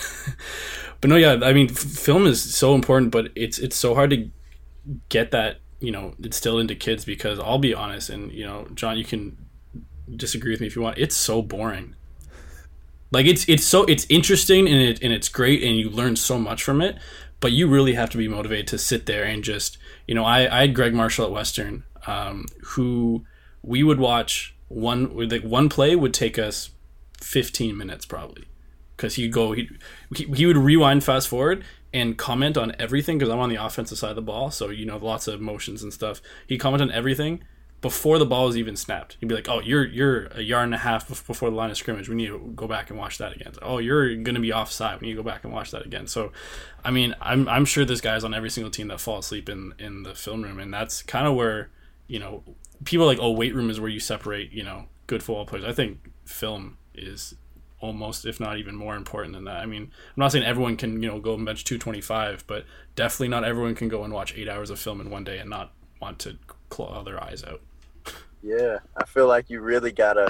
but 1.02 1.10
no, 1.10 1.16
yeah. 1.16 1.40
I 1.44 1.54
mean, 1.54 1.70
f- 1.70 1.78
film 1.78 2.26
is 2.26 2.42
so 2.42 2.76
important, 2.76 3.12
but 3.12 3.32
it's 3.36 3.60
it's 3.60 3.76
so 3.76 3.96
hard 3.96 4.10
to 4.12 4.30
get 5.10 5.32
that 5.32 5.60
you 5.80 5.92
know 5.92 6.14
instilled 6.24 6.62
into 6.62 6.76
kids 6.76 7.06
because 7.06 7.40
I'll 7.40 7.60
be 7.60 7.74
honest, 7.74 8.10
and 8.10 8.32
you 8.32 8.46
know, 8.46 8.68
John, 8.74 8.98
you 8.98 9.06
can 9.06 9.38
disagree 10.14 10.52
with 10.52 10.62
me 10.62 10.68
if 10.68 10.76
you 10.76 10.82
want. 10.82 10.98
It's 10.98 11.16
so 11.16 11.42
boring. 11.42 11.96
Like 13.12 13.26
it's 13.26 13.48
it's 13.48 13.66
so 13.66 13.84
it's 13.86 14.06
interesting 14.10 14.68
and 14.68 14.82
it 14.82 15.02
and 15.04 15.14
it's 15.14 15.30
great 15.30 15.62
and 15.64 15.78
you 15.78 15.90
learn 15.90 16.16
so 16.16 16.40
much 16.40 16.64
from 16.64 16.82
it, 16.82 16.98
but 17.40 17.52
you 17.52 17.68
really 17.68 17.94
have 17.94 18.10
to 18.12 18.18
be 18.18 18.28
motivated 18.28 18.68
to 18.68 18.78
sit 18.78 19.06
there 19.06 19.24
and 19.24 19.44
just 19.44 19.78
you 20.08 20.16
know, 20.16 20.26
I, 20.26 20.58
I 20.58 20.62
had 20.62 20.76
Greg 20.76 20.94
Marshall 20.94 21.26
at 21.26 21.32
Western, 21.32 21.84
um, 22.08 22.46
who 22.62 23.26
we 23.62 23.84
would 23.84 24.00
watch 24.00 24.56
one 24.68 25.30
like 25.30 25.44
one 25.44 25.70
play 25.70 25.96
would 25.96 26.14
take 26.14 26.40
us 26.40 26.72
15 27.22 27.78
minutes 27.78 28.06
probably 28.06 28.46
because 28.98 29.16
he'd 29.16 29.32
go 29.32 29.54
he, 29.54 29.70
he 30.16 30.46
would 30.46 30.58
rewind 30.58 31.04
fast 31.04 31.28
forward 31.28 31.64
and 31.94 32.18
comment 32.18 32.58
on 32.58 32.76
everything 32.80 33.18
because 33.18 33.32
I'm 33.32 33.40
on 33.40 33.50
the 33.50 33.64
offensive 33.64 33.98
side 33.98 34.10
of 34.10 34.16
the 34.16 34.22
ball 34.22 34.52
so 34.52 34.70
you 34.70 34.86
know 34.86 34.98
lots 34.98 35.28
of 35.28 35.40
motions 35.40 35.84
and 35.84 35.94
stuff 35.94 36.22
he 36.48 36.58
comment 36.58 36.82
on 36.82 36.92
everything 36.92 37.44
before 37.84 38.18
the 38.18 38.26
ball 38.26 38.46
was 38.46 38.56
even 38.56 38.78
snapped. 38.78 39.18
You'd 39.20 39.28
be 39.28 39.36
like, 39.36 39.50
"Oh, 39.50 39.60
you're 39.60 39.86
you're 39.86 40.28
a 40.28 40.42
yard 40.42 40.64
and 40.64 40.74
a 40.74 40.80
half 40.80 41.06
before 41.28 41.50
the 41.50 41.56
line 41.56 41.70
of 41.70 41.76
scrimmage. 41.76 42.08
We 42.08 42.16
need 42.16 42.28
to 42.28 42.40
go 42.56 42.66
back 42.66 42.90
and 42.90 42.98
watch 42.98 43.18
that 43.18 43.36
again. 43.36 43.52
Oh, 43.62 43.78
you're 43.78 44.16
going 44.16 44.36
to 44.36 44.42
be 44.42 44.54
offside. 44.54 45.02
We 45.02 45.08
need 45.08 45.14
to 45.14 45.22
go 45.22 45.30
back 45.30 45.44
and 45.44 45.52
watch 45.52 45.72
that 45.72 45.86
again." 45.86 46.08
So, 46.08 46.32
I 46.84 46.92
mean, 46.92 47.14
I'm 47.22 47.48
I'm 47.50 47.66
sure 47.66 47.84
this 47.84 48.00
guy's 48.00 48.24
on 48.24 48.34
every 48.34 48.50
single 48.50 48.72
team 48.72 48.88
that 48.88 49.02
fall 49.02 49.20
asleep 49.20 49.50
in 49.50 49.74
in 49.78 50.04
the 50.04 50.16
film 50.16 50.44
room, 50.44 50.60
and 50.60 50.74
that's 50.74 51.04
kind 51.04 51.28
of 51.28 51.36
where 51.36 51.70
you 52.08 52.20
know 52.20 52.44
people 52.86 53.06
like, 53.06 53.20
"Oh, 53.22 53.32
weight 53.32 53.54
room 53.54 53.70
is 53.70 53.82
where 53.82 53.90
you 53.90 54.00
separate 54.00 54.54
you 54.54 54.64
know 54.64 54.86
good 55.06 55.22
football 55.22 55.46
players." 55.46 55.66
I 55.66 55.74
think 55.74 56.10
film 56.24 56.78
is 56.96 57.36
almost 57.82 58.26
if 58.26 58.40
not 58.40 58.58
even 58.58 58.76
more 58.76 58.96
important 58.96 59.34
than 59.34 59.44
that. 59.44 59.58
I 59.58 59.66
mean, 59.66 59.84
I'm 59.84 59.90
not 60.16 60.32
saying 60.32 60.46
everyone 60.46 60.78
can, 60.78 61.04
you 61.04 61.10
know, 61.10 61.20
go 61.20 61.34
and 61.34 61.46
bench 61.46 61.66
225, 61.66 62.46
but 62.48 62.66
definitely 62.96 63.28
not 63.28 63.44
everyone 63.44 63.76
can 63.76 63.90
go 63.90 64.06
and 64.06 64.14
watch 64.14 64.34
8 64.34 64.48
hours 64.48 64.70
of 64.70 64.80
film 64.80 65.02
in 65.02 65.10
one 65.10 65.26
day 65.26 65.38
and 65.38 65.50
not 65.50 65.74
want 66.02 66.18
to 66.20 66.38
claw 66.70 67.04
their 67.04 67.22
eyes 67.22 67.44
out. 67.44 67.60
Yeah, 68.44 68.80
I 68.98 69.06
feel 69.06 69.28
like 69.28 69.50
you 69.50 69.62
really 69.62 69.94
gotta, 69.94 70.30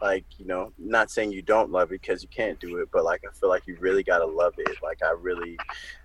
like, 0.00 0.24
you 0.38 0.46
know, 0.46 0.72
not 0.78 1.10
saying 1.10 1.32
you 1.32 1.42
don't 1.42 1.70
love 1.70 1.92
it 1.92 2.00
because 2.00 2.22
you 2.22 2.28
can't 2.30 2.58
do 2.58 2.78
it, 2.78 2.88
but 2.90 3.04
like, 3.04 3.22
I 3.28 3.32
feel 3.38 3.50
like 3.50 3.66
you 3.66 3.76
really 3.78 4.02
gotta 4.02 4.24
love 4.24 4.54
it. 4.56 4.76
Like, 4.82 5.02
I 5.02 5.10
really, 5.10 5.58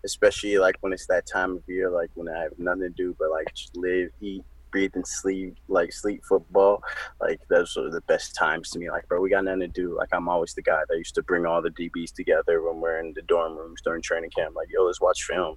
especially 0.03 0.57
like 0.57 0.75
when 0.81 0.91
it's 0.91 1.07
that 1.07 1.25
time 1.25 1.55
of 1.55 1.63
year, 1.65 1.89
like 1.89 2.11
when 2.15 2.27
I 2.27 2.41
have 2.41 2.59
nothing 2.59 2.81
to 2.81 2.89
do 2.89 3.15
but 3.17 3.31
like 3.31 3.53
just 3.55 3.77
live, 3.77 4.09
eat, 4.19 4.43
breathe, 4.69 4.91
and 4.95 5.07
sleep, 5.07 5.55
like 5.69 5.93
sleep 5.93 6.25
football. 6.25 6.83
Like, 7.21 7.39
those 7.47 7.77
are 7.77 7.89
the 7.89 8.01
best 8.01 8.35
times 8.35 8.71
to 8.71 8.79
me. 8.79 8.91
Like, 8.91 9.07
bro, 9.07 9.21
we 9.21 9.29
got 9.29 9.45
nothing 9.45 9.61
to 9.61 9.67
do. 9.69 9.95
Like, 9.95 10.09
I'm 10.11 10.27
always 10.27 10.53
the 10.53 10.61
guy 10.61 10.81
that 10.89 10.97
used 10.97 11.15
to 11.15 11.23
bring 11.23 11.45
all 11.45 11.61
the 11.61 11.69
DBs 11.69 12.13
together 12.13 12.61
when 12.61 12.81
we're 12.81 12.99
in 12.99 13.13
the 13.13 13.21
dorm 13.21 13.55
rooms 13.55 13.79
during 13.81 14.01
training 14.01 14.31
camp. 14.31 14.53
Like, 14.53 14.67
yo, 14.69 14.83
let's 14.83 14.99
watch 14.99 15.23
film. 15.23 15.55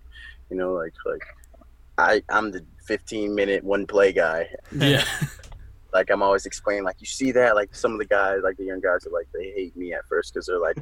You 0.51 0.57
know, 0.57 0.73
like, 0.75 0.95
like. 1.05 1.23
I, 2.01 2.23
I'm 2.29 2.53
the 2.53 2.65
15 2.87 3.35
minute 3.35 3.65
one 3.65 3.85
play 3.85 4.13
guy. 4.13 4.49
Yeah. 4.71 5.05
like 5.93 6.11
I'm 6.11 6.23
always 6.23 6.47
explaining, 6.47 6.85
like 6.85 7.01
you 7.01 7.07
see 7.07 7.33
that, 7.33 7.55
like 7.55 7.75
some 7.75 7.93
of 7.93 7.99
the 7.99 8.07
guys, 8.07 8.41
like 8.43 8.57
the 8.57 8.65
young 8.65 8.81
guys, 8.81 9.07
are 9.07 9.11
like 9.11 9.29
they 9.33 9.53
hate 9.57 9.77
me 9.77 9.93
at 9.93 10.07
first 10.09 10.35
because 10.35 10.47
they're 10.47 10.61
like, 10.61 10.77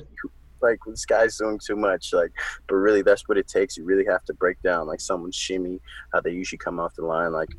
like 0.62 0.78
this 0.86 1.04
guy's 1.04 1.36
doing 1.36 1.58
too 1.64 1.76
much, 1.76 2.12
like, 2.12 2.32
but 2.68 2.76
really 2.76 3.02
that's 3.02 3.28
what 3.28 3.38
it 3.38 3.48
takes. 3.48 3.76
You 3.76 3.84
really 3.84 4.06
have 4.06 4.24
to 4.24 4.34
break 4.34 4.60
down 4.62 4.86
like 4.86 5.00
someone's 5.00 5.36
shimmy, 5.36 5.80
how 6.12 6.20
they 6.20 6.32
usually 6.32 6.58
come 6.58 6.80
off 6.80 6.94
the 6.94 7.04
line. 7.04 7.32
Like 7.32 7.50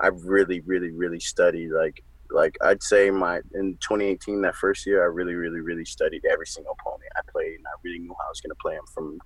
I 0.00 0.08
really, 0.08 0.60
really, 0.60 0.90
really 0.90 1.20
studied 1.20 1.70
like 1.70 2.02
like 2.30 2.56
I'd 2.62 2.82
say 2.82 3.10
my 3.10 3.40
in 3.54 3.76
2018 3.80 4.40
that 4.42 4.54
first 4.54 4.86
year 4.86 5.02
I 5.02 5.06
really 5.06 5.34
really 5.34 5.60
really 5.60 5.84
studied 5.84 6.24
every 6.24 6.46
single 6.46 6.74
opponent 6.80 7.10
I 7.16 7.20
played 7.30 7.56
and 7.56 7.66
I 7.66 7.76
really 7.84 7.98
knew 7.98 8.14
how 8.18 8.26
I 8.26 8.30
was 8.30 8.40
going 8.40 8.50
to 8.50 8.62
play 8.62 8.74
them 8.74 8.86
from 8.94 9.18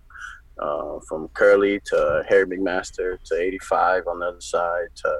uh, 0.58 0.98
from 1.06 1.28
Curly 1.28 1.80
to 1.84 2.24
Harry 2.28 2.46
McMaster 2.46 3.22
to 3.24 3.40
85 3.40 4.06
on 4.08 4.20
the 4.20 4.26
other 4.26 4.40
side 4.40 4.88
to 4.96 5.18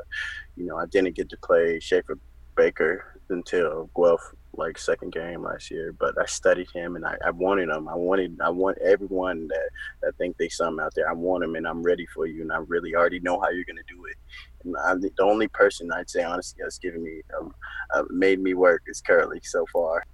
you 0.57 0.67
know 0.67 0.79
I 0.79 0.87
didn't 0.87 1.15
get 1.15 1.29
to 1.31 1.37
play 1.39 1.79
Schaefer 1.79 2.19
Baker 2.57 3.21
until 3.29 3.91
Guelph 3.95 4.35
like 4.59 4.79
second 4.79 5.13
game 5.13 5.43
last 5.43 5.71
year, 5.71 5.93
but 5.93 6.21
I 6.21 6.25
studied 6.27 6.71
him 6.71 6.97
and 6.97 7.05
I, 7.05 7.17
I 7.25 7.31
wanted 7.31 7.69
him. 7.69 7.89
I 7.89 7.95
wanted 7.95 8.39
I 8.41 8.51
want 8.51 8.79
everyone 8.79 9.49
that, 9.49 9.71
that 10.03 10.17
think 10.17 10.37
they 10.37 10.49
something 10.49 10.83
out 10.83 10.95
there. 10.95 11.09
I 11.09 11.13
want 11.13 11.45
him 11.45 11.55
and 11.57 11.67
I'm 11.67 11.83
ready 11.83 12.07
for 12.07 12.27
you 12.27 12.43
and 12.43 12.53
I 12.53 12.59
really 12.67 12.95
already 12.95 13.21
know 13.21 13.41
how 13.41 13.51
you're 13.51 13.65
gonna 13.65 13.81
do 13.89 14.07
it. 14.07 14.17
And 14.65 14.75
I'm 14.85 15.01
the, 15.01 15.11
the 15.17 15.25
only 15.25 15.49
person 15.49 15.93
I'd 15.93 16.11
say 16.11 16.23
honestly 16.23 16.61
that's 16.63 16.79
given 16.79 17.03
me 17.03 17.23
um, 17.39 17.55
uh, 17.95 18.05
made 18.11 18.41
me 18.41 18.55
work 18.55 18.83
is 18.87 19.01
Curly 19.01 19.41
so 19.43 19.67
far. 19.73 20.05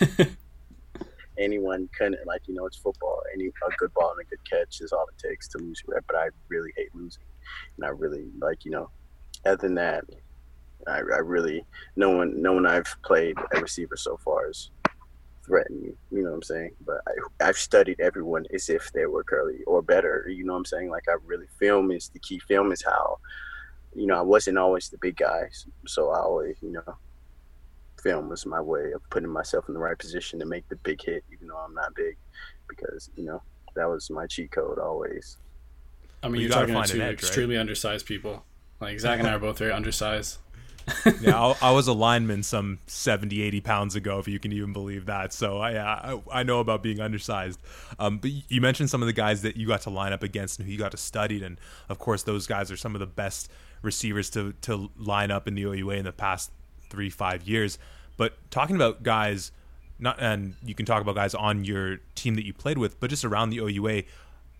Anyone 1.38 1.88
couldn't 1.96 2.26
like 2.26 2.42
you 2.46 2.54
know 2.54 2.66
it's 2.66 2.76
football. 2.76 3.22
Any 3.32 3.46
a 3.46 3.76
good 3.78 3.94
ball 3.94 4.12
and 4.12 4.26
a 4.26 4.28
good 4.28 4.44
catch 4.48 4.80
is 4.82 4.92
all 4.92 5.06
it 5.08 5.26
takes 5.26 5.48
to 5.48 5.58
lose. 5.58 5.82
You 5.88 5.94
but 6.06 6.16
I 6.16 6.28
really 6.48 6.72
hate 6.76 6.94
losing, 6.94 7.22
and 7.76 7.86
I 7.86 7.88
really 7.88 8.26
like 8.40 8.64
you 8.64 8.72
know. 8.72 8.90
Other 9.46 9.56
than 9.56 9.76
that, 9.76 10.04
I, 10.90 10.98
I 10.98 11.18
really 11.18 11.64
no 11.96 12.10
one 12.10 12.40
no 12.40 12.52
one 12.52 12.66
I've 12.66 12.94
played 13.02 13.36
a 13.54 13.60
receiver 13.60 13.96
so 13.96 14.16
far 14.18 14.46
has 14.46 14.70
threatened 15.44 15.82
me. 15.82 15.92
You 16.10 16.22
know 16.22 16.30
what 16.30 16.36
I'm 16.36 16.42
saying? 16.42 16.70
But 16.86 17.00
I, 17.06 17.48
I've 17.48 17.58
studied 17.58 18.00
everyone 18.00 18.44
as 18.54 18.68
if 18.68 18.92
they 18.92 19.06
were 19.06 19.24
curly 19.24 19.62
or 19.66 19.82
better. 19.82 20.26
You 20.28 20.44
know 20.44 20.52
what 20.52 20.60
I'm 20.60 20.64
saying? 20.66 20.90
Like 20.90 21.04
I 21.08 21.16
really 21.24 21.46
film 21.58 21.90
is 21.90 22.08
the 22.08 22.18
key. 22.20 22.38
Film 22.40 22.72
is 22.72 22.82
how 22.82 23.18
you 23.94 24.06
know 24.06 24.16
I 24.16 24.22
wasn't 24.22 24.58
always 24.58 24.88
the 24.88 24.98
big 24.98 25.16
guy, 25.16 25.48
so 25.86 26.10
I 26.10 26.20
always 26.20 26.56
you 26.62 26.72
know 26.72 26.96
film 28.02 28.28
was 28.28 28.46
my 28.46 28.60
way 28.60 28.92
of 28.92 29.02
putting 29.10 29.28
myself 29.28 29.66
in 29.68 29.74
the 29.74 29.80
right 29.80 29.98
position 29.98 30.38
to 30.38 30.46
make 30.46 30.68
the 30.68 30.76
big 30.76 31.02
hit, 31.02 31.24
even 31.32 31.48
though 31.48 31.58
I'm 31.58 31.74
not 31.74 31.94
big, 31.94 32.16
because 32.68 33.10
you 33.16 33.24
know 33.24 33.42
that 33.74 33.88
was 33.88 34.10
my 34.10 34.26
cheat 34.26 34.52
code 34.52 34.78
always. 34.78 35.36
I 36.22 36.26
mean, 36.26 36.32
well, 36.32 36.40
you're 36.42 36.50
talking 36.50 36.74
to 36.74 36.88
two 36.88 37.02
edge, 37.02 37.14
extremely 37.14 37.56
right? 37.56 37.62
undersized 37.62 38.06
people. 38.06 38.44
Like 38.80 38.98
Zach 38.98 39.18
and 39.18 39.28
I 39.28 39.34
are 39.34 39.38
both 39.38 39.58
very 39.58 39.72
undersized 39.72 40.38
yeah, 41.20 41.38
I, 41.38 41.56
I, 41.62 41.70
was 41.72 41.88
a 41.88 41.92
lineman 41.92 42.42
some 42.42 42.78
70, 42.86 43.42
80 43.42 43.60
pounds 43.60 43.96
ago, 43.96 44.18
if 44.18 44.28
you 44.28 44.38
can 44.38 44.52
even 44.52 44.72
believe 44.72 45.06
that. 45.06 45.32
So 45.32 45.58
I, 45.58 45.76
I, 45.76 46.20
I 46.32 46.42
know 46.42 46.60
about 46.60 46.82
being 46.82 47.00
undersized. 47.00 47.58
Um, 47.98 48.18
but 48.18 48.30
you 48.48 48.60
mentioned 48.60 48.90
some 48.90 49.02
of 49.02 49.06
the 49.06 49.12
guys 49.12 49.42
that 49.42 49.56
you 49.56 49.66
got 49.66 49.82
to 49.82 49.90
line 49.90 50.12
up 50.12 50.22
against 50.22 50.58
and 50.58 50.66
who 50.66 50.72
you 50.72 50.78
got 50.78 50.92
to 50.92 50.96
study. 50.96 51.42
And 51.42 51.58
of 51.88 51.98
course, 51.98 52.22
those 52.22 52.46
guys 52.46 52.70
are 52.70 52.76
some 52.76 52.94
of 52.94 53.00
the 53.00 53.06
best 53.06 53.50
receivers 53.82 54.30
to, 54.30 54.52
to 54.62 54.90
line 54.96 55.30
up 55.30 55.46
in 55.48 55.54
the 55.54 55.62
OUA 55.62 55.94
in 55.94 56.04
the 56.04 56.12
past 56.12 56.50
three, 56.88 57.10
five 57.10 57.42
years. 57.44 57.78
But 58.16 58.34
talking 58.50 58.76
about 58.76 59.02
guys, 59.02 59.52
not 59.98 60.20
and 60.20 60.54
you 60.64 60.74
can 60.74 60.86
talk 60.86 61.02
about 61.02 61.14
guys 61.14 61.34
on 61.34 61.64
your 61.64 61.98
team 62.14 62.34
that 62.34 62.44
you 62.44 62.52
played 62.52 62.78
with, 62.78 63.00
but 63.00 63.10
just 63.10 63.24
around 63.24 63.50
the 63.50 63.58
OUA 63.58 64.02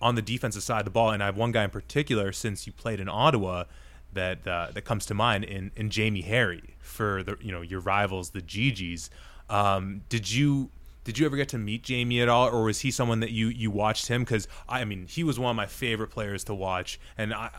on 0.01 0.15
the 0.15 0.23
defensive 0.23 0.63
side 0.63 0.81
of 0.81 0.85
the 0.85 0.91
ball. 0.91 1.11
And 1.11 1.23
I 1.23 1.27
have 1.27 1.37
one 1.37 1.53
guy 1.53 1.65
in 1.65 1.71
particular 1.71 2.33
since 2.33 2.67
you 2.67 2.73
played 2.73 3.01
in 3.01 3.09
Ottawa 3.09 3.65
that 4.13 4.47
uh, 4.47 4.69
that 4.73 4.83
comes 4.83 5.07
to 5.07 5.15
mind 5.15 5.45
in 5.45 5.73
in 5.77 5.91
Jamie 5.91 6.23
Harry 6.23 6.77
for 6.81 7.23
the 7.23 7.37
you 7.41 7.53
know 7.53 7.63
your 7.63 7.81
rivals 7.81 8.31
the 8.31 8.43
GGs. 8.43 9.11
Um, 9.49 10.03
did 10.09 10.31
you 10.33 10.71
did 11.05 11.19
you 11.19 11.27
ever 11.27 11.37
get 11.37 11.49
to 11.51 11.59
meet 11.59 11.83
Jamie 11.83 12.21
at 12.21 12.29
all, 12.29 12.49
or 12.49 12.65
was 12.65 12.81
he 12.81 12.91
someone 12.91 13.21
that 13.21 13.31
you 13.31 13.49
you 13.49 13.71
watched 13.71 14.09
him? 14.09 14.23
Because 14.23 14.49
I 14.69 14.85
mean, 14.85 15.07
he 15.07 15.25
was 15.25 15.39
one 15.39 15.51
of 15.51 15.57
my 15.57 15.67
favorite 15.67 16.09
players 16.09 16.45
to 16.45 16.55
watch, 16.55 17.01
and 17.17 17.33
I 17.35 17.51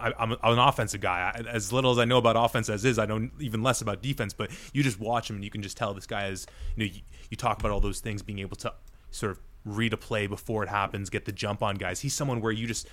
I, 0.00 0.12
am 0.18 0.32
an 0.42 0.58
offensive 0.58 1.00
guy. 1.00 1.32
I, 1.34 1.40
as 1.48 1.72
little 1.72 1.90
as 1.90 1.98
I 1.98 2.04
know 2.04 2.18
about 2.18 2.36
offense 2.36 2.68
as 2.68 2.84
is, 2.84 2.98
I 2.98 3.06
know 3.06 3.28
even 3.38 3.62
less 3.62 3.80
about 3.80 4.02
defense. 4.02 4.32
But 4.32 4.50
you 4.72 4.82
just 4.82 4.98
watch 4.98 5.28
him, 5.28 5.36
and 5.36 5.44
you 5.44 5.50
can 5.50 5.62
just 5.62 5.76
tell 5.76 5.94
this 5.94 6.06
guy 6.06 6.28
is. 6.28 6.46
You 6.76 6.86
know, 6.86 6.92
you, 6.92 7.00
you 7.30 7.36
talk 7.36 7.60
about 7.60 7.70
all 7.70 7.80
those 7.80 8.00
things, 8.00 8.22
being 8.22 8.38
able 8.38 8.56
to 8.56 8.72
sort 9.10 9.32
of 9.32 9.40
read 9.64 9.92
a 9.92 9.96
play 9.96 10.26
before 10.26 10.62
it 10.62 10.68
happens, 10.68 11.10
get 11.10 11.24
the 11.24 11.32
jump 11.32 11.62
on 11.62 11.76
guys. 11.76 12.00
He's 12.00 12.14
someone 12.14 12.40
where 12.40 12.52
you 12.52 12.66
just, 12.66 12.88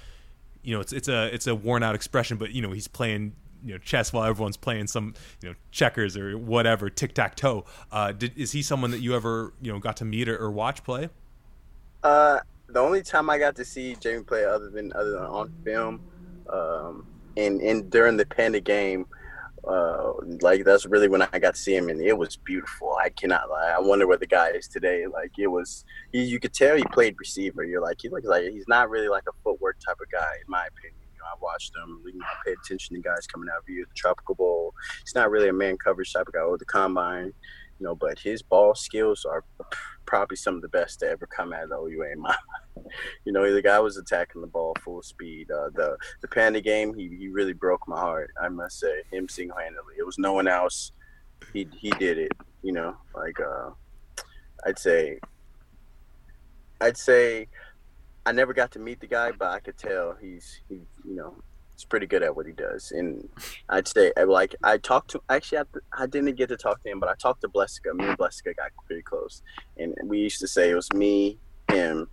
you 0.67 0.73
know, 0.73 0.81
it's 0.81 0.91
it's 0.91 1.07
a 1.07 1.33
it's 1.33 1.47
a 1.47 1.55
worn 1.55 1.81
out 1.81 1.95
expression, 1.95 2.35
but 2.35 2.51
you 2.51 2.61
know, 2.61 2.73
he's 2.73 2.89
playing 2.89 3.31
you 3.63 3.71
know 3.73 3.77
chess 3.77 4.11
while 4.11 4.25
everyone's 4.25 4.57
playing 4.57 4.87
some 4.87 5.13
you 5.41 5.47
know 5.47 5.55
checkers 5.71 6.17
or 6.17 6.37
whatever 6.37 6.89
tic 6.89 7.13
tac 7.13 7.35
toe. 7.35 7.63
Uh, 7.89 8.11
did, 8.11 8.37
is 8.37 8.51
he 8.51 8.61
someone 8.61 8.91
that 8.91 8.99
you 8.99 9.15
ever 9.15 9.53
you 9.61 9.71
know 9.71 9.79
got 9.79 9.95
to 9.95 10.05
meet 10.05 10.27
or, 10.27 10.37
or 10.37 10.51
watch 10.51 10.83
play? 10.83 11.07
Uh, 12.03 12.39
the 12.67 12.81
only 12.81 13.01
time 13.01 13.29
I 13.29 13.39
got 13.39 13.55
to 13.55 13.63
see 13.63 13.95
Jamie 13.95 14.23
play 14.23 14.43
other 14.43 14.69
than 14.69 14.91
other 14.91 15.11
than 15.11 15.23
on 15.23 15.53
film, 15.63 16.01
um, 16.49 17.07
and 17.37 17.61
and 17.61 17.89
during 17.89 18.17
the 18.17 18.25
Panda 18.25 18.59
game, 18.59 19.05
uh, 19.67 20.13
like 20.41 20.63
that's 20.63 20.85
really 20.85 21.07
when 21.07 21.21
I 21.21 21.39
got 21.39 21.55
to 21.55 21.59
see 21.59 21.75
him, 21.75 21.89
and 21.89 22.01
it 22.01 22.17
was 22.17 22.37
beautiful. 22.37 22.95
I 23.03 23.09
cannot 23.09 23.49
lie. 23.49 23.73
I 23.75 23.79
wonder 23.79 24.07
where 24.07 24.17
the 24.17 24.27
guy 24.27 24.49
is 24.49 24.67
today. 24.67 25.05
Like 25.07 25.31
it 25.37 25.47
was, 25.47 25.83
he, 26.11 26.23
you 26.23 26.39
could 26.39 26.53
tell 26.53 26.75
he 26.75 26.83
played 26.91 27.15
receiver. 27.19 27.63
You're 27.63 27.81
like 27.81 27.97
he 28.01 28.09
looks 28.09 28.25
like 28.25 28.43
he's 28.43 28.67
not 28.67 28.89
really 28.89 29.09
like 29.09 29.23
a 29.27 29.35
footwork 29.43 29.77
type 29.85 29.97
of 30.01 30.09
guy, 30.11 30.33
in 30.35 30.49
my 30.49 30.65
opinion. 30.67 31.01
You 31.13 31.19
know, 31.19 31.25
I 31.25 31.35
watched 31.41 31.73
him. 31.75 32.01
You 32.05 32.19
know, 32.19 32.25
I 32.25 32.35
paid 32.45 32.55
attention 32.63 32.95
to 32.95 33.01
guys 33.01 33.27
coming 33.27 33.49
out 33.53 33.59
of 33.59 33.69
you, 33.69 33.85
the 33.85 33.95
Tropical 33.95 34.35
Bowl. 34.35 34.73
He's 35.03 35.15
not 35.15 35.29
really 35.29 35.49
a 35.49 35.53
man 35.53 35.77
coverage 35.77 36.13
type 36.13 36.27
of 36.27 36.33
guy 36.33 36.41
or 36.41 36.57
the 36.57 36.65
combine 36.65 37.33
you 37.79 37.85
know, 37.85 37.95
but 37.95 38.19
his 38.19 38.41
ball 38.41 38.75
skills 38.75 39.25
are 39.25 39.43
probably 40.05 40.37
some 40.37 40.55
of 40.55 40.61
the 40.61 40.69
best 40.69 40.99
to 40.99 41.07
ever 41.07 41.27
come 41.27 41.53
out 41.53 41.65
of 41.65 41.71
OUA. 41.71 42.11
In 42.11 42.19
my, 42.19 42.35
you 43.25 43.31
know, 43.31 43.51
the 43.53 43.61
guy 43.61 43.79
was 43.79 43.97
attacking 43.97 44.41
the 44.41 44.47
ball 44.47 44.73
full 44.83 45.01
speed. 45.03 45.51
Uh, 45.51 45.69
the 45.73 45.97
the 46.21 46.27
Panda 46.27 46.61
game, 46.61 46.93
he, 46.93 47.09
he 47.17 47.27
really 47.27 47.53
broke 47.53 47.87
my 47.87 47.99
heart. 47.99 48.31
I 48.41 48.49
must 48.49 48.79
say, 48.79 49.03
him 49.11 49.29
single 49.29 49.57
handedly. 49.57 49.95
It 49.97 50.05
was 50.05 50.17
no 50.17 50.33
one 50.33 50.47
else. 50.47 50.91
He 51.53 51.67
he 51.77 51.91
did 51.91 52.17
it. 52.17 52.31
You 52.63 52.73
know, 52.73 52.97
like 53.15 53.39
uh, 53.39 53.69
I'd 54.65 54.79
say, 54.79 55.19
I'd 56.81 56.97
say, 56.97 57.47
I 58.25 58.31
never 58.31 58.53
got 58.53 58.71
to 58.71 58.79
meet 58.79 58.99
the 58.99 59.07
guy, 59.07 59.31
but 59.31 59.49
I 59.49 59.59
could 59.59 59.77
tell 59.77 60.15
he's 60.19 60.61
he 60.67 60.75
you 61.05 61.15
know 61.15 61.35
he's 61.77 61.85
pretty 61.85 62.07
good 62.07 62.23
at 62.23 62.35
what 62.35 62.45
he 62.45 62.51
does. 62.51 62.91
And 62.91 63.29
I'd 63.69 63.87
say, 63.87 64.11
uh, 64.17 64.25
like, 64.25 64.55
I 64.63 64.77
talked 64.77 65.11
to 65.11 65.21
actually, 65.29 65.59
I, 65.59 65.63
I 66.03 66.07
didn't 66.07 66.35
get 66.35 66.49
to 66.49 66.57
talk 66.57 66.81
to 66.83 66.89
him, 66.89 66.99
but 66.99 67.07
I 67.07 67.13
talked 67.15 67.41
to 67.41 67.47
Blessica. 67.47 67.93
Me 67.93 68.05
and 68.05 68.17
Blessica 68.17 68.55
got 68.55 68.71
pretty 68.85 69.03
close, 69.03 69.43
and 69.77 69.95
we 70.03 70.19
used 70.19 70.39
to 70.39 70.47
say 70.47 70.71
it 70.71 70.75
was 70.75 70.91
me, 70.93 71.37
him. 71.71 72.09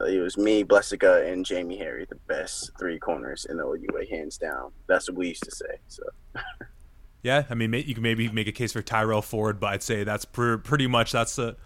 Uh, 0.00 0.04
it 0.04 0.18
was 0.18 0.36
me, 0.36 0.64
Blessica, 0.64 1.30
and 1.30 1.44
Jamie 1.44 1.78
Harry, 1.78 2.04
the 2.08 2.16
best 2.26 2.72
three 2.78 2.98
corners 2.98 3.46
in 3.48 3.56
the 3.56 3.64
OUA, 3.64 4.06
hands 4.10 4.38
down. 4.38 4.72
That's 4.88 5.08
what 5.08 5.16
we 5.16 5.28
used 5.28 5.44
to 5.44 5.52
say. 5.52 5.78
So. 5.86 6.02
yeah, 7.22 7.44
I 7.48 7.54
mean, 7.54 7.72
you 7.72 7.94
can 7.94 8.02
maybe 8.02 8.28
make 8.28 8.48
a 8.48 8.52
case 8.52 8.72
for 8.72 8.82
Tyrell 8.82 9.22
Ford, 9.22 9.60
but 9.60 9.68
I'd 9.68 9.82
say 9.82 10.04
that's 10.04 10.24
pretty 10.24 10.86
much 10.86 11.12
that's 11.12 11.36
the. 11.36 11.56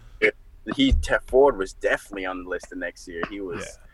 He 0.77 0.95
Ford 1.27 1.57
was 1.57 1.73
definitely 1.73 2.25
on 2.25 2.45
the 2.45 2.49
list 2.49 2.69
the 2.69 2.77
next 2.77 3.05
year. 3.07 3.21
He 3.29 3.41
was. 3.41 3.65
Yeah 3.65 3.92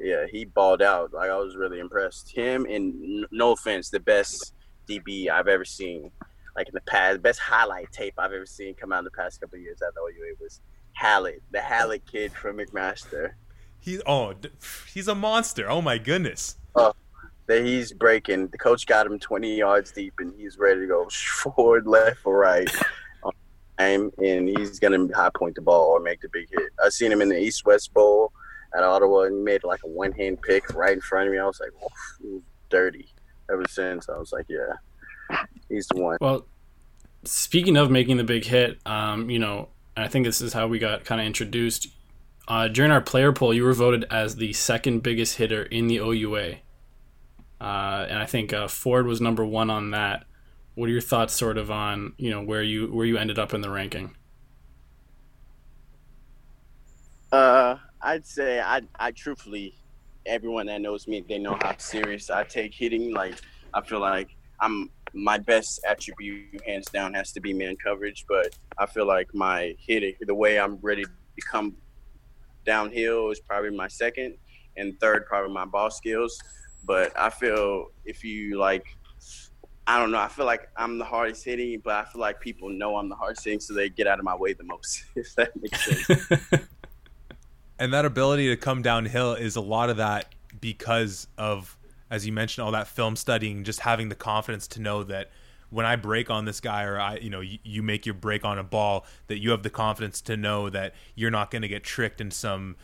yeah, 0.00 0.26
he 0.30 0.44
balled 0.44 0.82
out. 0.82 1.12
Like 1.12 1.30
I 1.30 1.36
was 1.36 1.56
really 1.56 1.80
impressed. 1.80 2.30
Him 2.30 2.66
and 2.66 3.26
no 3.30 3.52
offense, 3.52 3.90
the 3.90 4.00
best 4.00 4.54
DB 4.88 5.28
I've 5.28 5.48
ever 5.48 5.64
seen. 5.64 6.10
Like 6.56 6.68
in 6.68 6.74
the 6.74 6.80
past, 6.82 7.22
best 7.22 7.38
highlight 7.38 7.92
tape 7.92 8.14
I've 8.18 8.32
ever 8.32 8.46
seen 8.46 8.74
come 8.74 8.92
out 8.92 9.00
in 9.00 9.04
the 9.04 9.10
past 9.12 9.40
couple 9.40 9.58
years 9.58 9.80
at 9.80 9.94
the 9.94 10.00
OUA 10.00 10.34
was 10.40 10.60
Hallett, 10.92 11.42
the 11.52 11.60
Hallett 11.60 12.04
kid 12.10 12.32
from 12.32 12.58
McMaster. 12.58 13.32
He's 13.80 14.02
oh, 14.06 14.34
he's 14.92 15.08
a 15.08 15.14
monster. 15.14 15.70
Oh 15.70 15.80
my 15.80 15.98
goodness. 15.98 16.56
Oh, 16.74 16.92
that 17.46 17.64
he's 17.64 17.92
breaking. 17.92 18.48
The 18.48 18.58
coach 18.58 18.86
got 18.86 19.06
him 19.06 19.18
20 19.18 19.56
yards 19.56 19.92
deep, 19.92 20.14
and 20.18 20.34
he's 20.36 20.58
ready 20.58 20.80
to 20.80 20.86
go 20.86 21.08
forward, 21.08 21.86
left, 21.86 22.18
or 22.24 22.38
right. 22.38 22.68
and 23.78 24.12
he's 24.18 24.80
gonna 24.80 25.06
high 25.14 25.30
point 25.34 25.54
the 25.54 25.62
ball 25.62 25.90
or 25.90 26.00
make 26.00 26.20
the 26.20 26.28
big 26.32 26.48
hit. 26.50 26.70
I've 26.84 26.92
seen 26.92 27.12
him 27.12 27.22
in 27.22 27.28
the 27.28 27.38
East 27.38 27.64
West 27.64 27.94
Bowl 27.94 28.32
at 28.76 28.82
Ottawa 28.82 29.22
and 29.22 29.36
he 29.36 29.42
made 29.42 29.64
like 29.64 29.80
a 29.84 29.88
one 29.88 30.12
hand 30.12 30.40
pick 30.42 30.74
right 30.74 30.92
in 30.92 31.00
front 31.00 31.28
of 31.28 31.32
me. 31.32 31.38
I 31.38 31.46
was 31.46 31.60
like, 31.60 31.70
oh, 31.82 32.42
dirty. 32.68 33.08
Ever 33.50 33.64
since 33.68 34.08
I 34.08 34.18
was 34.18 34.30
like, 34.32 34.46
yeah, 34.48 35.38
he's 35.68 35.86
the 35.88 36.00
one. 36.00 36.18
Well, 36.20 36.46
speaking 37.24 37.76
of 37.76 37.90
making 37.90 38.18
the 38.18 38.24
big 38.24 38.44
hit, 38.44 38.78
um, 38.84 39.30
you 39.30 39.38
know, 39.38 39.68
I 39.96 40.08
think 40.08 40.26
this 40.26 40.40
is 40.40 40.52
how 40.52 40.66
we 40.66 40.78
got 40.78 41.04
kind 41.04 41.20
of 41.20 41.26
introduced. 41.26 41.88
Uh, 42.46 42.68
during 42.68 42.90
our 42.90 43.00
player 43.00 43.32
poll, 43.32 43.52
you 43.52 43.64
were 43.64 43.74
voted 43.74 44.04
as 44.10 44.36
the 44.36 44.52
second 44.52 45.02
biggest 45.02 45.36
hitter 45.36 45.62
in 45.64 45.86
the 45.86 45.96
OUA, 45.96 46.56
uh, 47.60 48.06
and 48.08 48.18
I 48.18 48.26
think 48.26 48.52
uh, 48.52 48.68
Ford 48.68 49.06
was 49.06 49.20
number 49.20 49.44
one 49.44 49.70
on 49.70 49.90
that. 49.90 50.24
What 50.74 50.88
are 50.88 50.92
your 50.92 51.00
thoughts, 51.00 51.34
sort 51.34 51.58
of, 51.58 51.70
on 51.70 52.14
you 52.16 52.30
know 52.30 52.42
where 52.42 52.62
you 52.62 52.86
where 52.86 53.04
you 53.04 53.18
ended 53.18 53.38
up 53.38 53.52
in 53.52 53.60
the 53.60 53.70
ranking? 53.70 54.14
Uh, 57.30 57.76
I'd 58.08 58.26
say 58.26 58.58
I 58.58 58.80
I 58.98 59.10
truthfully, 59.10 59.74
everyone 60.24 60.64
that 60.66 60.80
knows 60.80 61.06
me, 61.06 61.22
they 61.28 61.38
know 61.38 61.58
how 61.60 61.76
serious 61.76 62.30
I 62.30 62.42
take 62.42 62.72
hitting. 62.72 63.12
Like 63.12 63.34
I 63.74 63.82
feel 63.82 64.00
like 64.00 64.34
I'm 64.60 64.90
my 65.12 65.36
best 65.36 65.84
attribute, 65.86 66.62
hands 66.66 66.86
down, 66.86 67.12
has 67.12 67.32
to 67.32 67.40
be 67.40 67.52
man 67.52 67.76
coverage. 67.76 68.24
But 68.26 68.56
I 68.78 68.86
feel 68.86 69.06
like 69.06 69.34
my 69.34 69.74
hitting, 69.78 70.14
the 70.22 70.34
way 70.34 70.58
I'm 70.58 70.76
ready 70.80 71.04
to 71.04 71.42
come 71.50 71.76
downhill, 72.64 73.30
is 73.30 73.40
probably 73.40 73.76
my 73.76 73.88
second, 73.88 74.38
and 74.78 74.98
third 75.00 75.26
probably 75.26 75.52
my 75.52 75.66
ball 75.66 75.90
skills. 75.90 76.40
But 76.84 77.12
I 77.14 77.28
feel 77.28 77.88
if 78.06 78.24
you 78.24 78.58
like 78.58 78.86
I 79.86 79.98
don't 79.98 80.10
know. 80.10 80.18
I 80.18 80.28
feel 80.28 80.46
like 80.46 80.68
I'm 80.78 80.96
the 80.96 81.04
hardest 81.04 81.44
hitting, 81.44 81.80
but 81.84 81.94
I 81.94 82.04
feel 82.10 82.22
like 82.22 82.40
people 82.40 82.70
know 82.70 82.96
I'm 82.96 83.10
the 83.10 83.16
hardest 83.16 83.44
hitting, 83.44 83.60
so 83.60 83.74
they 83.74 83.90
get 83.90 84.06
out 84.06 84.18
of 84.18 84.24
my 84.24 84.34
way 84.34 84.54
the 84.54 84.64
most. 84.64 85.04
If 85.14 85.34
that 85.34 85.50
makes 85.60 86.06
sense. 86.06 86.62
and 87.78 87.92
that 87.92 88.04
ability 88.04 88.48
to 88.48 88.56
come 88.56 88.82
downhill 88.82 89.34
is 89.34 89.56
a 89.56 89.60
lot 89.60 89.90
of 89.90 89.96
that 89.96 90.34
because 90.60 91.28
of 91.36 91.76
as 92.10 92.26
you 92.26 92.32
mentioned 92.32 92.64
all 92.64 92.72
that 92.72 92.88
film 92.88 93.16
studying 93.16 93.64
just 93.64 93.80
having 93.80 94.08
the 94.08 94.14
confidence 94.14 94.66
to 94.66 94.80
know 94.80 95.02
that 95.04 95.30
when 95.70 95.84
I 95.84 95.96
break 95.96 96.30
on 96.30 96.46
this 96.46 96.60
guy 96.60 96.84
or 96.84 96.98
I 96.98 97.16
you 97.18 97.30
know 97.30 97.40
you, 97.40 97.58
you 97.62 97.82
make 97.82 98.06
your 98.06 98.14
break 98.14 98.44
on 98.44 98.58
a 98.58 98.64
ball 98.64 99.04
that 99.26 99.38
you 99.38 99.50
have 99.50 99.62
the 99.62 99.70
confidence 99.70 100.20
to 100.22 100.36
know 100.36 100.70
that 100.70 100.94
you're 101.14 101.30
not 101.30 101.50
going 101.50 101.62
to 101.62 101.68
get 101.68 101.84
tricked 101.84 102.20
in 102.20 102.30
some 102.30 102.76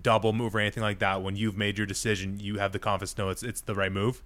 double 0.00 0.32
move 0.32 0.54
or 0.54 0.60
anything 0.60 0.82
like 0.82 1.00
that. 1.00 1.22
When 1.22 1.34
you've 1.34 1.56
made 1.56 1.76
your 1.76 1.86
decision 1.86 2.38
you 2.40 2.58
have 2.58 2.72
the 2.72 2.78
confidence 2.78 3.14
to 3.14 3.22
know 3.22 3.28
it's 3.30 3.42
it's 3.42 3.60
the 3.60 3.74
right 3.74 3.92
move. 3.92 4.22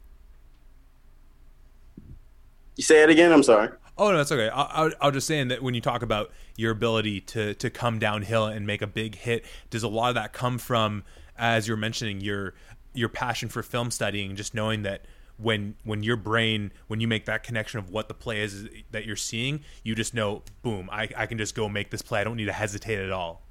You 2.76 2.84
say 2.84 3.02
it 3.02 3.10
again 3.10 3.32
I'm 3.32 3.42
sorry 3.42 3.70
Oh 4.02 4.10
no, 4.10 4.16
that's 4.16 4.32
okay. 4.32 4.48
I, 4.48 4.90
I, 5.00 5.06
was 5.06 5.14
just 5.14 5.28
saying 5.28 5.46
that 5.48 5.62
when 5.62 5.74
you 5.74 5.80
talk 5.80 6.02
about 6.02 6.32
your 6.56 6.72
ability 6.72 7.20
to 7.20 7.54
to 7.54 7.70
come 7.70 8.00
downhill 8.00 8.46
and 8.46 8.66
make 8.66 8.82
a 8.82 8.86
big 8.88 9.14
hit, 9.14 9.44
does 9.70 9.84
a 9.84 9.88
lot 9.88 10.08
of 10.08 10.16
that 10.16 10.32
come 10.32 10.58
from, 10.58 11.04
as 11.38 11.68
you're 11.68 11.76
mentioning, 11.76 12.20
your 12.20 12.54
your 12.94 13.08
passion 13.08 13.48
for 13.48 13.62
film 13.62 13.92
studying, 13.92 14.34
just 14.34 14.54
knowing 14.54 14.82
that 14.82 15.04
when 15.36 15.76
when 15.84 16.02
your 16.02 16.16
brain 16.16 16.72
when 16.88 17.00
you 17.00 17.06
make 17.06 17.26
that 17.26 17.44
connection 17.44 17.78
of 17.78 17.90
what 17.90 18.08
the 18.08 18.14
play 18.14 18.40
is 18.40 18.68
that 18.90 19.06
you're 19.06 19.14
seeing, 19.14 19.60
you 19.84 19.94
just 19.94 20.14
know, 20.14 20.42
boom, 20.62 20.88
I, 20.90 21.08
I 21.16 21.26
can 21.26 21.38
just 21.38 21.54
go 21.54 21.68
make 21.68 21.92
this 21.92 22.02
play. 22.02 22.20
I 22.20 22.24
don't 22.24 22.36
need 22.36 22.46
to 22.46 22.52
hesitate 22.52 22.98
at 22.98 23.12
all. 23.12 23.42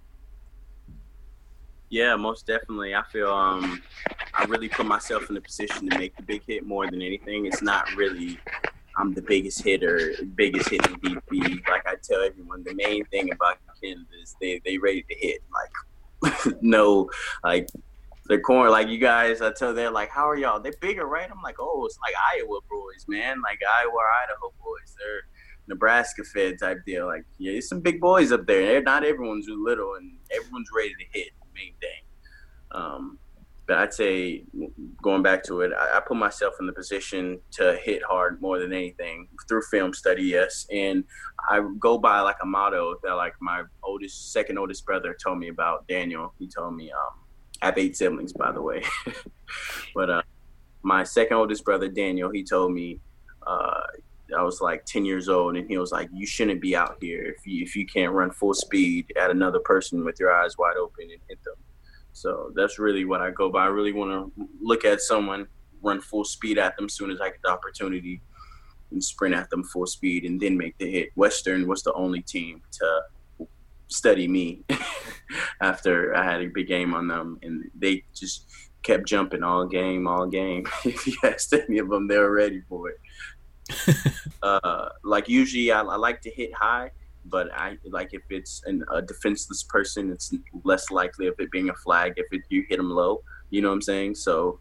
Yeah, 1.88 2.18
most 2.18 2.46
definitely. 2.46 2.94
I 2.94 3.04
feel 3.10 3.32
um 3.32 3.82
I 4.34 4.44
really 4.44 4.68
put 4.68 4.86
myself 4.86 5.30
in 5.30 5.38
a 5.38 5.42
position 5.42 5.90
to 5.90 5.98
make 5.98 6.18
the 6.18 6.24
big 6.24 6.44
hit 6.46 6.66
more 6.66 6.92
than 6.92 7.02
anything. 7.02 7.46
It's 7.46 7.62
not 7.62 7.90
really 7.96 8.38
I'm 8.98 9.14
the 9.14 9.22
biggest 9.22 9.64
hitter, 9.64 10.14
biggest 10.36 10.70
hitting 10.70 10.96
DB. 10.98 11.68
Like 11.70 11.88
I 11.88 11.96
tell 12.04 12.22
everyone, 12.22 12.64
the 12.64 12.74
main 12.76 13.06
thing 13.06 13.32
about 13.32 13.58
Canada 13.82 14.06
is 14.22 14.36
they 14.42 14.62
they 14.66 14.78
ready 14.78 15.04
to 15.04 15.16
hit. 15.16 15.42
Like 15.54 15.72
no, 16.62 17.10
like 17.44 17.68
the 18.26 18.40
corn. 18.40 18.70
like 18.70 18.88
you 18.88 18.98
guys, 18.98 19.42
I 19.42 19.52
tell 19.52 19.74
they're 19.74 19.92
like, 19.92 20.10
how 20.10 20.30
are 20.30 20.38
y'all? 20.38 20.60
They're 20.60 20.74
bigger, 20.80 21.06
right? 21.06 21.30
I'm 21.30 21.42
like, 21.42 21.58
oh, 21.60 21.86
it's 21.86 21.98
like 22.00 22.14
Iowa 22.34 22.60
boys, 22.70 23.06
man. 23.08 23.42
Like 23.42 23.60
Iowa, 23.80 24.00
Idaho 24.24 24.54
boys. 24.64 24.96
They're 24.98 25.22
Nebraska 25.68 26.24
fed 26.24 26.60
type 26.60 26.80
deal. 26.86 27.08
Like, 27.08 27.24
yeah, 27.38 27.54
there's 27.54 27.70
some 27.70 27.82
big 27.82 28.00
boys 28.00 28.32
up 28.32 28.46
there. 28.46 28.62
They're 28.62 28.82
not 28.82 29.04
everyone's 29.04 29.48
little, 29.50 29.96
and 29.96 30.14
everyone's 30.36 30.70
ready 30.76 30.94
to 30.96 31.20
hit. 31.20 31.30
Main 31.56 31.74
thing. 31.82 32.02
Um, 32.72 33.20
but 33.72 33.78
I'd 33.78 33.94
say 33.94 34.44
going 35.02 35.24
back 35.24 35.44
to 35.46 35.62
it, 35.62 35.72
I, 35.72 36.00
I, 36.00 36.02
put 36.02 36.18
myself 36.18 36.56
in 36.60 36.66
the 36.66 36.74
position 36.74 37.40
to 37.52 37.80
hit 37.82 38.04
hard 38.04 38.42
more 38.42 38.60
than 38.60 38.74
anything 38.74 39.30
through 39.48 39.62
film 39.72 39.94
study, 39.94 40.24
yes. 40.24 40.68
And 40.70 41.06
I 41.50 41.66
go 41.80 41.98
by 41.98 42.20
like 42.20 42.36
a 42.42 42.46
motto 42.46 42.96
that 43.02 43.14
like 43.14 43.34
my 43.40 43.64
oldest, 43.82 44.34
second 44.34 44.58
oldest 44.58 44.86
brother 44.86 45.16
told 45.24 45.40
me 45.40 45.48
about 45.48 45.88
Daniel. 45.88 46.34
He 46.38 46.48
told 46.48 46.76
me, 46.76 46.92
um, 46.92 47.20
I 47.62 47.68
have 47.68 47.78
eight 47.78 47.96
siblings, 47.96 48.34
by 48.34 48.52
the 48.52 48.62
way. 48.62 48.84
but 49.96 50.10
uh, 50.10 50.22
my 50.84 51.06
second 51.06 51.38
oldest 51.38 51.64
brother, 51.64 51.88
Daniel, 51.88 52.30
he 52.30 52.44
told 52.44 52.74
me, 52.74 53.00
uh, 53.48 53.84
I 54.38 54.44
was 54.44 54.60
like 54.60 54.84
10 54.84 55.06
years 55.06 55.30
old, 55.30 55.56
and 55.56 55.66
he 55.70 55.78
was 55.78 55.94
like, 55.94 56.10
You 56.12 56.28
shouldn't 56.28 56.60
be 56.60 56.76
out 56.76 56.98
here 57.00 57.36
if 57.38 57.48
you, 57.48 57.64
if 57.64 57.74
you 57.78 57.86
can't 57.86 58.12
run 58.12 58.32
full 58.32 58.54
speed 58.54 59.14
at 59.18 59.32
another 59.32 59.60
person 59.60 60.04
with 60.04 60.20
your 60.20 60.34
eyes 60.34 60.58
wide 60.58 60.76
open 60.76 61.06
and 61.10 61.22
hit 61.30 61.42
them. 61.46 61.56
So 62.14 62.52
that's 62.56 62.80
really 62.80 63.06
what 63.06 63.22
I 63.22 63.32
go 63.32 63.50
by. 63.50 63.64
I 63.64 63.68
really 63.68 63.94
want 63.94 64.12
to 64.12 64.48
look 64.62 64.86
at 64.86 65.02
someone, 65.02 65.48
run 65.82 66.02
full 66.02 66.24
speed 66.24 66.58
at 66.58 66.76
them 66.76 66.86
as 66.86 66.94
soon 66.94 67.12
as 67.12 67.22
I 67.22 67.30
get 67.30 67.42
the 67.44 67.50
opportunity 67.50 68.22
and 68.92 69.04
sprint 69.04 69.34
at 69.34 69.50
them 69.50 69.64
full 69.64 69.88
speed 69.88 70.26
and 70.26 70.40
then 70.40 70.58
make 70.58 70.78
the 70.78 70.90
hit. 70.90 71.10
Western 71.16 71.68
was 71.68 71.84
the 71.84 71.94
only 71.94 72.22
team 72.22 72.62
to 72.72 73.48
study 73.92 74.28
me 74.28 74.64
after 75.62 76.16
I 76.16 76.24
had 76.24 76.42
a 76.42 76.48
big 76.48 76.68
game 76.68 76.94
on 76.94 77.08
them, 77.08 77.40
and 77.44 77.70
they 77.78 78.04
just 78.14 78.46
kept 78.84 79.06
jumping 79.08 79.44
all 79.44 79.66
game, 79.66 80.08
all 80.08 80.26
game. 80.26 80.66
if 80.86 81.06
you 81.08 81.16
asked 81.24 81.54
any 81.54 81.78
of 81.78 81.90
them, 81.90 82.08
they 82.08 82.18
were 82.18 82.32
ready 82.32 82.62
for 82.68 82.90
it. 82.90 83.00
uh, 84.44 84.90
like 85.04 85.30
usually, 85.30 85.72
I, 85.72 85.82
I, 85.82 85.96
like 85.96 86.22
to 86.22 86.30
hit 86.30 86.54
high, 86.54 86.92
but 87.26 87.52
I 87.54 87.78
like 87.86 88.10
if 88.14 88.24
it's 88.30 88.62
an, 88.66 88.84
a 88.92 89.02
defenseless 89.02 89.64
person, 89.64 90.12
it's 90.12 90.34
less 90.64 90.90
likely 90.92 91.28
of 91.28 91.36
it 91.40 91.52
being 91.52 91.70
a 91.70 91.76
flag 91.76 92.14
if 92.18 92.28
it, 92.32 92.42
you 92.50 92.66
hit 92.70 92.78
them 92.78 92.90
low. 92.90 93.22
You 93.50 93.62
know 93.62 93.70
what 93.70 93.76
I'm 93.76 93.82
saying? 93.82 94.16
So 94.16 94.60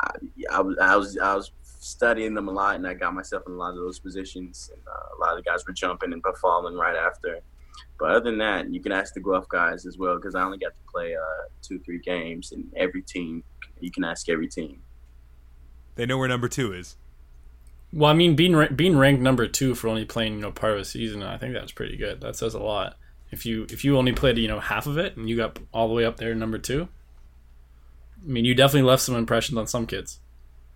I, 0.00 0.12
I, 0.50 0.60
was 0.60 0.78
I 0.78 0.96
was 0.96 1.18
I 1.18 1.34
was 1.34 1.52
studying 1.62 2.34
them 2.34 2.48
a 2.48 2.52
lot, 2.52 2.76
and 2.76 2.86
I 2.86 2.94
got 2.94 3.14
myself 3.14 3.42
in 3.46 3.52
a 3.52 3.56
lot 3.56 3.70
of 3.70 3.76
those 3.76 3.98
positions. 3.98 4.70
And 4.72 4.82
uh, 4.86 5.16
a 5.16 5.18
lot 5.20 5.36
of 5.36 5.44
the 5.44 5.50
guys 5.50 5.66
were 5.66 5.72
jumping 5.72 6.12
and 6.12 6.22
falling 6.40 6.76
right 6.76 6.96
after. 6.96 7.40
But 7.98 8.10
other 8.10 8.30
than 8.30 8.38
that, 8.38 8.72
you 8.72 8.80
can 8.80 8.92
ask 8.92 9.14
the 9.14 9.20
Guelph 9.20 9.48
guys 9.48 9.86
as 9.86 9.98
well 9.98 10.16
because 10.16 10.34
I 10.34 10.42
only 10.42 10.58
got 10.58 10.74
to 10.74 10.90
play 10.90 11.14
uh, 11.14 11.48
two, 11.62 11.78
three 11.80 12.00
games, 12.00 12.52
and 12.52 12.64
every 12.76 13.02
team 13.02 13.44
you 13.80 13.90
can 13.90 14.04
ask 14.04 14.28
every 14.28 14.48
team. 14.48 14.80
They 15.94 16.06
know 16.06 16.18
where 16.18 16.28
number 16.28 16.48
two 16.48 16.72
is. 16.72 16.96
Well, 17.92 18.10
I 18.10 18.14
mean, 18.14 18.36
being 18.36 18.66
being 18.74 18.96
ranked 18.96 19.22
number 19.22 19.46
two 19.46 19.74
for 19.74 19.88
only 19.88 20.06
playing 20.06 20.34
you 20.34 20.40
know 20.40 20.52
part 20.52 20.72
of 20.72 20.78
a 20.78 20.84
season, 20.84 21.22
I 21.22 21.36
think 21.36 21.52
that's 21.52 21.72
pretty 21.72 21.96
good. 21.96 22.22
That 22.22 22.36
says 22.36 22.54
a 22.54 22.58
lot. 22.58 22.96
If 23.30 23.44
you 23.44 23.66
if 23.70 23.84
you 23.84 23.98
only 23.98 24.12
played 24.12 24.38
you 24.38 24.48
know 24.48 24.60
half 24.60 24.86
of 24.86 24.96
it 24.96 25.16
and 25.16 25.28
you 25.28 25.36
got 25.36 25.58
all 25.72 25.88
the 25.88 25.94
way 25.94 26.04
up 26.04 26.16
there 26.16 26.34
number 26.34 26.58
two, 26.58 26.88
I 28.24 28.30
mean, 28.30 28.46
you 28.46 28.54
definitely 28.54 28.88
left 28.88 29.02
some 29.02 29.14
impressions 29.14 29.58
on 29.58 29.66
some 29.66 29.86
kids. 29.86 30.20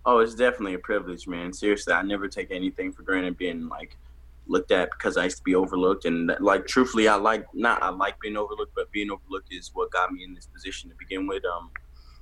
Oh, 0.05 0.19
it's 0.19 0.35
definitely 0.35 0.75
a 0.75 0.79
privilege, 0.79 1.27
man. 1.27 1.53
Seriously, 1.53 1.91
I 1.93 2.03
never 2.03 2.27
take 2.27 2.51
anything 2.51 2.91
for 2.91 3.01
granted. 3.01 3.35
Being 3.35 3.67
like 3.67 3.97
looked 4.45 4.71
at 4.71 4.91
because 4.91 5.17
I 5.17 5.23
used 5.23 5.37
to 5.37 5.43
be 5.43 5.55
overlooked, 5.55 6.05
and 6.05 6.31
like 6.39 6.67
truthfully, 6.67 7.07
I 7.07 7.15
like 7.15 7.47
not 7.51 7.81
I 7.81 7.89
like 7.89 8.19
being 8.19 8.37
overlooked, 8.37 8.75
but 8.75 8.91
being 8.91 9.09
overlooked 9.09 9.51
is 9.51 9.71
what 9.73 9.89
got 9.89 10.11
me 10.11 10.23
in 10.23 10.35
this 10.35 10.45
position 10.45 10.91
to 10.91 10.95
begin 10.95 11.25
with. 11.25 11.43
Um, 11.45 11.71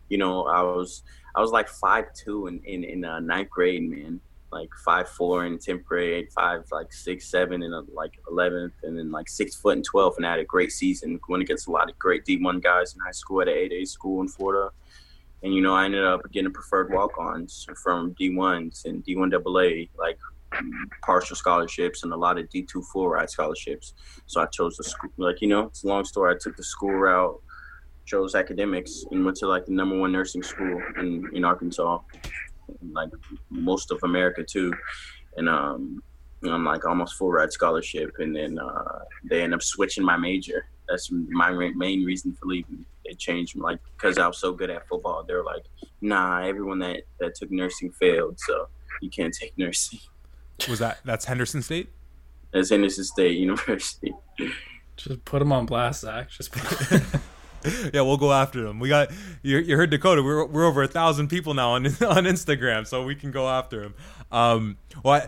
you 0.08 0.18
know, 0.18 0.46
I 0.46 0.62
was 0.62 1.04
I 1.36 1.42
was 1.42 1.52
like 1.52 1.68
five 1.68 2.06
two 2.14 2.48
in 2.48 2.62
in, 2.64 2.86
in 2.86 3.04
uh, 3.04 3.20
ninth 3.20 3.50
grade, 3.50 3.84
man 3.84 4.22
like 4.56 4.70
five 4.86 5.10
four 5.10 5.46
in 5.46 5.60
tenth 5.60 5.84
grade, 5.84 6.32
five 6.32 6.64
like 6.72 6.94
six 6.94 7.28
seven 7.28 7.62
in 7.62 7.74
uh, 7.74 7.82
like 7.94 8.14
eleventh, 8.30 8.74
and 8.84 8.98
then 8.98 9.12
like 9.12 9.28
six 9.28 9.54
foot 9.54 9.76
and 9.76 9.84
twelve, 9.84 10.14
and 10.16 10.26
I 10.26 10.32
had 10.32 10.40
a 10.40 10.46
great 10.46 10.72
season. 10.72 11.20
Went 11.28 11.44
against 11.44 11.68
a 11.68 11.72
lot 11.72 11.90
of 11.90 12.00
great 12.00 12.24
D 12.24 12.38
one 12.42 12.62
guys 12.62 12.94
in 12.94 13.02
high 13.02 13.12
school 13.12 13.42
at 13.42 13.50
a 13.50 13.52
eight 13.52 13.74
A 13.74 13.86
school 13.86 14.22
in 14.22 14.30
Florida, 14.30 14.72
and 15.44 15.54
you 15.54 15.62
know 15.62 15.74
I 15.76 15.84
ended 15.86 16.06
up 16.06 16.22
getting 16.32 16.54
preferred 16.54 16.94
walk 16.94 17.18
ons 17.20 17.68
from 17.84 18.16
D 18.18 18.34
ones 18.36 18.84
and 18.86 19.04
D 19.04 19.18
one 19.18 19.34
AA, 19.34 19.92
like 19.98 20.18
partial 21.02 21.36
scholarships 21.36 22.04
and 22.04 22.14
a 22.14 22.18
lot 22.18 22.38
of 22.40 22.50
D 22.50 22.62
two 22.62 22.82
full 22.82 23.10
ride 23.10 23.30
scholarships. 23.30 23.94
So 24.26 24.42
I 24.42 24.46
chose 24.46 24.78
the 24.78 24.86
school. 24.86 25.12
Like 25.18 25.42
you 25.42 25.50
know, 25.50 25.64
it's 25.64 25.84
a 25.84 25.88
long 25.88 26.06
story. 26.06 26.34
I 26.34 26.38
took 26.40 26.56
the 26.56 26.64
school 26.64 26.94
route, 26.94 27.42
chose 28.06 28.36
academics, 28.36 29.04
and 29.12 29.26
went 29.26 29.36
to 29.38 29.48
like 29.48 29.66
the 29.66 29.74
number 29.74 29.98
one 30.00 30.14
nursing 30.14 30.44
school 30.44 30.82
in 30.98 31.30
in 31.34 31.44
Arkansas 31.44 32.00
like 32.92 33.10
most 33.50 33.92
of 33.92 34.00
America 34.04 34.44
too. 34.44 34.74
And 35.38 35.50
um, 35.50 36.02
I'm 36.44 36.66
like 36.66 36.86
almost 36.86 37.16
full 37.16 37.32
ride 37.32 37.52
scholarship, 37.52 38.12
and 38.20 38.36
then 38.36 38.60
uh, 38.60 39.00
they 39.24 39.42
end 39.42 39.54
up 39.54 39.62
switching 39.62 40.04
my 40.04 40.18
major. 40.18 40.66
That's 40.88 41.10
my 41.12 41.52
main 41.52 42.04
reason 42.04 42.34
for 42.34 42.46
leaving. 42.46 42.86
They 43.06 43.14
changed 43.14 43.56
like 43.56 43.80
because 43.96 44.18
I 44.18 44.28
was 44.28 44.38
so 44.38 44.54
good 44.54 44.70
at 44.70 44.88
football. 44.88 45.24
They 45.24 45.34
were 45.34 45.44
like, 45.44 45.64
"Nah, 46.02 46.44
everyone 46.44 46.80
that 46.80 47.04
that 47.20 47.36
took 47.36 47.52
nursing 47.52 47.92
failed, 47.92 48.40
so 48.40 48.68
you 49.02 49.10
can't 49.10 49.34
take 49.34 49.54
nursing." 49.58 50.00
Was 50.70 50.80
that 50.80 51.00
that's 51.04 51.26
Henderson 51.26 51.62
State? 51.62 51.90
That's 52.54 52.70
Henderson 52.70 53.04
State 53.04 53.38
University. 53.40 54.14
Just 54.96 55.26
put 55.26 55.40
them 55.40 55.52
on 55.52 55.66
blast, 55.66 56.02
Zach. 56.02 56.30
Just 56.30 56.52
put. 56.52 57.04
yeah, 57.94 58.02
we'll 58.02 58.18
go 58.18 58.32
after 58.32 58.64
them. 58.64 58.80
We 58.80 58.90
got 58.90 59.12
you, 59.42 59.58
you 59.58 59.76
heard 59.76 59.90
Dakota. 59.90 60.24
We're, 60.24 60.46
we're 60.46 60.66
over 60.66 60.84
a 60.84 60.88
thousand 60.88 61.30
people 61.30 61.54
now 61.54 61.72
on 61.72 61.86
on 61.88 62.26
Instagram, 62.26 62.88
so 62.88 63.04
we 63.04 63.16
can 63.16 63.32
go 63.32 63.48
after 63.48 63.84
him. 63.84 63.94
Um, 64.32 64.78
well, 65.04 65.28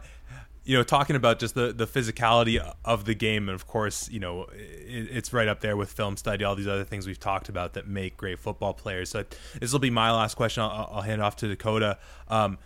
you 0.63 0.75
know, 0.75 0.83
talking 0.83 1.15
about 1.15 1.39
just 1.39 1.55
the 1.55 1.71
the 1.73 1.87
physicality 1.87 2.59
of 2.83 3.05
the 3.05 3.15
game, 3.15 3.47
and 3.49 3.55
of 3.55 3.67
course, 3.67 4.09
you 4.09 4.19
know, 4.19 4.43
it, 4.53 5.07
it's 5.11 5.33
right 5.33 5.47
up 5.47 5.61
there 5.61 5.77
with 5.77 5.91
film 5.91 6.17
study, 6.17 6.43
all 6.43 6.55
these 6.55 6.67
other 6.67 6.83
things 6.83 7.07
we've 7.07 7.19
talked 7.19 7.49
about 7.49 7.73
that 7.73 7.87
make 7.87 8.17
great 8.17 8.39
football 8.39 8.73
players. 8.73 9.09
So 9.09 9.23
this 9.59 9.71
will 9.71 9.79
be 9.79 9.89
my 9.89 10.11
last 10.11 10.35
question. 10.35 10.63
I'll, 10.63 10.89
I'll 10.91 11.01
hand 11.01 11.21
off 11.21 11.37
to 11.37 11.47
Dakota. 11.47 11.97
Um, 12.27 12.57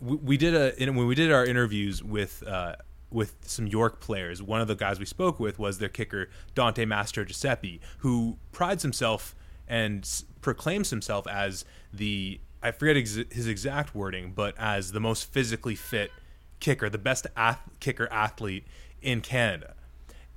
we, 0.00 0.16
we, 0.16 0.36
did 0.36 0.54
a 0.54 0.90
when 0.90 1.06
we 1.06 1.14
did 1.14 1.30
our 1.32 1.44
interviews 1.44 2.02
with. 2.02 2.42
Uh, 2.46 2.76
with 3.10 3.36
some 3.42 3.66
York 3.66 4.00
players. 4.00 4.42
One 4.42 4.60
of 4.60 4.68
the 4.68 4.74
guys 4.74 4.98
we 4.98 5.06
spoke 5.06 5.38
with 5.38 5.58
was 5.58 5.78
their 5.78 5.88
kicker 5.88 6.28
Dante 6.54 6.84
Mastrogiuseppe, 6.84 7.80
who 7.98 8.38
prides 8.52 8.82
himself 8.82 9.34
and 9.68 10.08
proclaims 10.40 10.90
himself 10.90 11.26
as 11.26 11.64
the 11.92 12.40
I 12.62 12.70
forget 12.70 12.96
ex- 12.96 13.18
his 13.30 13.46
exact 13.46 13.94
wording, 13.94 14.32
but 14.34 14.54
as 14.58 14.92
the 14.92 15.00
most 15.00 15.30
physically 15.30 15.74
fit 15.74 16.10
kicker, 16.60 16.88
the 16.88 16.98
best 16.98 17.26
ath- 17.36 17.60
kicker 17.78 18.10
athlete 18.10 18.66
in 19.02 19.20
Canada. 19.20 19.74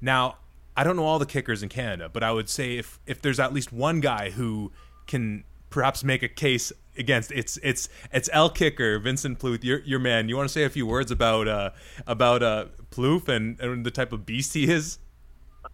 Now, 0.01 0.37
I 0.75 0.83
don't 0.83 0.97
know 0.97 1.05
all 1.05 1.19
the 1.19 1.25
kickers 1.25 1.63
in 1.63 1.69
Canada, 1.69 2.09
but 2.09 2.23
I 2.23 2.31
would 2.31 2.49
say 2.49 2.77
if 2.77 2.99
if 3.07 3.21
there's 3.21 3.39
at 3.39 3.53
least 3.53 3.71
one 3.71 4.01
guy 4.01 4.31
who 4.31 4.71
can 5.07 5.45
perhaps 5.69 6.03
make 6.03 6.21
a 6.21 6.27
case 6.27 6.71
against 6.97 7.31
it's 7.31 7.57
it's 7.63 7.89
it's 8.11 8.29
El 8.33 8.49
Kicker 8.49 8.99
Vincent 8.99 9.39
Plouffe 9.39 9.63
your 9.63 9.79
your 9.79 9.99
man. 9.99 10.29
You 10.29 10.37
want 10.37 10.49
to 10.49 10.53
say 10.53 10.63
a 10.63 10.69
few 10.69 10.85
words 10.85 11.11
about 11.11 11.47
uh 11.47 11.71
about 12.05 12.43
uh 12.43 12.65
Plouffe 12.91 13.27
and, 13.27 13.59
and 13.59 13.85
the 13.85 13.91
type 13.91 14.13
of 14.13 14.25
beast 14.25 14.53
he 14.53 14.69
is? 14.71 14.99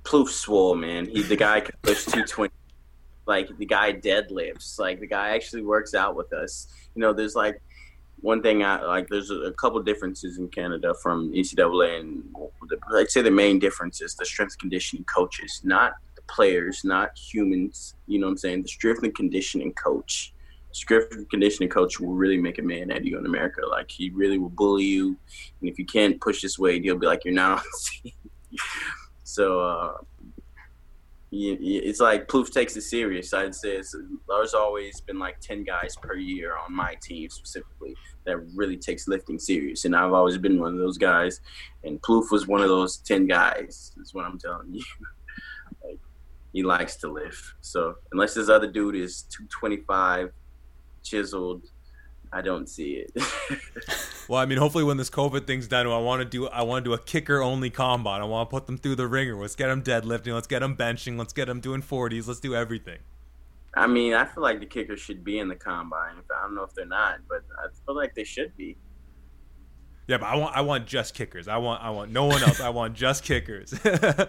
Plouffe 0.03 0.29
swole 0.29 0.75
man. 0.75 1.05
He 1.07 1.21
the 1.21 1.35
guy 1.35 1.61
can 1.61 1.75
push 1.81 2.05
220 2.05 2.53
like 3.25 3.55
the 3.57 3.65
guy 3.65 3.93
deadlifts. 3.93 4.79
Like 4.79 4.99
the 4.99 5.07
guy 5.07 5.29
actually 5.29 5.63
works 5.63 5.93
out 5.93 6.15
with 6.15 6.33
us. 6.33 6.67
You 6.95 7.01
know 7.01 7.13
there's 7.13 7.35
like 7.35 7.61
one 8.21 8.41
thing 8.41 8.63
I 8.63 8.81
like 8.83 9.07
there's 9.09 9.29
a, 9.29 9.35
a 9.35 9.53
couple 9.53 9.81
differences 9.83 10.37
in 10.37 10.47
Canada 10.49 10.93
from 11.01 11.31
NCAA 11.33 11.99
and 11.99 12.23
I'd 12.93 13.11
say 13.11 13.21
the 13.21 13.31
main 13.31 13.59
difference 13.59 14.01
is 14.01 14.15
the 14.15 14.25
strength 14.25 14.57
conditioning 14.57 15.03
coaches 15.05 15.61
not 15.63 15.93
the 16.15 16.21
players 16.23 16.83
not 16.83 17.17
humans. 17.17 17.95
You 18.07 18.19
know 18.19 18.27
what 18.27 18.31
I'm 18.31 18.37
saying? 18.37 18.61
The 18.63 18.69
strength 18.69 19.03
and 19.03 19.15
conditioning 19.15 19.73
coach 19.73 20.32
strength 20.73 21.15
conditioning 21.29 21.69
coach 21.69 21.99
will 21.99 22.13
really 22.13 22.37
make 22.37 22.59
a 22.59 22.61
man 22.61 22.91
out 22.91 22.97
of 22.97 23.05
you 23.05 23.17
in 23.17 23.25
America. 23.25 23.61
Like 23.65 23.89
he 23.89 24.09
really 24.09 24.37
will 24.37 24.49
bully 24.49 24.83
you, 24.83 25.17
and 25.61 25.69
if 25.69 25.79
you 25.79 25.85
can't 25.85 26.19
push 26.19 26.41
this 26.41 26.59
weight, 26.59 26.83
he'll 26.83 26.97
be 26.97 27.07
like, 27.07 27.23
"You're 27.23 27.33
not." 27.33 27.63
so 29.23 29.59
uh, 29.61 29.93
it's 31.31 31.99
like 31.99 32.27
Plouffe 32.27 32.51
takes 32.51 32.75
it 32.75 32.81
serious. 32.81 33.33
I'd 33.33 33.55
say 33.55 33.81
there's 34.27 34.53
always 34.53 34.99
been 35.01 35.19
like 35.19 35.39
ten 35.39 35.63
guys 35.63 35.95
per 35.95 36.15
year 36.15 36.57
on 36.57 36.75
my 36.75 36.95
team 37.01 37.29
specifically 37.29 37.95
that 38.25 38.37
really 38.55 38.77
takes 38.77 39.07
lifting 39.07 39.39
serious, 39.39 39.85
and 39.85 39.95
I've 39.95 40.13
always 40.13 40.37
been 40.37 40.59
one 40.59 40.73
of 40.73 40.79
those 40.79 40.97
guys. 40.97 41.39
And 41.83 42.01
Plouffe 42.01 42.31
was 42.31 42.47
one 42.47 42.61
of 42.61 42.67
those 42.67 42.97
ten 42.97 43.27
guys. 43.27 43.93
Is 44.01 44.13
what 44.13 44.25
I'm 44.25 44.39
telling 44.39 44.73
you. 44.73 44.83
he 46.53 46.61
likes 46.61 46.97
to 46.97 47.11
lift. 47.11 47.43
So 47.61 47.95
unless 48.11 48.35
this 48.35 48.47
other 48.47 48.67
dude 48.67 48.95
is 48.95 49.23
225 49.23 50.31
chiseled. 51.03 51.63
I 52.33 52.41
don't 52.41 52.67
see 52.67 52.93
it. 52.93 53.11
well, 54.27 54.39
I 54.39 54.47
mean, 54.47 54.57
hopefully 54.57 54.83
when 54.83 54.97
this 54.97 55.11
COVID 55.11 55.45
thing's 55.45 55.67
done, 55.67 55.85
I 55.85 55.97
want 55.99 56.21
to 56.21 56.25
do 56.25 56.47
I 56.47 56.63
want 56.63 56.83
to 56.83 56.89
do 56.89 56.93
a 56.93 56.97
kicker 56.97 57.43
only 57.43 57.69
combine. 57.69 58.21
I 58.21 58.25
want 58.25 58.49
to 58.49 58.51
put 58.51 58.65
them 58.65 58.79
through 58.79 58.95
the 58.95 59.07
ringer. 59.07 59.35
Let's 59.35 59.55
get 59.55 59.67
them 59.67 59.83
deadlifting. 59.83 60.33
Let's 60.33 60.47
get 60.47 60.59
them 60.59 60.75
benching. 60.75 61.17
Let's 61.17 61.33
get 61.33 61.45
them 61.45 61.59
doing 61.59 61.83
forties. 61.83 62.27
Let's 62.27 62.39
do 62.39 62.55
everything. 62.55 62.99
I 63.75 63.85
mean, 63.85 64.15
I 64.15 64.25
feel 64.25 64.41
like 64.41 64.59
the 64.59 64.65
kickers 64.65 64.99
should 64.99 65.23
be 65.23 65.37
in 65.37 65.47
the 65.47 65.55
combine. 65.55 66.15
I 66.35 66.41
don't 66.41 66.55
know 66.55 66.63
if 66.63 66.73
they're 66.73 66.85
not, 66.85 67.19
but 67.29 67.43
I 67.59 67.67
feel 67.85 67.95
like 67.95 68.15
they 68.15 68.23
should 68.23 68.55
be. 68.57 68.77
Yeah, 70.07 70.17
but 70.17 70.27
I 70.27 70.35
want 70.35 70.57
I 70.57 70.61
want 70.61 70.87
just 70.87 71.13
kickers. 71.13 71.47
I 71.47 71.57
want 71.57 71.83
I 71.83 71.91
want 71.91 72.11
no 72.11 72.25
one 72.25 72.41
else. 72.41 72.59
I 72.59 72.69
want 72.69 72.95
just 72.95 73.23
kickers. 73.23 73.69
they, 73.83 74.27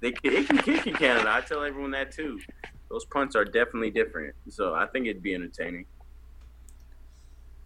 they 0.00 0.44
can 0.44 0.58
kick 0.58 0.86
in 0.86 0.94
Canada. 0.94 1.30
I 1.30 1.42
tell 1.42 1.62
everyone 1.62 1.90
that 1.90 2.10
too 2.10 2.40
those 2.88 3.04
punts 3.04 3.36
are 3.36 3.44
definitely 3.44 3.90
different. 3.90 4.34
So 4.48 4.74
I 4.74 4.86
think 4.86 5.06
it'd 5.06 5.22
be 5.22 5.34
entertaining. 5.34 5.86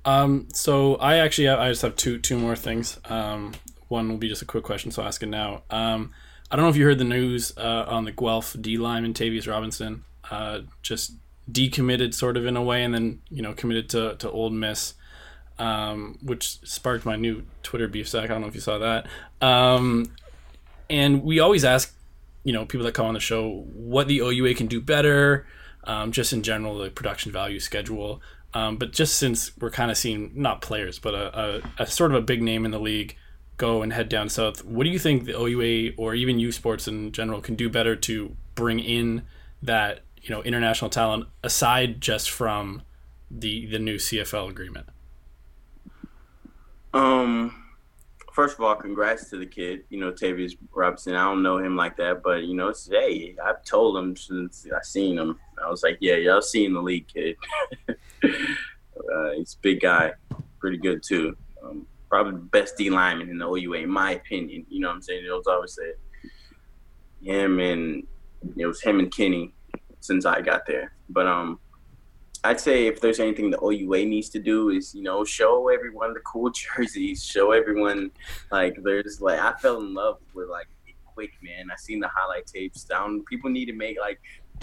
Um, 0.04 0.48
so 0.52 0.96
I 0.96 1.16
actually 1.18 1.48
I 1.48 1.68
just 1.68 1.82
have 1.82 1.96
two 1.96 2.18
two 2.18 2.38
more 2.38 2.56
things. 2.56 2.98
Um, 3.04 3.52
one 3.88 4.08
will 4.08 4.16
be 4.16 4.28
just 4.28 4.42
a 4.42 4.46
quick 4.46 4.64
question, 4.64 4.90
so 4.90 5.02
I'll 5.02 5.08
ask 5.08 5.22
it 5.22 5.26
now. 5.26 5.62
Um, 5.70 6.12
I 6.50 6.56
don't 6.56 6.64
know 6.64 6.70
if 6.70 6.76
you 6.76 6.84
heard 6.84 6.98
the 6.98 7.04
news 7.04 7.56
uh, 7.56 7.84
on 7.86 8.04
the 8.04 8.12
Guelph 8.12 8.56
D 8.60 8.78
lineman 8.78 9.14
Tavius 9.14 9.46
Robinson, 9.48 10.04
uh, 10.30 10.60
just 10.82 11.12
decommitted 11.50 12.14
sort 12.14 12.36
of 12.36 12.46
in 12.46 12.56
a 12.56 12.62
way, 12.62 12.82
and 12.82 12.94
then 12.94 13.22
you 13.30 13.42
know 13.42 13.52
committed 13.52 13.88
to 13.90 14.16
to 14.16 14.30
Ole 14.30 14.50
Miss, 14.50 14.94
um, 15.58 16.18
which 16.22 16.58
sparked 16.66 17.06
my 17.06 17.16
new 17.16 17.44
Twitter 17.62 17.86
beef 17.86 18.08
sack. 18.08 18.24
I 18.24 18.28
don't 18.28 18.40
know 18.40 18.48
if 18.48 18.54
you 18.54 18.60
saw 18.60 18.78
that. 18.78 19.06
Um, 19.40 20.14
and 20.90 21.22
we 21.22 21.38
always 21.38 21.64
ask 21.64 21.94
you 22.44 22.52
know 22.52 22.64
people 22.64 22.84
that 22.86 22.94
come 22.94 23.06
on 23.06 23.14
the 23.14 23.20
show 23.20 23.64
what 23.72 24.08
the 24.08 24.20
OUA 24.20 24.54
can 24.54 24.66
do 24.66 24.80
better, 24.80 25.46
um, 25.84 26.12
just 26.12 26.32
in 26.32 26.42
general 26.42 26.78
the 26.78 26.90
production 26.90 27.32
value 27.32 27.60
schedule. 27.60 28.20
Um, 28.54 28.76
but 28.76 28.92
just 28.92 29.16
since 29.16 29.56
we're 29.58 29.70
kind 29.70 29.90
of 29.90 29.96
seeing 29.96 30.30
not 30.34 30.60
players, 30.60 30.98
but 30.98 31.14
a, 31.14 31.40
a, 31.40 31.62
a, 31.78 31.86
sort 31.86 32.10
of 32.10 32.18
a 32.18 32.20
big 32.20 32.42
name 32.42 32.66
in 32.66 32.70
the 32.70 32.78
league 32.78 33.16
go 33.56 33.80
and 33.80 33.94
head 33.94 34.10
down 34.10 34.28
south, 34.28 34.62
what 34.62 34.84
do 34.84 34.90
you 34.90 34.98
think 34.98 35.24
the 35.24 35.32
OUA 35.32 35.94
or 35.96 36.14
even 36.14 36.38
U 36.38 36.52
Sports 36.52 36.86
in 36.86 37.12
general 37.12 37.40
can 37.40 37.54
do 37.54 37.70
better 37.70 37.96
to 37.96 38.36
bring 38.54 38.78
in 38.78 39.22
that 39.62 40.00
you 40.20 40.30
know 40.30 40.42
international 40.42 40.90
talent 40.90 41.26
aside 41.42 42.00
just 42.00 42.30
from 42.30 42.82
the 43.30 43.66
the 43.66 43.78
new 43.78 43.96
CFL 43.96 44.50
agreement? 44.50 44.86
Um, 46.92 47.61
first 48.32 48.54
of 48.54 48.64
all, 48.64 48.74
congrats 48.74 49.30
to 49.30 49.36
the 49.36 49.46
kid. 49.46 49.84
You 49.90 50.00
know, 50.00 50.12
Tavius 50.12 50.56
Robinson. 50.74 51.14
I 51.14 51.24
don't 51.24 51.42
know 51.42 51.58
him 51.58 51.76
like 51.76 51.96
that, 51.98 52.22
but 52.22 52.44
you 52.44 52.54
know, 52.54 52.68
it's 52.68 52.88
hey, 52.88 53.36
I've 53.44 53.64
told 53.64 53.96
him 53.96 54.16
since 54.16 54.66
I 54.74 54.82
seen 54.82 55.18
him. 55.18 55.38
I 55.62 55.68
was 55.68 55.82
like, 55.82 55.98
yeah, 56.00 56.16
y'all 56.16 56.42
seen 56.42 56.74
the 56.74 56.80
league, 56.80 57.08
kid. 57.08 57.36
uh, 57.88 59.30
he's 59.36 59.54
a 59.54 59.62
big 59.62 59.80
guy, 59.80 60.12
pretty 60.58 60.78
good 60.78 61.02
too. 61.02 61.36
Um, 61.62 61.86
probably 62.08 62.32
the 62.32 62.38
best 62.38 62.76
D 62.76 62.90
lineman 62.90 63.30
in 63.30 63.38
the 63.38 63.46
OUA, 63.46 63.82
in 63.82 63.90
my 63.90 64.12
opinion. 64.12 64.66
You 64.68 64.80
know 64.80 64.88
what 64.88 64.96
I'm 64.96 65.02
saying? 65.02 65.24
It 65.24 65.30
was 65.30 65.46
always 65.46 65.78
him 67.22 67.60
and 67.60 68.06
it 68.56 68.66
was 68.66 68.82
him 68.82 68.98
and 68.98 69.14
Kenny 69.14 69.54
since 70.00 70.26
I 70.26 70.40
got 70.40 70.66
there. 70.66 70.92
But 71.08 71.26
um, 71.26 71.60
I'd 72.44 72.60
say 72.60 72.86
if 72.86 73.00
there's 73.00 73.20
anything 73.20 73.50
the 73.50 73.60
OUA 73.62 74.04
needs 74.04 74.28
to 74.30 74.40
do 74.40 74.70
is 74.70 74.94
you 74.94 75.02
know 75.02 75.24
show 75.24 75.68
everyone 75.68 76.12
the 76.14 76.20
cool 76.20 76.50
jerseys, 76.76 77.24
show 77.24 77.52
everyone 77.52 78.10
like 78.50 78.76
there's 78.82 79.20
like 79.20 79.38
I 79.38 79.52
fell 79.58 79.80
in 79.80 79.94
love 79.94 80.18
with 80.34 80.48
like 80.48 80.68
quick 81.14 81.32
man. 81.42 81.68
I 81.70 81.76
seen 81.76 82.00
the 82.00 82.08
highlight 82.08 82.46
tapes 82.46 82.84
down. 82.84 83.24
People 83.28 83.50
need 83.50 83.66
to 83.66 83.72
make 83.72 83.98
like 84.00 84.20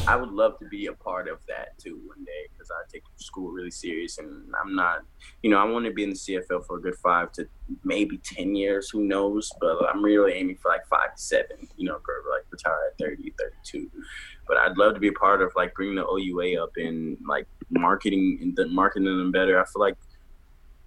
I 0.07 0.15
would 0.15 0.29
love 0.29 0.57
to 0.59 0.65
be 0.67 0.85
a 0.85 0.93
part 0.93 1.27
of 1.27 1.39
that 1.47 1.77
too 1.77 1.99
one 2.05 2.23
day 2.23 2.47
because 2.51 2.69
I 2.71 2.87
take 2.91 3.03
school 3.17 3.51
really 3.51 3.71
serious 3.71 4.17
and 4.17 4.45
I'm 4.59 4.73
not, 4.73 5.01
you 5.43 5.49
know, 5.49 5.57
I 5.57 5.65
want 5.65 5.85
to 5.85 5.91
be 5.91 6.03
in 6.03 6.11
the 6.11 6.15
CFL 6.15 6.65
for 6.65 6.77
a 6.77 6.81
good 6.81 6.95
five 6.95 7.31
to 7.33 7.47
maybe 7.83 8.17
10 8.17 8.55
years, 8.55 8.89
who 8.89 9.03
knows, 9.03 9.51
but 9.59 9.77
I'm 9.89 10.03
really 10.03 10.33
aiming 10.33 10.57
for 10.57 10.69
like 10.69 10.87
five 10.87 11.15
to 11.15 11.21
seven, 11.21 11.67
you 11.75 11.85
know, 11.85 11.99
for 12.05 12.23
like 12.31 12.45
retire 12.49 12.77
at 12.91 12.97
30, 12.97 13.33
32. 13.37 13.91
But 14.49 14.57
I'd 14.57 14.77
love 14.77 14.95
to 14.95 14.99
be 14.99 15.07
a 15.07 15.13
part 15.13 15.41
of 15.41 15.53
like 15.55 15.73
bringing 15.75 15.95
the 15.95 16.05
OUA 16.05 16.61
up 16.61 16.71
and 16.75 17.17
like 17.25 17.47
marketing 17.69 18.39
and 18.41 18.55
the 18.55 18.67
marketing 18.67 19.05
them 19.05 19.31
better. 19.31 19.61
I 19.61 19.63
feel 19.63 19.79
like, 19.79 19.95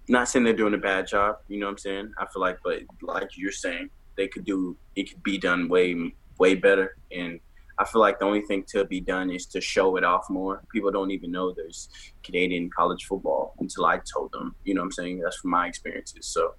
not 0.07 0.29
saying 0.29 0.43
they're 0.43 0.53
doing 0.53 0.75
a 0.75 0.77
bad 0.77 1.07
job, 1.07 1.37
you 1.47 1.59
know 1.59 1.65
what 1.65 1.71
I'm 1.71 1.77
saying? 1.79 2.11
I 2.19 2.27
feel 2.27 2.41
like, 2.41 2.59
but 2.63 2.81
like 3.01 3.29
you're 3.37 3.51
saying, 3.51 3.89
they 4.17 4.27
could 4.27 4.43
do, 4.43 4.77
it 4.95 5.09
could 5.09 5.23
be 5.23 5.39
done 5.39 5.67
way, 5.67 6.13
way 6.37 6.53
better. 6.53 6.97
And, 7.11 7.39
I 7.77 7.85
feel 7.85 8.01
like 8.01 8.19
the 8.19 8.25
only 8.25 8.41
thing 8.41 8.63
to 8.69 8.85
be 8.85 9.01
done 9.01 9.31
is 9.31 9.45
to 9.47 9.59
show 9.59 9.97
it 9.97 10.03
off 10.03 10.29
more. 10.29 10.63
People 10.71 10.91
don't 10.91 11.11
even 11.11 11.31
know 11.31 11.51
there's 11.51 11.89
Canadian 12.23 12.69
college 12.69 13.05
football 13.05 13.55
until 13.59 13.85
I 13.85 13.99
told 14.13 14.31
them. 14.31 14.55
You 14.63 14.75
know 14.75 14.81
what 14.81 14.85
I'm 14.85 14.91
saying? 14.91 15.19
That's 15.19 15.37
from 15.37 15.51
my 15.51 15.67
experiences. 15.67 16.27
So 16.27 16.53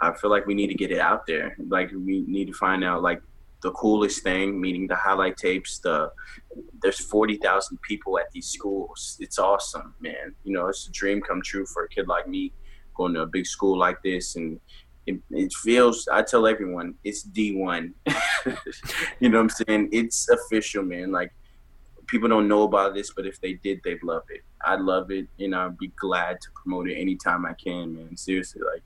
I 0.00 0.12
feel 0.14 0.30
like 0.30 0.46
we 0.46 0.54
need 0.54 0.68
to 0.68 0.74
get 0.74 0.92
it 0.92 1.00
out 1.00 1.26
there. 1.26 1.56
Like 1.68 1.90
we 1.90 2.24
need 2.26 2.46
to 2.46 2.52
find 2.52 2.84
out 2.84 3.02
like 3.02 3.20
the 3.62 3.70
coolest 3.72 4.22
thing, 4.22 4.60
meaning 4.60 4.86
the 4.86 4.96
highlight 4.96 5.36
tapes. 5.36 5.78
The 5.78 6.10
there's 6.82 7.00
forty 7.00 7.36
thousand 7.36 7.80
people 7.82 8.18
at 8.18 8.30
these 8.32 8.48
schools. 8.48 9.16
It's 9.20 9.38
awesome, 9.38 9.94
man. 10.00 10.34
You 10.44 10.52
know, 10.52 10.66
it's 10.66 10.88
a 10.88 10.92
dream 10.92 11.20
come 11.20 11.42
true 11.42 11.66
for 11.66 11.84
a 11.84 11.88
kid 11.88 12.08
like 12.08 12.28
me 12.28 12.52
going 12.94 13.14
to 13.14 13.22
a 13.22 13.26
big 13.26 13.46
school 13.46 13.78
like 13.78 14.02
this 14.02 14.36
and 14.36 14.60
it, 15.06 15.18
it 15.30 15.52
feels 15.52 16.08
i 16.12 16.22
tell 16.22 16.46
everyone 16.46 16.94
it's 17.04 17.26
d1 17.26 17.92
you 19.20 19.28
know 19.28 19.38
what 19.38 19.42
i'm 19.42 19.48
saying 19.48 19.88
it's 19.92 20.28
official 20.28 20.82
man 20.82 21.10
like 21.10 21.32
people 22.06 22.28
don't 22.28 22.48
know 22.48 22.62
about 22.62 22.94
this 22.94 23.12
but 23.12 23.26
if 23.26 23.40
they 23.40 23.54
did 23.54 23.80
they'd 23.84 24.02
love 24.02 24.22
it 24.28 24.42
i'd 24.66 24.80
love 24.80 25.10
it 25.10 25.26
and 25.40 25.54
i'd 25.54 25.76
be 25.78 25.88
glad 25.98 26.40
to 26.40 26.48
promote 26.54 26.88
it 26.88 26.94
anytime 26.94 27.44
i 27.46 27.52
can 27.54 27.94
man 27.94 28.16
seriously 28.16 28.60
like 28.72 28.82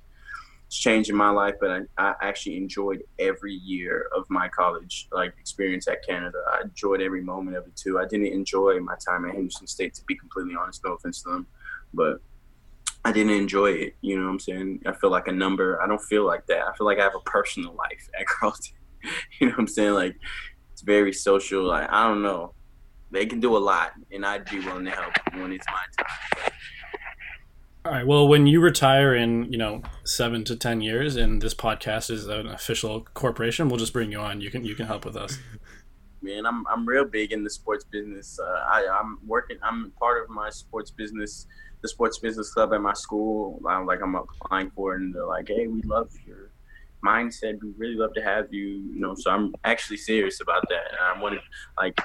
it's 0.66 0.78
changing 0.78 1.16
my 1.16 1.30
life 1.30 1.54
but 1.60 1.70
I, 1.70 1.80
I 1.98 2.14
actually 2.22 2.56
enjoyed 2.56 3.02
every 3.18 3.54
year 3.54 4.08
of 4.16 4.24
my 4.28 4.48
college 4.48 5.08
like 5.12 5.34
experience 5.38 5.86
at 5.88 6.04
canada 6.04 6.38
i 6.52 6.62
enjoyed 6.62 7.00
every 7.00 7.22
moment 7.22 7.56
of 7.56 7.66
it 7.66 7.76
too 7.76 7.98
i 7.98 8.06
didn't 8.06 8.26
enjoy 8.26 8.78
my 8.80 8.96
time 8.96 9.24
at 9.26 9.34
henderson 9.34 9.66
state 9.66 9.94
to 9.94 10.04
be 10.04 10.16
completely 10.16 10.54
honest 10.60 10.82
no 10.84 10.92
offense 10.94 11.22
to 11.22 11.30
them 11.30 11.46
but 11.94 12.20
I 13.06 13.12
didn't 13.12 13.34
enjoy 13.34 13.70
it. 13.70 13.94
You 14.00 14.18
know 14.18 14.24
what 14.24 14.32
I'm 14.32 14.40
saying? 14.40 14.82
I 14.84 14.92
feel 14.92 15.10
like 15.10 15.28
a 15.28 15.32
number. 15.32 15.80
I 15.80 15.86
don't 15.86 16.02
feel 16.02 16.26
like 16.26 16.44
that. 16.48 16.66
I 16.66 16.74
feel 16.74 16.88
like 16.88 16.98
I 16.98 17.04
have 17.04 17.14
a 17.14 17.20
personal 17.20 17.72
life 17.74 18.08
at 18.18 18.26
Carleton. 18.26 18.74
you 19.40 19.46
know 19.46 19.52
what 19.52 19.60
I'm 19.60 19.68
saying? 19.68 19.92
Like 19.92 20.16
it's 20.72 20.82
very 20.82 21.12
social. 21.12 21.62
Like 21.62 21.88
I 21.88 22.08
don't 22.08 22.20
know. 22.20 22.52
They 23.12 23.24
can 23.24 23.38
do 23.38 23.56
a 23.56 23.58
lot, 23.58 23.92
and 24.10 24.26
I'd 24.26 24.44
be 24.50 24.58
willing 24.58 24.86
to 24.86 24.90
help 24.90 25.12
when 25.34 25.52
it's 25.52 25.66
my 25.68 26.04
time. 26.04 26.52
All 27.86 27.92
right. 27.92 28.04
Well, 28.04 28.26
when 28.26 28.48
you 28.48 28.60
retire 28.60 29.14
in 29.14 29.52
you 29.52 29.58
know 29.58 29.80
seven 30.02 30.42
to 30.46 30.56
ten 30.56 30.80
years, 30.80 31.14
and 31.14 31.40
this 31.40 31.54
podcast 31.54 32.10
is 32.10 32.26
an 32.26 32.48
official 32.48 33.02
corporation, 33.14 33.68
we'll 33.68 33.78
just 33.78 33.92
bring 33.92 34.10
you 34.10 34.18
on. 34.18 34.40
You 34.40 34.50
can 34.50 34.64
you 34.64 34.74
can 34.74 34.86
help 34.86 35.04
with 35.04 35.16
us. 35.16 35.38
Man, 36.20 36.46
I'm 36.46 36.66
I'm 36.66 36.84
real 36.84 37.04
big 37.04 37.30
in 37.30 37.44
the 37.44 37.50
sports 37.50 37.84
business. 37.84 38.40
Uh, 38.40 38.64
I 38.68 38.88
I'm 38.88 39.20
working. 39.24 39.58
I'm 39.62 39.92
part 40.00 40.20
of 40.20 40.28
my 40.28 40.50
sports 40.50 40.90
business 40.90 41.46
the 41.80 41.86
sports 41.86 42.18
business 42.18 42.52
club 42.52 42.74
at 42.74 42.80
my 42.80 42.92
school. 42.92 43.62
I'm 43.68 43.86
like 43.86 44.00
I'm 44.02 44.16
applying 44.16 44.72
for 44.72 44.96
it, 44.96 45.02
and 45.02 45.14
they're 45.14 45.24
like, 45.24 45.46
"Hey, 45.46 45.68
we 45.68 45.80
love 45.82 46.10
your 46.26 46.50
mindset. 47.04 47.62
We 47.62 47.72
really 47.76 47.94
love 47.94 48.14
to 48.14 48.20
have 48.20 48.52
you." 48.52 48.66
You 48.66 48.98
know, 48.98 49.14
so 49.14 49.30
I'm 49.30 49.54
actually 49.62 49.98
serious 49.98 50.40
about 50.40 50.64
that. 50.70 50.90
And 50.90 50.98
I 51.00 51.22
wanted, 51.22 51.38
like, 51.78 52.00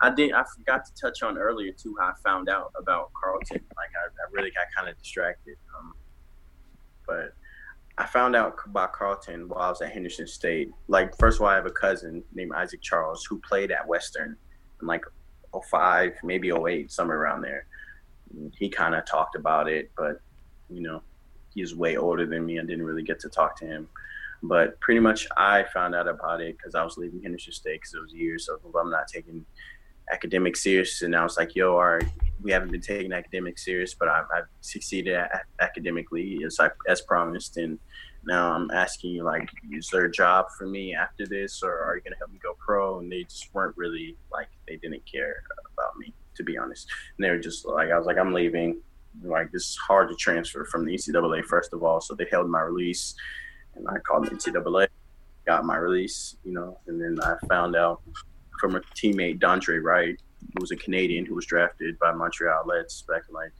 I 0.00 0.10
did. 0.10 0.32
I 0.32 0.44
forgot 0.56 0.84
to 0.86 0.92
touch 1.00 1.22
on 1.22 1.38
earlier 1.38 1.72
too 1.72 1.94
how 1.98 2.08
I 2.08 2.12
found 2.22 2.48
out 2.48 2.72
about 2.78 3.10
Carleton. 3.20 3.60
Like, 3.76 3.90
I, 3.96 4.06
I 4.06 4.30
really 4.32 4.50
got 4.50 4.66
kind 4.76 4.88
of 4.88 4.98
distracted. 4.98 5.56
Um, 5.78 5.94
but 7.06 7.34
I 7.98 8.04
found 8.04 8.36
out 8.36 8.56
about 8.66 8.92
Carleton 8.92 9.48
while 9.48 9.60
I 9.60 9.68
was 9.70 9.80
at 9.80 9.92
Henderson 9.92 10.26
State. 10.26 10.70
Like, 10.88 11.16
first 11.18 11.38
of 11.38 11.42
all, 11.42 11.48
I 11.48 11.54
have 11.54 11.66
a 11.66 11.70
cousin 11.70 12.22
named 12.34 12.52
Isaac 12.54 12.82
Charles 12.82 13.24
who 13.24 13.40
played 13.40 13.70
at 13.70 13.86
Western 13.86 14.36
in 14.80 14.86
like 14.86 15.04
05, 15.70 16.12
maybe 16.22 16.50
08, 16.50 16.90
somewhere 16.90 17.18
around 17.18 17.42
there 17.42 17.66
he 18.54 18.68
kind 18.68 18.94
of 18.94 19.04
talked 19.04 19.36
about 19.36 19.68
it, 19.68 19.90
but 19.96 20.20
you 20.68 20.82
know, 20.82 21.02
he's 21.54 21.74
way 21.74 21.96
older 21.96 22.26
than 22.26 22.44
me. 22.44 22.58
I 22.58 22.62
didn't 22.62 22.84
really 22.84 23.02
get 23.02 23.20
to 23.20 23.28
talk 23.28 23.56
to 23.60 23.66
him. 23.66 23.88
But 24.42 24.78
pretty 24.80 25.00
much, 25.00 25.26
I 25.36 25.64
found 25.72 25.94
out 25.94 26.08
about 26.08 26.40
it 26.40 26.56
because 26.56 26.74
I 26.74 26.84
was 26.84 26.98
leaving 26.98 27.22
Henderson 27.22 27.52
State 27.52 27.80
because 27.80 27.94
it 27.94 28.00
was 28.00 28.12
years 28.12 28.48
of 28.48 28.60
I'm 28.74 28.90
not 28.90 29.08
taking 29.08 29.44
academics 30.12 30.62
serious, 30.62 31.02
and 31.02 31.14
I 31.14 31.22
was 31.22 31.36
like, 31.36 31.54
"Yo, 31.54 31.76
right, 31.78 32.04
we 32.42 32.52
haven't 32.52 32.70
been 32.70 32.80
taking 32.80 33.12
academics 33.12 33.64
serious, 33.64 33.94
but 33.94 34.08
I've, 34.08 34.26
I've 34.34 34.48
succeeded 34.60 35.18
academically 35.60 36.42
as 36.44 36.58
I, 36.60 36.70
as 36.88 37.00
promised, 37.00 37.56
and 37.56 37.78
now 38.24 38.52
I'm 38.52 38.70
asking 38.70 39.12
you, 39.12 39.22
like, 39.22 39.48
is 39.72 39.88
there 39.92 40.04
a 40.04 40.10
job 40.10 40.46
for 40.56 40.66
me 40.66 40.94
after 40.94 41.26
this, 41.26 41.62
or 41.62 41.78
are 41.78 41.96
you 41.96 42.02
gonna 42.02 42.16
help 42.16 42.32
me 42.32 42.38
go 42.42 42.54
pro?" 42.58 42.98
And 42.98 43.10
they 43.10 43.24
just 43.24 43.52
weren't 43.54 43.76
really 43.76 44.16
like 44.32 44.48
they 44.66 44.76
didn't 44.76 45.02
care 45.10 45.42
about 45.72 45.96
me 45.98 46.12
to 46.36 46.44
be 46.44 46.56
honest. 46.56 46.86
And 47.16 47.24
they 47.24 47.30
were 47.30 47.38
just 47.38 47.66
like, 47.66 47.90
I 47.90 47.98
was 47.98 48.06
like, 48.06 48.18
I'm 48.18 48.32
leaving. 48.32 48.80
Like, 49.22 49.50
this 49.50 49.62
is 49.62 49.76
hard 49.76 50.08
to 50.10 50.14
transfer 50.14 50.64
from 50.64 50.84
the 50.84 50.94
NCAA, 50.94 51.44
first 51.44 51.72
of 51.72 51.82
all. 51.82 52.00
So 52.00 52.14
they 52.14 52.26
held 52.30 52.48
my 52.48 52.60
release, 52.60 53.14
and 53.74 53.88
I 53.88 53.98
called 53.98 54.26
the 54.26 54.30
NCAA, 54.30 54.88
got 55.46 55.64
my 55.64 55.76
release, 55.76 56.36
you 56.44 56.52
know, 56.52 56.78
and 56.86 57.00
then 57.00 57.18
I 57.22 57.36
found 57.48 57.76
out 57.76 58.02
from 58.60 58.76
a 58.76 58.80
teammate, 58.94 59.40
Dondre 59.40 59.82
Wright, 59.82 60.20
who 60.40 60.60
was 60.60 60.70
a 60.70 60.76
Canadian 60.76 61.24
who 61.24 61.34
was 61.34 61.46
drafted 61.46 61.98
by 61.98 62.12
Montreal 62.12 62.64
Alouettes 62.64 63.06
back 63.06 63.22
in 63.28 63.34
like, 63.34 63.52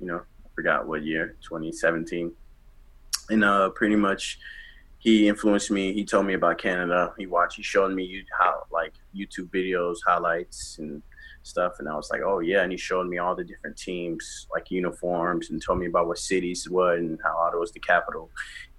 you 0.00 0.06
know, 0.06 0.18
I 0.18 0.48
forgot 0.54 0.86
what 0.86 1.02
year, 1.02 1.36
2017. 1.42 2.32
And 3.30 3.44
uh, 3.44 3.70
pretty 3.70 3.96
much 3.96 4.38
he 4.98 5.28
influenced 5.28 5.70
me. 5.70 5.92
He 5.92 6.04
told 6.04 6.26
me 6.26 6.34
about 6.34 6.58
Canada. 6.58 7.12
He 7.18 7.26
watched, 7.26 7.56
he 7.56 7.62
showed 7.62 7.92
me 7.92 8.24
how, 8.38 8.66
like, 8.70 8.92
YouTube 9.14 9.50
videos, 9.50 9.96
highlights, 10.06 10.78
and 10.78 11.02
stuff 11.42 11.74
and 11.78 11.88
I 11.88 11.94
was 11.94 12.10
like, 12.10 12.22
oh 12.24 12.40
yeah, 12.40 12.62
and 12.62 12.72
he 12.72 12.78
showed 12.78 13.06
me 13.08 13.18
all 13.18 13.34
the 13.34 13.44
different 13.44 13.76
teams 13.76 14.46
like 14.52 14.70
uniforms 14.70 15.50
and 15.50 15.62
told 15.62 15.78
me 15.78 15.86
about 15.86 16.06
what 16.06 16.18
cities 16.18 16.68
what 16.68 16.98
and 16.98 17.18
how 17.22 17.36
Ottawa 17.36 17.60
was 17.60 17.72
the 17.72 17.80
capital. 17.80 18.30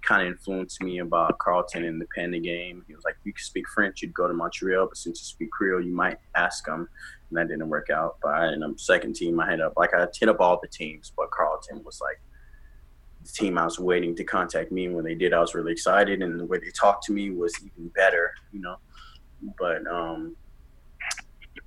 Kind 0.02 0.22
of 0.22 0.28
influenced 0.34 0.82
me 0.82 0.98
about 0.98 1.38
Carleton 1.38 1.84
and 1.84 2.00
the 2.00 2.06
Panda 2.14 2.38
game. 2.38 2.84
He 2.86 2.94
was 2.94 3.04
like, 3.04 3.16
if 3.20 3.26
you 3.26 3.32
could 3.32 3.44
speak 3.44 3.68
French, 3.68 4.02
you'd 4.02 4.14
go 4.14 4.28
to 4.28 4.34
Montreal, 4.34 4.86
but 4.86 4.96
since 4.96 5.20
you 5.20 5.24
speak 5.24 5.50
Creole, 5.50 5.80
you 5.80 5.92
might 5.92 6.18
ask 6.34 6.64
them. 6.64 6.88
And 7.30 7.38
that 7.38 7.48
didn't 7.48 7.68
work 7.68 7.90
out. 7.90 8.16
But 8.22 8.34
I, 8.34 8.52
in 8.52 8.60
the 8.60 8.74
second 8.76 9.14
team, 9.16 9.40
I 9.40 9.50
hit 9.50 9.60
up 9.60 9.74
like 9.76 9.94
I 9.94 10.06
hit 10.18 10.28
up 10.28 10.40
all 10.40 10.58
the 10.60 10.68
teams, 10.68 11.12
but 11.16 11.30
Carleton 11.30 11.82
was 11.84 12.00
like 12.00 12.20
the 13.24 13.32
team 13.32 13.58
I 13.58 13.64
was 13.64 13.78
waiting 13.78 14.14
to 14.16 14.24
contact 14.24 14.70
me. 14.70 14.88
When 14.88 15.04
they 15.04 15.14
did, 15.14 15.32
I 15.32 15.40
was 15.40 15.54
really 15.54 15.72
excited, 15.72 16.22
and 16.22 16.38
the 16.38 16.44
way 16.44 16.58
they 16.58 16.70
talked 16.70 17.04
to 17.04 17.12
me 17.12 17.30
was 17.30 17.54
even 17.64 17.88
better, 17.88 18.32
you 18.52 18.60
know. 18.60 18.76
But 19.58 19.86
um, 19.86 20.36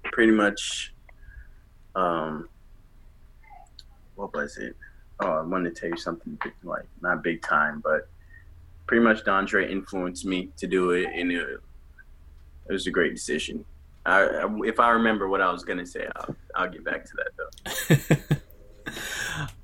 pretty 0.04 0.32
much 0.32 0.94
um 1.96 2.48
what 4.16 4.34
was 4.34 4.58
it? 4.58 4.76
Oh, 5.20 5.28
I 5.28 5.42
wanted 5.42 5.76
to 5.76 5.82
tell 5.82 5.90
you 5.90 5.98
something 5.98 6.38
like 6.64 6.88
not 7.02 7.24
big 7.24 7.42
time, 7.42 7.82
but 7.84 8.10
pretty 8.88 9.04
much 9.04 9.24
Dondre 9.24 9.70
influenced 9.70 10.26
me 10.26 10.50
to 10.58 10.68
do 10.68 10.92
it, 10.92 11.08
and 11.14 11.32
it, 11.32 11.60
it 12.70 12.74
was 12.74 12.88
a 12.88 12.92
great 12.92 13.14
decision. 13.14 13.64
I, 14.06 14.48
if 14.64 14.80
I 14.80 14.90
remember 14.92 15.28
what 15.28 15.42
I 15.42 15.52
was 15.52 15.64
gonna 15.64 15.86
say, 15.86 16.08
I'll, 16.16 16.36
I'll 16.56 16.70
get 16.70 16.84
back 16.84 17.06
to 17.06 17.12
that 17.18 18.08
though. 18.30 18.36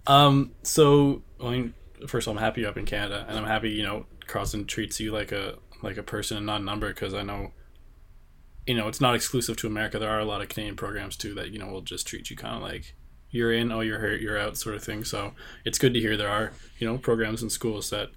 Um, 0.05 0.51
so 0.63 1.21
I 1.41 1.49
mean, 1.49 1.73
first 2.07 2.27
of 2.27 2.31
all, 2.31 2.37
I'm 2.37 2.43
happy 2.43 2.61
you're 2.61 2.69
up 2.69 2.77
in 2.77 2.85
Canada, 2.85 3.25
and 3.27 3.37
I'm 3.37 3.45
happy 3.45 3.69
you 3.69 3.83
know 3.83 4.05
Carleton 4.27 4.65
treats 4.65 4.99
you 4.99 5.11
like 5.11 5.31
a 5.31 5.57
like 5.81 5.97
a 5.97 6.03
person 6.03 6.37
and 6.37 6.45
not 6.45 6.61
a 6.61 6.63
number 6.63 6.89
because 6.89 7.13
I 7.13 7.23
know. 7.23 7.51
You 8.65 8.75
know, 8.75 8.87
it's 8.87 9.01
not 9.01 9.15
exclusive 9.15 9.57
to 9.57 9.67
America. 9.67 9.99
There 9.99 10.09
are 10.09 10.19
a 10.19 10.25
lot 10.25 10.41
of 10.41 10.49
Canadian 10.49 10.75
programs 10.75 11.17
too 11.17 11.33
that 11.35 11.51
you 11.51 11.59
know 11.59 11.67
will 11.67 11.81
just 11.81 12.07
treat 12.07 12.29
you 12.29 12.35
kind 12.35 12.55
of 12.55 12.61
like 12.61 12.95
you're 13.29 13.51
in, 13.51 13.71
oh 13.71 13.81
you're 13.81 13.99
hurt, 13.99 14.21
you're 14.21 14.37
out, 14.37 14.57
sort 14.57 14.75
of 14.75 14.83
thing. 14.83 15.03
So 15.03 15.33
it's 15.65 15.77
good 15.77 15.93
to 15.93 15.99
hear 15.99 16.15
there 16.15 16.29
are 16.29 16.53
you 16.77 16.87
know 16.87 16.97
programs 16.97 17.41
and 17.41 17.51
schools 17.51 17.89
that 17.89 18.09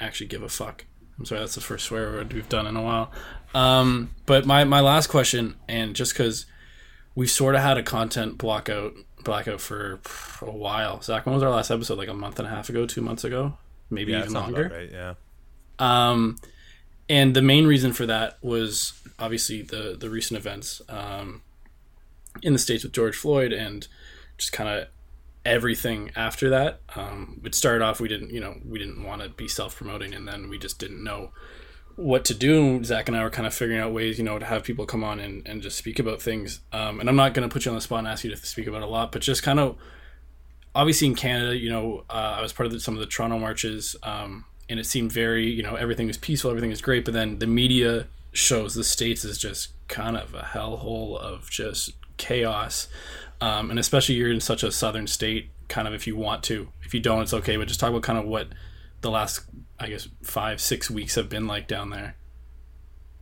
actually 0.00 0.26
give 0.26 0.42
a 0.42 0.48
fuck. 0.48 0.84
I'm 1.18 1.24
sorry, 1.24 1.40
that's 1.40 1.56
the 1.56 1.60
first 1.60 1.86
swear 1.86 2.12
word 2.12 2.32
we've 2.32 2.48
done 2.48 2.66
in 2.66 2.76
a 2.76 2.82
while. 2.82 3.10
Um, 3.54 4.14
but 4.26 4.46
my 4.46 4.64
my 4.64 4.80
last 4.80 5.08
question, 5.08 5.56
and 5.68 5.96
just 5.96 6.12
because 6.12 6.46
we've 7.14 7.30
sort 7.30 7.56
of 7.56 7.62
had 7.62 7.76
a 7.76 7.82
content 7.82 8.38
blackout 8.38 8.94
blackout 9.24 9.60
for 9.60 10.00
a 10.42 10.50
while. 10.50 11.00
Zach, 11.02 11.26
when 11.26 11.34
was 11.34 11.42
our 11.42 11.50
last 11.50 11.70
episode? 11.70 11.98
Like 11.98 12.08
a 12.08 12.14
month 12.14 12.38
and 12.38 12.46
a 12.46 12.50
half 12.50 12.68
ago, 12.68 12.86
two 12.86 13.00
months 13.00 13.24
ago, 13.24 13.58
maybe 13.90 14.12
yeah, 14.12 14.20
even 14.20 14.32
longer. 14.32 14.70
Right, 14.72 14.90
yeah. 14.90 15.14
Um, 15.78 16.36
and 17.08 17.34
the 17.34 17.42
main 17.42 17.66
reason 17.66 17.92
for 17.92 18.06
that 18.06 18.38
was 18.42 19.00
obviously 19.18 19.62
the 19.62 19.96
the 19.98 20.10
recent 20.10 20.38
events 20.38 20.82
um, 20.88 21.42
in 22.42 22.52
the 22.52 22.58
states 22.58 22.84
with 22.84 22.92
George 22.92 23.16
Floyd 23.16 23.52
and 23.52 23.88
just 24.36 24.52
kind 24.52 24.68
of 24.68 24.88
everything 25.44 26.10
after 26.14 26.50
that. 26.50 26.80
Um, 26.94 27.40
it 27.44 27.54
started 27.54 27.82
off 27.82 28.00
we 28.00 28.08
didn't 28.08 28.30
you 28.30 28.40
know 28.40 28.56
we 28.64 28.78
didn't 28.78 29.02
want 29.02 29.22
to 29.22 29.28
be 29.28 29.48
self 29.48 29.76
promoting, 29.76 30.14
and 30.14 30.26
then 30.26 30.48
we 30.48 30.58
just 30.58 30.78
didn't 30.78 31.02
know 31.02 31.32
what 31.98 32.24
to 32.26 32.34
do. 32.34 32.82
Zach 32.84 33.08
and 33.08 33.16
I 33.16 33.24
were 33.24 33.30
kind 33.30 33.46
of 33.46 33.52
figuring 33.52 33.80
out 33.80 33.92
ways, 33.92 34.18
you 34.18 34.24
know, 34.24 34.38
to 34.38 34.46
have 34.46 34.62
people 34.62 34.86
come 34.86 35.02
on 35.02 35.18
and, 35.18 35.46
and 35.48 35.60
just 35.60 35.76
speak 35.76 35.98
about 35.98 36.22
things. 36.22 36.60
Um, 36.72 37.00
and 37.00 37.08
I'm 37.08 37.16
not 37.16 37.34
going 37.34 37.48
to 37.48 37.52
put 37.52 37.64
you 37.64 37.72
on 37.72 37.74
the 37.74 37.80
spot 37.80 37.98
and 37.98 38.08
ask 38.08 38.22
you 38.22 38.30
to 38.30 38.36
speak 38.36 38.68
about 38.68 38.82
a 38.82 38.86
lot, 38.86 39.10
but 39.10 39.20
just 39.20 39.42
kind 39.42 39.58
of 39.58 39.76
obviously 40.76 41.08
in 41.08 41.16
Canada, 41.16 41.56
you 41.56 41.68
know, 41.68 42.04
uh, 42.08 42.36
I 42.38 42.40
was 42.40 42.52
part 42.52 42.68
of 42.68 42.72
the, 42.72 42.78
some 42.78 42.94
of 42.94 43.00
the 43.00 43.06
Toronto 43.06 43.40
marches, 43.40 43.96
um, 44.04 44.44
and 44.68 44.78
it 44.78 44.86
seemed 44.86 45.12
very, 45.12 45.48
you 45.48 45.62
know, 45.62 45.74
everything 45.74 46.06
was 46.06 46.16
peaceful, 46.16 46.50
everything 46.50 46.70
was 46.70 46.82
great, 46.82 47.04
but 47.04 47.14
then 47.14 47.38
the 47.38 47.46
media 47.46 48.06
shows 48.32 48.74
the 48.74 48.84
states 48.84 49.24
is 49.24 49.38
just 49.38 49.72
kind 49.88 50.16
of 50.16 50.34
a 50.34 50.42
hellhole 50.42 51.18
of 51.18 51.50
just 51.50 51.92
chaos. 52.16 52.88
Um, 53.40 53.70
and 53.70 53.78
especially 53.78 54.16
you're 54.16 54.32
in 54.32 54.40
such 54.40 54.62
a 54.62 54.70
southern 54.70 55.06
state, 55.06 55.50
kind 55.68 55.88
of 55.88 55.94
if 55.94 56.06
you 56.06 56.16
want 56.16 56.42
to. 56.44 56.68
If 56.82 56.92
you 56.92 57.00
don't, 57.00 57.22
it's 57.22 57.34
okay. 57.34 57.56
But 57.56 57.68
just 57.68 57.80
talk 57.80 57.90
about 57.90 58.02
kind 58.02 58.18
of 58.18 58.26
what 58.26 58.48
the 59.00 59.10
last 59.10 59.42
I 59.78 59.88
guess 59.88 60.08
five 60.22 60.60
six 60.60 60.90
weeks 60.90 61.14
have 61.14 61.28
been 61.28 61.46
like 61.46 61.68
down 61.68 61.90
there? 61.90 62.16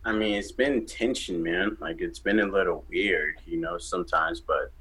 I 0.05 0.13
mean, 0.13 0.35
it's 0.35 0.53
been 0.53 0.87
tension, 0.87 1.43
man. 1.43 1.77
Like 1.81 2.01
it's 2.01 2.19
been 2.19 2.41
a 2.41 2.47
little 2.47 2.85
weird, 2.89 3.35
you 3.45 3.61
know, 3.61 3.77
sometimes. 3.77 4.41
But 4.41 4.73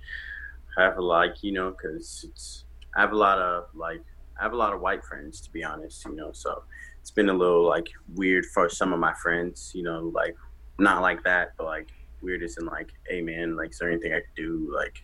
I 0.77 0.83
have 0.83 0.97
a 0.97 1.01
like, 1.01 1.43
you 1.43 1.51
know, 1.51 1.71
because 1.71 2.25
it's 2.29 2.65
I 2.95 3.01
have 3.01 3.11
a 3.11 3.17
lot 3.17 3.39
of 3.39 3.65
like 3.73 4.03
I 4.39 4.43
have 4.43 4.53
a 4.53 4.57
lot 4.57 4.73
of 4.73 4.81
white 4.81 5.03
friends, 5.03 5.41
to 5.41 5.51
be 5.51 5.63
honest, 5.63 6.05
you 6.05 6.15
know. 6.15 6.31
So 6.33 6.63
it's 7.01 7.11
been 7.11 7.29
a 7.29 7.33
little 7.33 7.67
like 7.67 7.87
weird 8.15 8.45
for 8.47 8.69
some 8.69 8.93
of 8.93 8.99
my 8.99 9.13
friends, 9.21 9.71
you 9.73 9.83
know, 9.83 10.11
like 10.13 10.35
not 10.79 11.01
like 11.01 11.23
that, 11.23 11.53
but 11.57 11.65
like 11.65 11.89
weird 12.21 12.43
as 12.43 12.57
in 12.57 12.65
like, 12.65 12.91
hey 13.07 13.21
man, 13.21 13.55
like 13.55 13.71
is 13.71 13.79
there 13.79 13.91
anything 13.91 14.13
I 14.13 14.19
could 14.19 14.35
do? 14.35 14.71
Like 14.75 15.03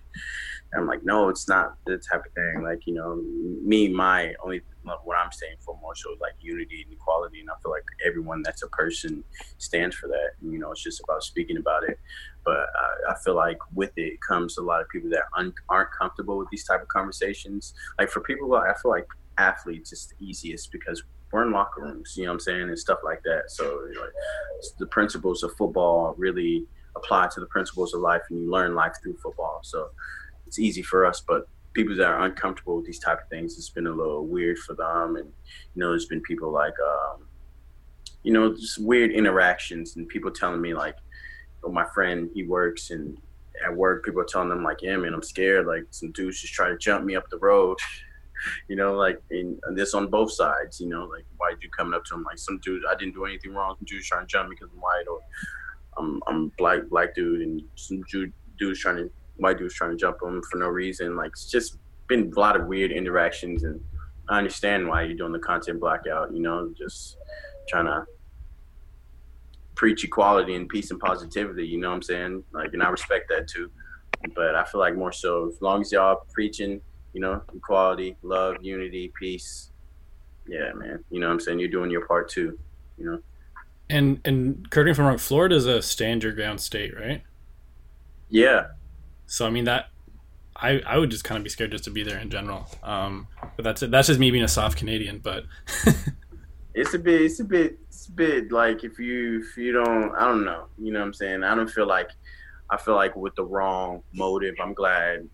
I'm 0.76 0.88
like, 0.88 1.04
no, 1.04 1.30
it's 1.30 1.48
not 1.48 1.76
the 1.86 1.98
type 1.98 2.24
of 2.26 2.34
thing. 2.34 2.64
Like, 2.64 2.88
you 2.88 2.94
know, 2.94 3.22
me, 3.64 3.88
my 3.90 4.34
only 4.44 4.62
what 4.84 5.18
I'm 5.18 5.32
saying 5.32 5.58
for 5.60 5.78
more 5.82 5.96
so 5.96 6.12
is 6.14 6.20
like 6.20 6.34
unity 6.40 6.84
and 6.84 6.94
equality. 6.94 7.42
And 7.42 7.50
I 7.50 7.54
feel 7.62 7.72
like 7.72 7.84
everyone 8.06 8.42
that's 8.42 8.64
a 8.64 8.68
person 8.70 9.24
stands 9.58 9.96
for 9.96 10.08
that. 10.08 10.32
And, 10.42 10.52
you 10.52 10.60
know, 10.60 10.72
it's 10.72 10.82
just 10.82 11.02
about 11.04 11.24
speaking 11.24 11.58
about 11.58 11.84
it. 11.84 12.00
But 12.44 12.58
uh, 12.58 13.12
I 13.12 13.16
feel 13.24 13.36
like 13.36 13.60
with 13.74 13.92
it 13.98 14.20
comes 14.22 14.58
a 14.58 14.62
lot 14.62 14.82
of 14.82 14.90
people 14.90 15.10
that 15.12 15.24
un- 15.38 15.54
aren't 15.70 15.92
comfortable 15.92 16.38
with 16.38 16.50
these 16.52 16.64
type 16.66 16.82
of 16.82 16.88
conversations. 16.88 17.74
Like 18.00 18.10
for 18.10 18.22
people, 18.22 18.54
I 18.56 18.74
feel 18.82 18.92
like 18.92 19.08
athletes 19.42 19.92
is 19.92 20.08
the 20.08 20.26
easiest 20.26 20.72
because 20.72 21.04
we're 21.32 21.46
in 21.46 21.52
locker 21.52 21.82
rooms, 21.82 22.16
you 22.18 22.24
know 22.24 22.32
what 22.32 22.36
I'm 22.36 22.40
saying, 22.42 22.62
and 22.70 22.78
stuff 22.78 23.00
like 23.04 23.24
that. 23.24 23.44
So 23.48 23.88
the 24.78 24.86
principles 24.88 25.44
of 25.44 25.56
football 25.56 26.14
really 26.18 26.66
apply 26.96 27.30
to 27.34 27.40
the 27.40 27.46
principles 27.46 27.94
of 27.94 28.02
life, 28.02 28.22
and 28.30 28.40
you 28.42 28.52
learn 28.52 28.76
life 28.76 28.94
through 29.02 29.18
football. 29.18 29.60
So 29.64 29.90
it's 30.46 30.60
easy 30.60 30.82
for 30.82 31.06
us, 31.06 31.22
but 31.26 31.48
people 31.74 31.96
that 31.96 32.06
are 32.06 32.26
uncomfortable 32.26 32.76
with 32.78 32.86
these 32.86 33.00
type 33.00 33.22
of 33.22 33.30
things, 33.30 33.58
it's 33.58 33.70
been 33.70 33.88
a 33.88 33.92
little 33.92 34.26
weird 34.26 34.58
for 34.60 34.74
them. 34.74 35.16
And 35.16 35.32
you 35.74 35.80
know, 35.80 35.90
there's 35.90 36.08
been 36.08 36.22
people 36.22 36.52
like, 36.52 36.74
um, 36.86 37.26
you 38.24 38.34
know, 38.34 38.54
just 38.54 38.78
weird 38.80 39.12
interactions 39.12 39.96
and 39.96 40.08
people 40.08 40.32
telling 40.32 40.62
me 40.62 40.74
like, 40.74 40.98
oh, 41.64 41.72
my 41.72 41.86
friend, 41.94 42.30
he 42.34 42.44
works 42.44 42.92
and 42.92 43.18
at 43.66 43.76
work, 43.76 44.04
people 44.04 44.22
are 44.22 44.26
telling 44.26 44.50
them 44.50 44.64
like, 44.64 44.82
yeah, 44.82 44.98
man, 44.98 45.14
I'm 45.14 45.24
scared. 45.24 45.66
Like 45.66 45.86
some 45.92 46.12
dudes 46.12 46.42
just 46.42 46.54
try 46.54 46.70
to 46.70 46.78
jump 46.78 47.06
me 47.06 47.16
up 47.16 47.30
the 47.30 47.38
road. 47.38 47.78
You 48.68 48.76
know, 48.76 48.96
like 48.96 49.22
and 49.30 49.60
this 49.74 49.94
on 49.94 50.08
both 50.08 50.32
sides. 50.32 50.80
You 50.80 50.88
know, 50.88 51.06
like 51.06 51.26
why 51.38 51.54
you 51.62 51.70
coming 51.70 51.94
up 51.94 52.06
to 52.06 52.16
him? 52.16 52.24
Like 52.24 52.38
some 52.38 52.60
dude, 52.60 52.84
I 52.90 52.96
didn't 52.96 53.14
do 53.14 53.26
anything 53.26 53.54
wrong. 53.54 53.76
Some 53.78 53.86
dude's 53.86 54.08
trying 54.08 54.22
to 54.22 54.28
jump 54.28 54.50
me 54.50 54.56
because 54.60 54.72
I'm 54.74 54.82
white, 54.82 55.06
or 55.10 55.20
I'm 55.98 56.22
I'm 56.28 56.52
black 56.58 56.88
black 56.90 57.16
dude, 57.16 57.42
and 57.42 57.62
some 57.76 58.02
dude 58.04 58.34
dude's 58.58 58.80
trying 58.80 58.98
to 58.98 59.12
white 59.38 59.58
dudes 59.58 59.74
trying 59.74 59.92
to 59.92 59.98
jump 59.98 60.18
him 60.22 60.42
for 60.50 60.58
no 60.58 60.68
reason. 60.68 61.16
Like 61.16 61.32
it's 61.32 61.50
just 61.50 61.78
been 62.08 62.32
a 62.36 62.40
lot 62.40 62.60
of 62.60 62.68
weird 62.68 62.92
interactions, 62.92 63.64
and 63.64 63.80
I 64.30 64.38
understand 64.38 64.88
why 64.88 65.04
you're 65.04 65.18
doing 65.18 65.32
the 65.32 65.40
content 65.40 65.80
blackout. 65.80 66.34
You 66.34 66.42
know, 66.42 66.74
just 66.78 67.18
trying 67.68 67.86
to 67.86 68.06
preach 69.76 70.04
equality 70.04 70.56
and 70.56 70.70
peace 70.70 70.92
and 70.92 71.00
positivity. 71.00 71.66
You 71.66 71.80
know 71.80 71.90
what 71.90 71.96
I'm 71.96 72.02
saying? 72.04 72.44
Like, 72.54 72.74
and 72.74 72.84
I 72.84 72.90
respect 72.90 73.30
that 73.30 73.48
too. 73.48 73.72
But 74.36 74.56
I 74.56 74.64
feel 74.64 74.80
like 74.80 74.96
more 74.96 75.12
so, 75.12 75.48
as 75.48 75.60
long 75.62 75.82
as 75.82 75.92
y'all 75.92 76.22
preaching, 76.34 76.82
you 77.14 77.22
know, 77.22 77.42
equality, 77.56 78.18
love, 78.22 78.58
unity, 78.62 79.12
peace. 79.18 79.72
Yeah, 80.48 80.74
man. 80.74 81.04
You 81.10 81.20
know 81.20 81.28
what 81.28 81.34
I'm 81.34 81.40
saying? 81.40 81.60
You're 81.60 81.70
doing 81.70 81.92
your 81.92 82.06
part 82.08 82.30
too. 82.30 82.58
You 82.98 83.06
know. 83.06 83.20
And 83.90 84.22
and 84.26 84.70
correct 84.72 84.96
from 84.96 85.06
wrong, 85.06 85.18
Florida 85.18 85.56
is 85.56 85.66
a 85.66 85.82
stand 85.82 86.24
your 86.24 86.32
ground 86.32 86.62
state, 86.62 86.96
right? 86.98 87.24
Yeah, 88.30 88.68
so 89.32 89.48
I 89.48 89.50
mean 89.50 89.64
that 89.64 89.92
I, 90.58 90.82
I 90.86 90.98
would 90.98 91.10
just 91.10 91.24
kind 91.24 91.38
of 91.38 91.46
be 91.46 91.50
scared 91.50 91.72
just 91.72 91.86
to 91.86 91.90
be 91.90 92.04
there 92.04 92.20
in 92.20 92.30
general. 92.30 92.68
Um, 92.84 93.28
but 93.56 93.64
that's 93.64 93.82
it. 93.82 93.90
that's 93.90 94.10
just 94.10 94.20
me 94.20 94.30
being 94.30 94.44
a 94.44 94.50
soft 94.50 94.78
Canadian. 94.78 95.20
But 95.20 95.46
it's 96.74 96.94
a 96.94 97.00
bit 97.00 97.22
it's 97.22 97.40
a 97.40 97.46
bit 97.46 97.80
it's 97.88 98.08
a 98.08 98.12
bit 98.12 98.52
like 98.52 98.84
if 98.84 99.00
you 99.00 99.40
if 99.40 99.56
you 99.56 99.72
don't 99.72 100.14
I 100.16 100.28
don't 100.28 100.44
know 100.44 100.66
you 100.78 100.92
know 100.92 101.00
what 101.00 101.06
I'm 101.06 101.14
saying 101.14 101.44
I 101.46 101.56
don't 101.56 101.70
feel 101.70 101.88
like 101.88 102.10
I 102.70 102.76
feel 102.76 102.96
like 102.96 103.16
with 103.16 103.34
the 103.36 103.46
wrong 103.46 104.04
motive. 104.14 104.56
I'm 104.62 104.74
glad 104.74 105.30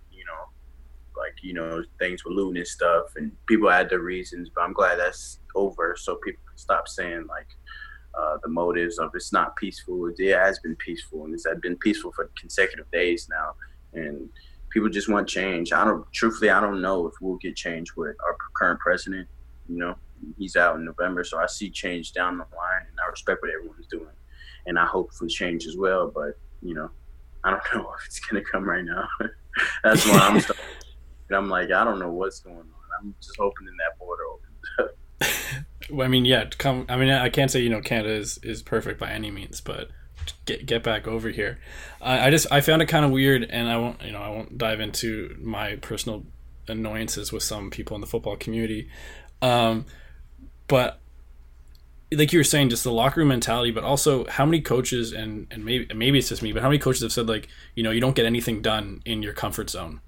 like 1.18 1.36
you 1.41 1.53
know 1.53 1.84
things 1.99 2.24
were 2.24 2.32
looting 2.32 2.57
and 2.57 2.68
stuff 2.68 3.07
and 3.15 3.32
people 3.47 3.70
had 3.70 3.89
their 3.89 3.99
reasons, 4.01 4.49
but 4.53 4.61
I'm 4.61 4.74
glad 4.74 4.97
that's 4.97 5.39
over 5.55 5.95
so 5.97 6.15
people 6.24 6.41
can 6.47 6.57
stop 6.57 6.88
saying 6.88 7.26
like. 7.28 7.47
Uh, 8.18 8.36
the 8.41 8.49
motives 8.49 8.97
of 8.97 9.11
it's 9.13 9.32
not 9.32 9.55
peaceful. 9.57 10.11
It 10.18 10.36
has 10.36 10.57
been 10.57 10.76
peaceful, 10.78 11.26
and 11.26 11.36
it's 11.36 11.45
been 11.61 11.78
peaceful 11.78 12.11
for 12.11 12.32
consecutive 12.36 12.89
days 12.89 13.28
now 13.30 13.53
and 13.93 14.30
people 14.70 14.89
just 14.89 15.09
want 15.09 15.28
change. 15.28 15.74
I 15.74 15.84
don't, 15.84 16.05
truthfully, 16.13 16.49
I 16.49 16.59
don't 16.59 16.82
know 16.82 17.07
if 17.07 17.13
we'll 17.22 17.38
get 17.38 17.55
change 17.55 17.95
with 17.95 18.15
our 18.24 18.38
current 18.55 18.80
president. 18.80 19.28
You 19.68 19.78
know, 19.78 19.95
he's 20.38 20.55
out 20.55 20.76
in 20.76 20.86
November, 20.86 21.24
so 21.24 21.39
I 21.39 21.45
see 21.47 21.70
change 21.70 22.13
down 22.13 22.38
the 22.38 22.43
line, 22.55 22.86
and 22.89 22.99
I 23.05 23.09
respect 23.09 23.41
what 23.41 23.51
everyone's 23.51 23.88
doing, 23.88 24.15
and 24.65 24.78
I 24.78 24.86
hope 24.86 25.13
for 25.13 25.28
change 25.28 25.65
as 25.65 25.78
well. 25.78 26.11
But 26.13 26.38
you 26.61 26.74
know, 26.74 26.89
I 27.43 27.51
don't 27.51 27.61
know 27.76 27.91
if 27.97 28.05
it's 28.05 28.20
gonna 28.20 28.43
come 28.43 28.63
right 28.63 28.86
now. 28.86 29.07
That's 29.84 30.05
why 30.05 30.20
I'm. 30.20 30.41
Starting. 31.28 31.46
I'm 31.46 31.50
like, 31.50 31.72
I 31.72 31.84
don't 31.84 32.00
know 32.00 32.12
what's 32.12 32.40
going 32.40 32.58
on. 32.58 32.66
I'm 33.00 33.16
just 33.22 33.36
hoping 33.38 33.68
that 33.68 34.00
border 34.00 34.24
opens 34.24 34.48
well, 35.90 36.06
I 36.06 36.10
mean, 36.10 36.26
yeah, 36.26 36.46
come. 36.58 36.86
I 36.90 36.98
mean, 36.98 37.10
I 37.10 37.30
can't 37.30 37.50
say 37.50 37.60
you 37.60 37.70
know 37.70 37.82
Canada 37.82 38.14
is 38.14 38.38
is 38.44 38.62
perfect 38.62 39.00
by 39.00 39.12
any 39.12 39.32
means, 39.32 39.62
but 39.62 39.90
get 40.46 40.66
get 40.66 40.84
back 40.84 41.08
over 41.08 41.30
here. 41.30 41.60
I, 42.02 42.28
I 42.28 42.32
just 42.32 42.48
I 42.52 42.62
found 42.62 42.82
it 42.82 42.88
kind 42.88 43.06
of 43.06 43.12
weird, 43.12 43.44
and 43.44 43.68
I 43.70 43.78
won't 43.78 44.02
you 44.04 44.12
know 44.12 44.22
I 44.22 44.30
won't 44.30 44.58
dive 44.58 44.80
into 44.80 45.36
my 45.40 45.76
personal 45.78 46.26
annoyances 46.68 47.32
with 47.32 47.44
some 47.44 47.70
people 47.72 47.96
in 47.96 48.02
the 48.02 48.08
football 48.08 48.36
community, 48.36 48.90
um, 49.42 49.86
but 50.68 51.00
like 52.12 52.32
you 52.32 52.40
were 52.40 52.44
saying, 52.44 52.70
just 52.70 52.84
the 52.84 52.92
locker 52.92 53.20
room 53.20 53.30
mentality, 53.30 53.72
but 53.72 53.84
also 53.84 54.26
how 54.28 54.46
many 54.46 54.62
coaches 54.62 55.12
and 55.12 55.48
and 55.52 55.66
maybe 55.66 55.94
maybe 55.94 56.20
it's 56.20 56.30
just 56.30 56.42
me, 56.42 56.54
but 56.54 56.62
how 56.62 56.70
many 56.70 56.80
coaches 56.80 57.02
have 57.02 57.12
said 57.12 57.28
like 57.28 57.48
you 57.76 57.84
know 57.84 57.92
you 57.92 58.02
don't 58.02 58.16
get 58.16 58.26
anything 58.26 58.62
done 58.62 59.02
in 59.06 59.24
your 59.24 59.34
comfort 59.34 59.70
zone, 59.70 60.02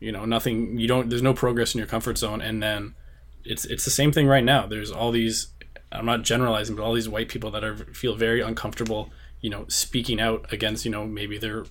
you 0.00 0.12
know 0.12 0.24
nothing 0.24 0.78
you 0.78 0.86
don't 0.86 1.10
there's 1.10 1.22
no 1.22 1.34
progress 1.34 1.74
in 1.74 1.78
your 1.78 1.88
comfort 1.88 2.18
zone, 2.18 2.40
and 2.40 2.62
then 2.62 2.94
it's 3.44 3.64
it's 3.64 3.84
the 3.84 3.90
same 3.90 4.12
thing 4.12 4.26
right 4.26 4.44
now. 4.44 4.66
There's 4.66 4.90
all 4.90 5.10
these 5.10 5.48
I'm 5.90 6.06
not 6.06 6.22
generalizing, 6.22 6.76
but 6.76 6.82
all 6.82 6.94
these 6.94 7.08
white 7.08 7.28
people 7.28 7.50
that 7.52 7.64
are 7.64 7.76
feel 7.94 8.14
very 8.14 8.40
uncomfortable 8.40 9.10
you 9.40 9.50
know, 9.50 9.66
speaking 9.68 10.20
out 10.20 10.52
against, 10.52 10.84
you 10.84 10.90
know, 10.90 11.06
maybe 11.06 11.38
their 11.38 11.64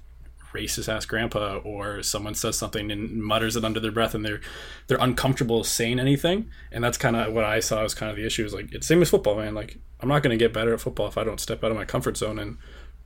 racist 0.53 0.91
ass 0.91 1.05
grandpa 1.05 1.57
or 1.57 2.01
someone 2.01 2.33
says 2.33 2.57
something 2.57 2.89
and 2.89 3.21
mutters 3.21 3.57
it 3.57 3.65
under 3.65 3.81
their 3.81 3.91
breath 3.91 4.15
and 4.15 4.23
they're 4.23 4.39
they're 4.87 4.97
uncomfortable 4.99 5.63
saying 5.63 5.99
anything. 5.99 6.49
And 6.71 6.83
that's 6.83 6.97
kind 6.97 7.15
of 7.15 7.33
what 7.33 7.43
i 7.43 7.59
saw 7.59 7.83
as 7.83 7.93
kind 7.93 8.09
of 8.09 8.15
the 8.15 8.25
issue 8.25 8.45
is 8.45 8.53
like 8.53 8.73
it's 8.73 8.87
same 8.87 9.01
as 9.01 9.09
football 9.09 9.35
man. 9.35 9.53
Like 9.53 9.77
i'm 9.99 10.09
not 10.09 10.23
going 10.23 10.37
to 10.37 10.43
get 10.43 10.53
better 10.53 10.73
at 10.73 10.79
football 10.79 11.07
if 11.07 11.17
i 11.17 11.23
don't 11.23 11.39
step 11.39 11.63
out 11.63 11.71
of 11.71 11.77
my 11.77 11.85
comfort 11.85 12.17
zone 12.17 12.39
and 12.39 12.57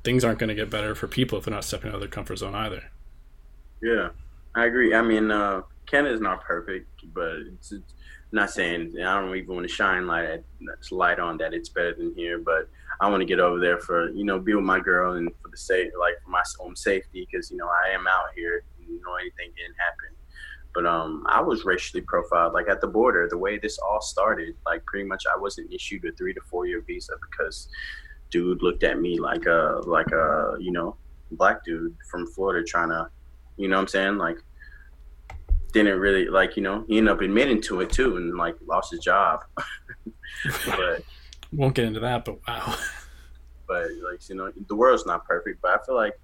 things 0.04 0.24
aren't 0.24 0.40
going 0.40 0.50
to 0.50 0.56
get 0.56 0.70
better 0.70 0.94
for 0.94 1.08
people 1.08 1.38
if 1.38 1.46
they're 1.46 1.54
not 1.54 1.64
stepping 1.64 1.90
out 1.90 1.96
of 1.96 2.02
their 2.02 2.10
comfort 2.10 2.38
zone 2.38 2.56
either. 2.56 2.84
Yeah 3.82 4.10
i 4.56 4.66
agree 4.66 4.94
i 4.94 5.02
mean 5.02 5.32
uh 5.32 5.62
Canada's 5.92 6.22
not 6.22 6.42
perfect, 6.42 6.88
but 7.14 7.36
it's, 7.54 7.74
it's 7.74 7.94
not 8.32 8.50
saying 8.50 8.96
I 8.98 9.20
don't 9.20 9.36
even 9.36 9.56
want 9.56 9.68
to 9.68 9.74
shine 9.74 10.08
light 10.08 10.42
light 10.90 11.20
on 11.20 11.38
that 11.38 11.54
it's 11.54 11.68
better 11.68 11.94
than 11.94 12.14
here, 12.16 12.40
but 12.40 12.70
I 13.02 13.10
want 13.10 13.20
to 13.22 13.26
get 13.26 13.42
over 13.42 13.60
there 13.60 13.80
for 13.80 14.10
you 14.12 14.24
know 14.24 14.40
be 14.40 14.54
with 14.54 14.64
my 14.64 14.80
girl 14.80 15.16
and 15.16 15.30
for 15.42 15.50
the 15.50 15.58
sake 15.58 15.92
like 16.00 16.16
for 16.24 16.30
my 16.30 16.42
own 16.62 16.76
safety 16.78 17.28
because 17.30 17.52
you 17.52 17.58
know 17.58 17.68
I 17.68 17.94
am 17.94 18.08
out 18.08 18.28
here. 18.36 18.64
You 18.80 19.02
know 19.06 19.16
anything 19.16 19.52
can 19.58 19.74
happen. 19.78 20.16
But 20.74 20.86
um, 20.86 21.26
I 21.28 21.42
was 21.42 21.66
racially 21.66 22.02
profiled, 22.02 22.54
like 22.54 22.70
at 22.70 22.80
the 22.80 22.88
border. 22.88 23.28
The 23.30 23.38
way 23.38 23.58
this 23.58 23.78
all 23.80 24.00
started, 24.00 24.56
like 24.66 24.86
pretty 24.86 25.06
much, 25.06 25.26
I 25.28 25.38
wasn't 25.38 25.74
issued 25.74 26.06
a 26.06 26.14
three 26.14 26.34
to 26.34 26.42
four 26.50 26.66
year 26.66 26.82
visa 26.88 27.14
because 27.30 27.68
dude 28.30 28.64
looked 28.64 28.84
at 28.84 29.02
me 29.02 29.20
like 29.20 29.46
a 29.46 29.82
like 29.86 30.12
a 30.14 30.56
you 30.60 30.72
know 30.72 30.96
black 31.32 31.66
dude 31.66 31.96
from 32.10 32.26
Florida 32.28 32.66
trying 32.66 32.90
to, 32.90 33.10
you 33.62 33.68
know 33.68 33.78
what 33.78 33.84
I'm 33.84 33.88
saying, 33.88 34.18
like 34.18 34.38
didn't 35.74 36.00
really 36.00 36.28
like 36.28 36.58
you 36.58 36.64
know 36.64 36.84
he 36.88 36.98
ended 36.98 37.14
up 37.14 37.22
admitting 37.22 37.62
to 37.62 37.80
it 37.80 37.90
too 37.90 38.18
and 38.18 38.38
like 38.38 38.56
lost 38.66 38.92
his 38.92 39.00
job. 39.00 39.44
But 40.66 41.04
won't 41.52 41.76
get 41.76 41.86
into 41.86 42.00
that 42.00 42.26
but 42.26 42.40
wow. 42.48 42.76
But 43.68 43.88
like 44.04 44.28
you 44.30 44.36
know 44.36 44.52
the 44.68 44.76
world's 44.76 45.06
not 45.06 45.26
perfect 45.26 45.62
but 45.62 45.72
i 45.72 45.86
feel 45.86 45.96
like 45.96 46.18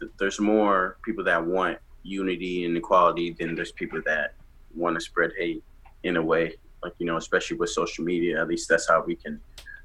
th- 0.00 0.10
there's 0.18 0.40
more 0.40 0.96
people 1.04 1.22
that 1.24 1.44
want 1.44 1.78
unity 2.02 2.64
and 2.64 2.76
equality 2.76 3.36
than 3.38 3.54
there's 3.54 3.72
people 3.72 4.00
that 4.06 4.34
want 4.74 4.96
to 4.96 5.00
spread 5.00 5.30
hate 5.38 5.62
in 6.02 6.16
a 6.16 6.22
way 6.22 6.54
like 6.82 6.94
you 6.98 7.06
know 7.06 7.16
especially 7.16 7.56
with 7.56 7.70
social 7.70 8.04
media. 8.04 8.40
At 8.40 8.48
least 8.48 8.68
that's 8.68 8.88
how 8.88 9.02
we 9.06 9.16
can 9.16 9.40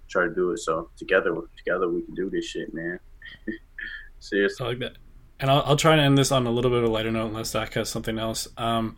try 0.08 0.26
to 0.26 0.34
do 0.34 0.52
it. 0.52 0.60
So 0.60 0.90
together 0.98 1.36
together 1.58 1.90
we 1.90 2.02
can 2.02 2.16
do 2.16 2.30
this 2.30 2.46
shit 2.46 2.74
man. 2.74 3.00
Seriously. 4.20 4.66
I 4.66 4.70
like 4.70 4.80
that 4.80 4.98
and 5.40 5.50
I'll, 5.50 5.64
I'll, 5.66 5.76
try 5.76 5.96
to 5.96 6.02
end 6.02 6.18
this 6.18 6.32
on 6.32 6.48
a 6.48 6.52
little 6.52 6.72
bit 6.72 6.80
of 6.80 6.86
a 6.86 6.92
lighter 6.92 7.12
note 7.12 7.28
unless 7.28 7.50
Zach 7.50 7.74
has 7.74 7.90
something 7.90 8.18
else. 8.18 8.48
Um, 8.58 8.96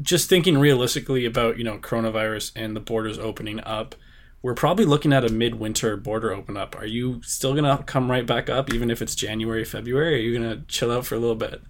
just 0.00 0.28
thinking 0.28 0.58
realistically 0.58 1.24
about 1.24 1.58
you 1.58 1.64
know 1.64 1.78
coronavirus 1.78 2.52
and 2.54 2.76
the 2.76 2.80
borders 2.80 3.18
opening 3.18 3.60
up, 3.60 3.94
we're 4.42 4.54
probably 4.54 4.84
looking 4.84 5.12
at 5.12 5.24
a 5.24 5.32
midwinter 5.32 5.96
border 5.96 6.32
open 6.32 6.56
up. 6.56 6.76
Are 6.78 6.86
you 6.86 7.22
still 7.22 7.54
gonna 7.54 7.82
come 7.86 8.10
right 8.10 8.26
back 8.26 8.50
up 8.50 8.72
even 8.72 8.90
if 8.90 9.02
it's 9.02 9.14
January, 9.14 9.64
February? 9.64 10.14
Are 10.14 10.18
you 10.18 10.38
gonna 10.38 10.62
chill 10.68 10.92
out 10.92 11.06
for 11.06 11.14
a 11.14 11.18
little 11.18 11.36
bit? 11.36 11.62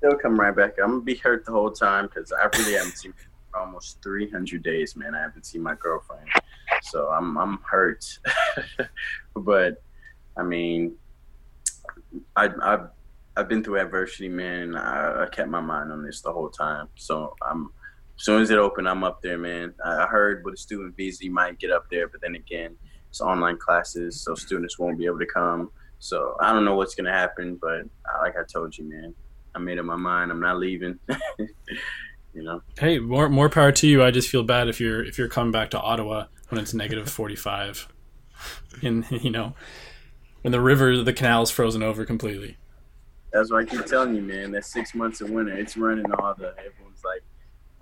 They'll 0.00 0.16
come 0.16 0.38
right 0.38 0.54
back. 0.54 0.74
I'm 0.82 0.90
gonna 0.90 1.02
be 1.02 1.16
hurt 1.16 1.44
the 1.44 1.52
whole 1.52 1.70
time 1.70 2.06
because 2.06 2.32
I 2.32 2.48
really 2.58 2.74
haven't 2.74 2.98
seen 2.98 3.14
almost 3.54 4.02
300 4.02 4.62
days, 4.62 4.96
man. 4.96 5.14
I 5.14 5.20
haven't 5.20 5.44
seen 5.44 5.62
my 5.62 5.74
girlfriend, 5.74 6.28
so 6.82 7.08
I'm 7.08 7.36
I'm 7.36 7.58
hurt. 7.68 8.18
but 9.34 9.82
I 10.36 10.42
mean, 10.42 10.94
I 12.36 12.48
I 12.62 12.86
I've 13.36 13.48
been 13.48 13.62
through 13.62 13.80
adversity, 13.80 14.28
man. 14.28 14.74
I, 14.74 15.24
I, 15.24 15.26
kept 15.26 15.48
my 15.48 15.60
mind 15.60 15.92
on 15.92 16.02
this 16.04 16.20
the 16.20 16.32
whole 16.32 16.48
time. 16.48 16.88
So 16.96 17.36
I'm 17.42 17.70
as 18.18 18.24
soon 18.24 18.42
as 18.42 18.50
it 18.50 18.58
opened, 18.58 18.88
I'm 18.88 19.04
up 19.04 19.22
there, 19.22 19.38
man. 19.38 19.72
I, 19.84 20.04
I 20.04 20.06
heard 20.06 20.44
with 20.44 20.54
a 20.54 20.56
student 20.58 20.96
visa, 20.96 21.24
you 21.24 21.30
might 21.30 21.58
get 21.58 21.70
up 21.70 21.88
there, 21.90 22.08
but 22.08 22.20
then 22.20 22.34
again, 22.34 22.76
it's 23.08 23.20
online 23.20 23.56
classes, 23.56 24.20
so 24.20 24.34
students 24.34 24.78
won't 24.78 24.98
be 24.98 25.06
able 25.06 25.18
to 25.20 25.26
come. 25.26 25.70
So 25.98 26.36
I 26.40 26.52
don't 26.52 26.64
know 26.64 26.74
what's 26.74 26.94
gonna 26.94 27.12
happen, 27.12 27.56
but 27.60 27.84
like 28.20 28.34
I 28.36 28.42
told 28.50 28.76
you, 28.76 28.84
man, 28.84 29.14
I 29.54 29.58
made 29.58 29.78
up 29.78 29.84
my 29.84 29.96
mind. 29.96 30.30
I'm 30.30 30.40
not 30.40 30.58
leaving. 30.58 30.98
you 32.34 32.42
know. 32.42 32.62
Hey, 32.78 32.98
more 32.98 33.28
more 33.28 33.48
power 33.48 33.72
to 33.72 33.86
you. 33.86 34.02
I 34.02 34.10
just 34.10 34.28
feel 34.28 34.42
bad 34.42 34.68
if 34.68 34.80
you're 34.80 35.04
if 35.04 35.18
you're 35.18 35.28
coming 35.28 35.52
back 35.52 35.70
to 35.70 35.80
Ottawa 35.80 36.26
when 36.48 36.60
it's 36.60 36.74
negative 36.74 37.08
45, 37.08 37.88
and 38.82 39.04
you 39.10 39.30
know 39.30 39.54
when 40.42 40.52
the 40.52 40.60
river, 40.60 41.02
the 41.02 41.12
canal's 41.12 41.50
frozen 41.50 41.82
over 41.82 42.04
completely. 42.04 42.56
That's 43.32 43.50
why 43.50 43.60
I 43.60 43.64
keep 43.64 43.86
telling 43.86 44.14
you, 44.14 44.22
man. 44.22 44.50
That 44.52 44.64
six 44.64 44.94
months 44.94 45.20
of 45.20 45.30
winter, 45.30 45.56
it's 45.56 45.76
running 45.76 46.10
all 46.12 46.34
the. 46.34 46.48
Everyone's 46.58 47.04
like, 47.04 47.22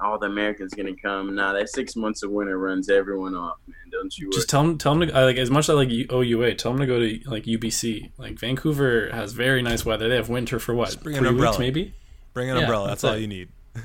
all 0.01 0.19
the 0.19 0.27
Americans 0.27 0.75
gonna 0.75 0.95
come. 0.95 1.35
Now 1.35 1.53
that 1.53 1.69
six 1.69 1.97
months 1.97 2.23
of 2.23 2.31
winter 2.31 2.59
runs 2.59 2.89
everyone 2.89 3.35
off, 3.35 3.57
man. 3.67 3.77
Don't 3.91 4.17
you? 4.17 4.31
Just 4.31 4.49
tell 4.49 4.63
them, 4.63 4.79
tell 4.79 4.95
them 4.95 5.09
to 5.09 5.25
like 5.25 5.37
as 5.37 5.51
much 5.51 5.65
as 5.65 5.71
I 5.71 5.75
like 5.75 5.91
OUA. 5.91 6.55
Tell 6.55 6.73
them 6.73 6.81
to 6.81 6.87
go 6.87 6.99
to 6.99 7.21
like 7.27 7.45
UBC. 7.45 8.13
Like 8.19 8.39
Vancouver 8.39 9.11
has 9.13 9.33
very 9.33 9.63
nice 9.63 9.85
weather. 9.85 10.09
They 10.09 10.17
have 10.17 10.29
winter 10.29 10.59
for 10.59 10.75
what? 10.75 11.03
bring 11.03 11.17
an 11.17 11.27
umbrella, 11.27 11.53
weeks, 11.53 11.59
maybe. 11.59 11.95
Bring 12.33 12.51
an 12.51 12.57
yeah, 12.57 12.63
umbrella. 12.63 12.89
That's, 12.89 13.03
that's 13.03 13.13
all 13.13 13.19
you 13.19 13.27
need. 13.27 13.49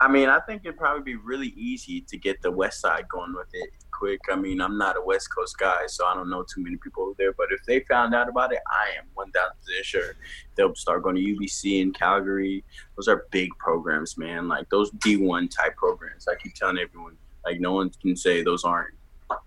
I 0.00 0.08
mean, 0.08 0.28
I 0.28 0.40
think 0.40 0.62
it'd 0.64 0.76
probably 0.76 1.02
be 1.02 1.16
really 1.16 1.54
easy 1.56 2.02
to 2.02 2.16
get 2.16 2.42
the 2.42 2.50
West 2.50 2.80
Side 2.80 3.08
going 3.08 3.34
with 3.34 3.48
it 3.52 3.70
quick. 3.98 4.20
I 4.30 4.36
mean, 4.36 4.60
I'm 4.60 4.76
not 4.76 4.96
a 4.96 5.00
West 5.00 5.28
Coast 5.34 5.58
guy, 5.58 5.86
so 5.86 6.06
I 6.06 6.14
don't 6.14 6.30
know 6.30 6.42
too 6.42 6.62
many 6.62 6.76
people 6.76 7.04
over 7.04 7.14
there. 7.16 7.32
But 7.32 7.48
if 7.50 7.60
they 7.66 7.80
found 7.80 8.14
out 8.14 8.28
about 8.28 8.52
it, 8.52 8.60
I 8.66 8.98
am 8.98 9.06
1,000% 9.16 9.84
sure 9.84 10.16
they'll 10.56 10.74
start 10.74 11.02
going 11.02 11.16
to 11.16 11.22
UBC 11.22 11.80
in 11.80 11.92
Calgary. 11.92 12.64
Those 12.96 13.08
are 13.08 13.26
big 13.30 13.50
programs, 13.58 14.16
man. 14.18 14.48
Like 14.48 14.68
those 14.70 14.90
D1 14.92 15.50
type 15.50 15.76
programs. 15.76 16.28
I 16.28 16.34
keep 16.36 16.54
telling 16.54 16.78
everyone, 16.78 17.16
like, 17.44 17.60
no 17.60 17.72
one 17.72 17.90
can 18.00 18.16
say 18.16 18.42
those 18.42 18.64
aren't 18.64 18.94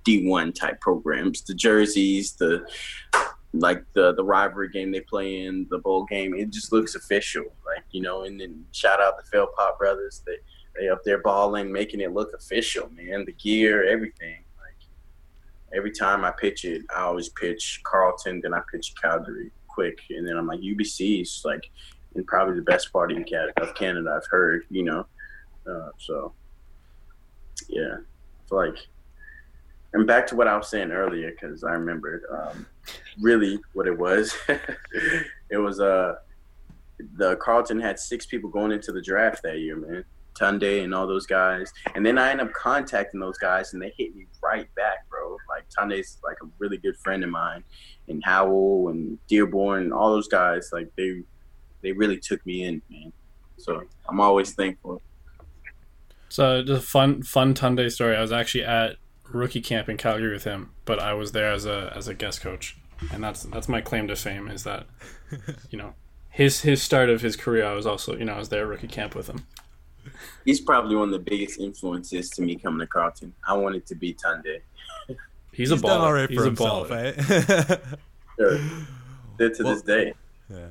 D1 0.08 0.56
type 0.56 0.80
programs. 0.82 1.42
The 1.42 1.54
jerseys, 1.54 2.34
the 2.34 2.68
like 3.54 3.84
the 3.94 4.14
the 4.14 4.24
rivalry 4.24 4.70
game 4.70 4.92
they 4.92 5.02
play 5.02 5.42
in, 5.44 5.68
the 5.70 5.80
bowl 5.80 6.06
game, 6.06 6.34
it 6.36 6.52
just 6.52 6.72
looks 6.72 6.96
official. 6.96 7.46
Like 7.66 7.84
you 7.92 8.02
know, 8.02 8.24
and 8.24 8.40
then 8.40 8.66
shout 8.72 9.02
out 9.02 9.18
the 9.18 9.30
Philpott 9.30 9.78
brothers. 9.78 10.22
They 10.26 10.38
they 10.78 10.90
up 10.90 11.04
there 11.04 11.20
balling, 11.20 11.72
making 11.72 12.02
it 12.02 12.14
look 12.14 12.34
official, 12.34 12.90
man. 12.96 13.26
The 13.26 13.34
gear, 13.34 13.88
everything. 13.88 14.44
Like 14.58 15.76
every 15.76 15.92
time 15.92 16.24
I 16.24 16.32
pitch 16.32 16.66
it, 16.66 16.84
I 16.96 17.02
always 17.02 17.30
pitch 17.30 17.82
Carleton, 17.84 18.42
then 18.42 18.54
I 18.54 18.62
pitch 18.72 18.94
Calgary 19.02 19.52
quick, 19.68 20.00
and 20.10 20.28
then 20.28 20.38
I'm 20.38 20.48
like 20.48 20.60
UBC 20.60 21.22
is 21.22 21.42
like 21.46 21.70
in 22.16 22.24
probably 22.24 22.56
the 22.56 22.64
best 22.64 22.92
party 22.92 23.16
in 23.16 23.24
Canada, 23.24 23.54
of 23.62 23.76
Canada 23.76 24.14
I've 24.16 24.28
heard. 24.28 24.64
You 24.70 24.84
know, 24.84 25.06
uh, 25.70 25.90
so 25.98 26.34
yeah, 27.68 27.98
it's 28.44 28.52
like. 28.52 28.76
And 29.94 30.06
back 30.06 30.28
to 30.28 30.36
what 30.36 30.50
I 30.50 30.58
was 30.58 30.70
saying 30.70 30.92
earlier, 30.92 31.32
because 31.32 31.64
I 31.64 31.72
remembered 31.72 32.24
um, 32.30 32.68
really 33.22 33.58
what 33.74 33.88
it 33.88 33.98
was. 33.98 34.36
it 35.50 35.58
was 35.58 35.80
uh 35.80 36.16
the 37.16 37.36
Carleton 37.38 37.80
had 37.80 38.00
six 38.00 38.26
people 38.26 38.50
going 38.50 38.72
into 38.72 38.92
the 38.92 39.02
draft 39.02 39.44
that 39.44 39.60
year, 39.60 39.76
man. 39.76 40.04
Tunde 40.40 40.84
and 40.84 40.94
all 40.94 41.08
those 41.08 41.26
guys. 41.26 41.72
And 41.96 42.06
then 42.06 42.18
I 42.18 42.32
end 42.32 42.42
up 42.42 42.52
contacting 42.54 43.20
those 43.20 43.38
guys 43.38 43.74
and 43.74 43.82
they 43.82 43.94
hit 43.98 44.16
me 44.16 44.28
right 44.44 44.68
back, 44.76 45.10
bro. 45.10 45.38
Like 45.50 45.66
Tunde's 45.70 46.20
like 46.24 46.38
a 46.44 46.48
really 46.60 46.78
good 46.78 46.98
friend 46.98 47.24
of 47.24 47.30
mine. 47.30 47.64
And 48.08 48.24
Howell 48.24 48.90
and 48.90 49.18
Dearborn 49.28 49.84
and 49.84 49.94
all 49.94 50.12
those 50.12 50.28
guys, 50.28 50.70
like 50.72 50.90
they 50.96 51.24
they 51.82 51.92
really 51.92 52.18
took 52.18 52.46
me 52.46 52.64
in, 52.64 52.82
man. 52.90 53.12
So 53.58 53.84
I'm 54.08 54.20
always 54.20 54.54
thankful. 54.54 55.02
So 56.30 56.62
just 56.62 56.84
a 56.84 56.86
fun 56.86 57.24
fun 57.24 57.54
Tunde 57.54 57.92
story. 57.92 58.16
I 58.16 58.22
was 58.22 58.32
actually 58.32 58.64
at 58.64 58.98
rookie 59.32 59.62
camp 59.62 59.90
in 59.90 59.98
Calgary 59.98 60.32
with 60.32 60.44
him, 60.44 60.72
but 60.86 61.00
I 61.00 61.14
was 61.14 61.32
there 61.32 61.52
as 61.52 61.66
a 61.66 61.92
as 61.96 62.08
a 62.08 62.14
guest 62.14 62.42
coach. 62.42 62.78
And 63.12 63.24
that's 63.24 63.44
that's 63.44 63.70
my 63.70 63.82
claim 63.82 64.08
to 64.08 64.16
fame 64.16 64.48
is 64.48 64.64
that 64.64 64.88
you 65.70 65.78
know 65.78 65.94
his 66.30 66.62
his 66.62 66.82
start 66.82 67.10
of 67.10 67.22
his 67.22 67.36
career 67.36 67.66
I 67.66 67.74
was 67.74 67.86
also 67.86 68.16
you 68.16 68.26
know 68.26 68.34
I 68.34 68.40
was 68.40 68.50
there 68.50 68.66
rookie 68.66 68.88
camp 68.88 69.16
with 69.16 69.28
him 69.28 69.46
he's 70.46 70.62
probably 70.62 70.96
one 70.96 71.10
of 71.10 71.12
the 71.12 71.20
biggest 71.20 71.60
influences 71.60 72.30
to 72.32 72.42
me 72.42 72.56
coming 72.56 72.80
to 72.80 72.88
Carleton. 72.88 73.34
I 73.48 73.54
wanted 73.54 73.86
to 73.88 73.96
be 73.96 74.14
Tunde. 74.14 74.62
He's, 75.08 75.18
he's 75.52 75.72
a 75.72 75.76
baller. 75.76 75.82
Done 75.82 76.02
all 76.02 76.14
right 76.14 76.30
he's 76.30 76.38
for 76.38 76.46
himself, 76.46 76.92
eh? 76.92 77.14
sure. 78.38 78.60
Did 79.38 79.54
to 79.56 79.64
well, 79.64 79.74
this 79.74 79.82
day. 79.82 80.14
Yeah. 80.50 80.68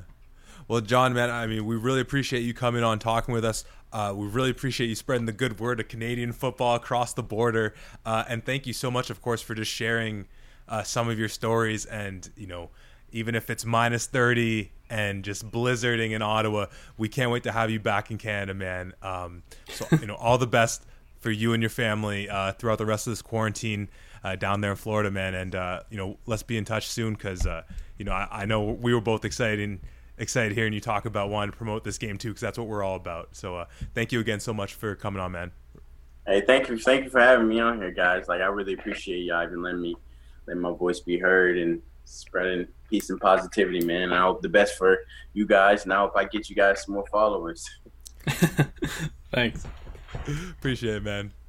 Well, 0.69 0.81
John, 0.81 1.15
man, 1.15 1.31
I 1.31 1.47
mean, 1.47 1.65
we 1.65 1.77
really 1.77 2.01
appreciate 2.01 2.41
you 2.41 2.53
coming 2.53 2.83
on, 2.83 2.99
talking 2.99 3.33
with 3.33 3.45
us. 3.45 3.65
Uh, 3.93 4.13
we 4.17 4.27
really 4.27 4.51
appreciate 4.51 4.89
you 4.89 4.97
spreading 4.97 5.27
the 5.27 5.33
good 5.33 5.61
word 5.61 5.79
of 5.79 5.89
Canadian 5.89 6.33
football 6.33 6.75
across 6.75 7.13
the 7.13 7.23
border, 7.23 7.73
uh, 8.05 8.25
and 8.29 8.45
thank 8.45 8.67
you 8.67 8.73
so 8.73 8.91
much, 8.91 9.11
of 9.11 9.23
course, 9.23 9.41
for 9.41 9.55
just 9.55 9.71
sharing 9.71 10.27
uh, 10.69 10.83
some 10.83 11.09
of 11.09 11.19
your 11.19 11.29
stories. 11.29 11.85
And 11.87 12.29
you 12.37 12.49
know, 12.49 12.71
even 13.13 13.37
if 13.37 13.49
it's 13.49 13.65
minus 13.65 14.07
thirty 14.07 14.73
and 14.91 15.25
just 15.25 15.51
blizzarding 15.51 16.13
in 16.13 16.23
Ottawa. 16.23 16.67
We 16.97 17.09
can't 17.09 17.31
wait 17.31 17.43
to 17.45 17.53
have 17.53 17.71
you 17.71 17.81
back 17.81 18.11
in 18.11 18.19
Canada, 18.19 18.55
man. 18.55 18.95
Um, 19.03 19.43
so 19.69 19.87
you 20.01 20.07
know, 20.07 20.15
all 20.15 20.39
the 20.39 20.47
best 20.47 20.85
for 21.19 21.31
you 21.31 21.53
and 21.53 21.63
your 21.63 21.71
family 21.71 22.29
uh, 22.29 22.53
throughout 22.53 22.79
the 22.79 22.87
rest 22.87 23.07
of 23.07 23.13
this 23.13 23.23
quarantine 23.23 23.89
uh, 24.23 24.37
down 24.37 24.61
there 24.61 24.71
in 24.71 24.77
Florida, 24.77 25.11
man. 25.11 25.35
And 25.35 25.55
uh, 25.55 25.81
you 25.91 25.97
know, 25.97 26.19
let's 26.27 26.43
be 26.43 26.57
in 26.57 26.65
touch 26.65 26.89
soon 26.89 27.15
because 27.15 27.47
uh, 27.47 27.63
you 27.99 28.05
know 28.05 28.13
I, 28.13 28.29
I, 28.31 28.45
know 28.47 28.63
we 28.63 28.95
were 28.95 29.01
both 29.01 29.25
excited 29.25 29.81
excited 30.19 30.53
hearing 30.53 30.73
you 30.73 30.81
talk 30.81 31.05
about 31.05 31.31
wanting 31.31 31.53
to 31.53 31.57
promote 31.57 31.85
this 31.85 31.99
game 31.99 32.17
too 32.17 32.29
because 32.29 32.41
that's 32.41 32.59
what 32.59 32.69
we're 32.69 32.83
all 32.83 32.97
about. 32.97 33.35
So 33.37 33.57
uh, 33.57 33.65
thank 33.95 34.13
you 34.13 34.21
again 34.21 34.41
so 34.41 34.53
much 34.53 34.75
for 34.75 34.95
coming 34.95 35.21
on, 35.21 35.33
man. 35.33 35.53
Hey, 36.27 36.41
thank 36.41 36.69
you, 36.69 36.79
thank 36.79 37.05
you 37.05 37.11
for 37.11 37.21
having 37.21 37.47
me 37.47 37.61
on 37.61 37.79
here, 37.79 37.93
guys. 37.93 38.27
Like 38.29 38.41
I 38.41 38.47
really 38.47 38.75
appreciate 38.75 39.25
y'all 39.25 39.45
even 39.45 39.63
letting 39.63 39.81
me 39.81 39.97
let 40.47 40.57
my 40.57 40.73
voice 40.73 41.01
be 41.01 41.19
heard 41.19 41.57
and 41.59 41.83
spreading 42.05 42.67
peace 42.89 43.11
and 43.11 43.21
positivity, 43.21 43.85
man. 43.85 44.13
I 44.13 44.23
hope 44.23 44.43
the 44.43 44.49
best 44.49 44.77
for 44.77 44.99
you 45.33 45.47
guys, 45.47 45.85
and 45.85 45.93
I 45.93 45.99
hope 45.99 46.13
I 46.17 46.25
get 46.25 46.49
you 46.49 46.57
guys 46.57 46.85
some 46.85 46.95
more 46.95 47.07
followers. 47.11 47.69
Thanks. 49.33 49.65
Appreciate 50.51 50.97
it, 50.97 51.03
man. 51.03 51.33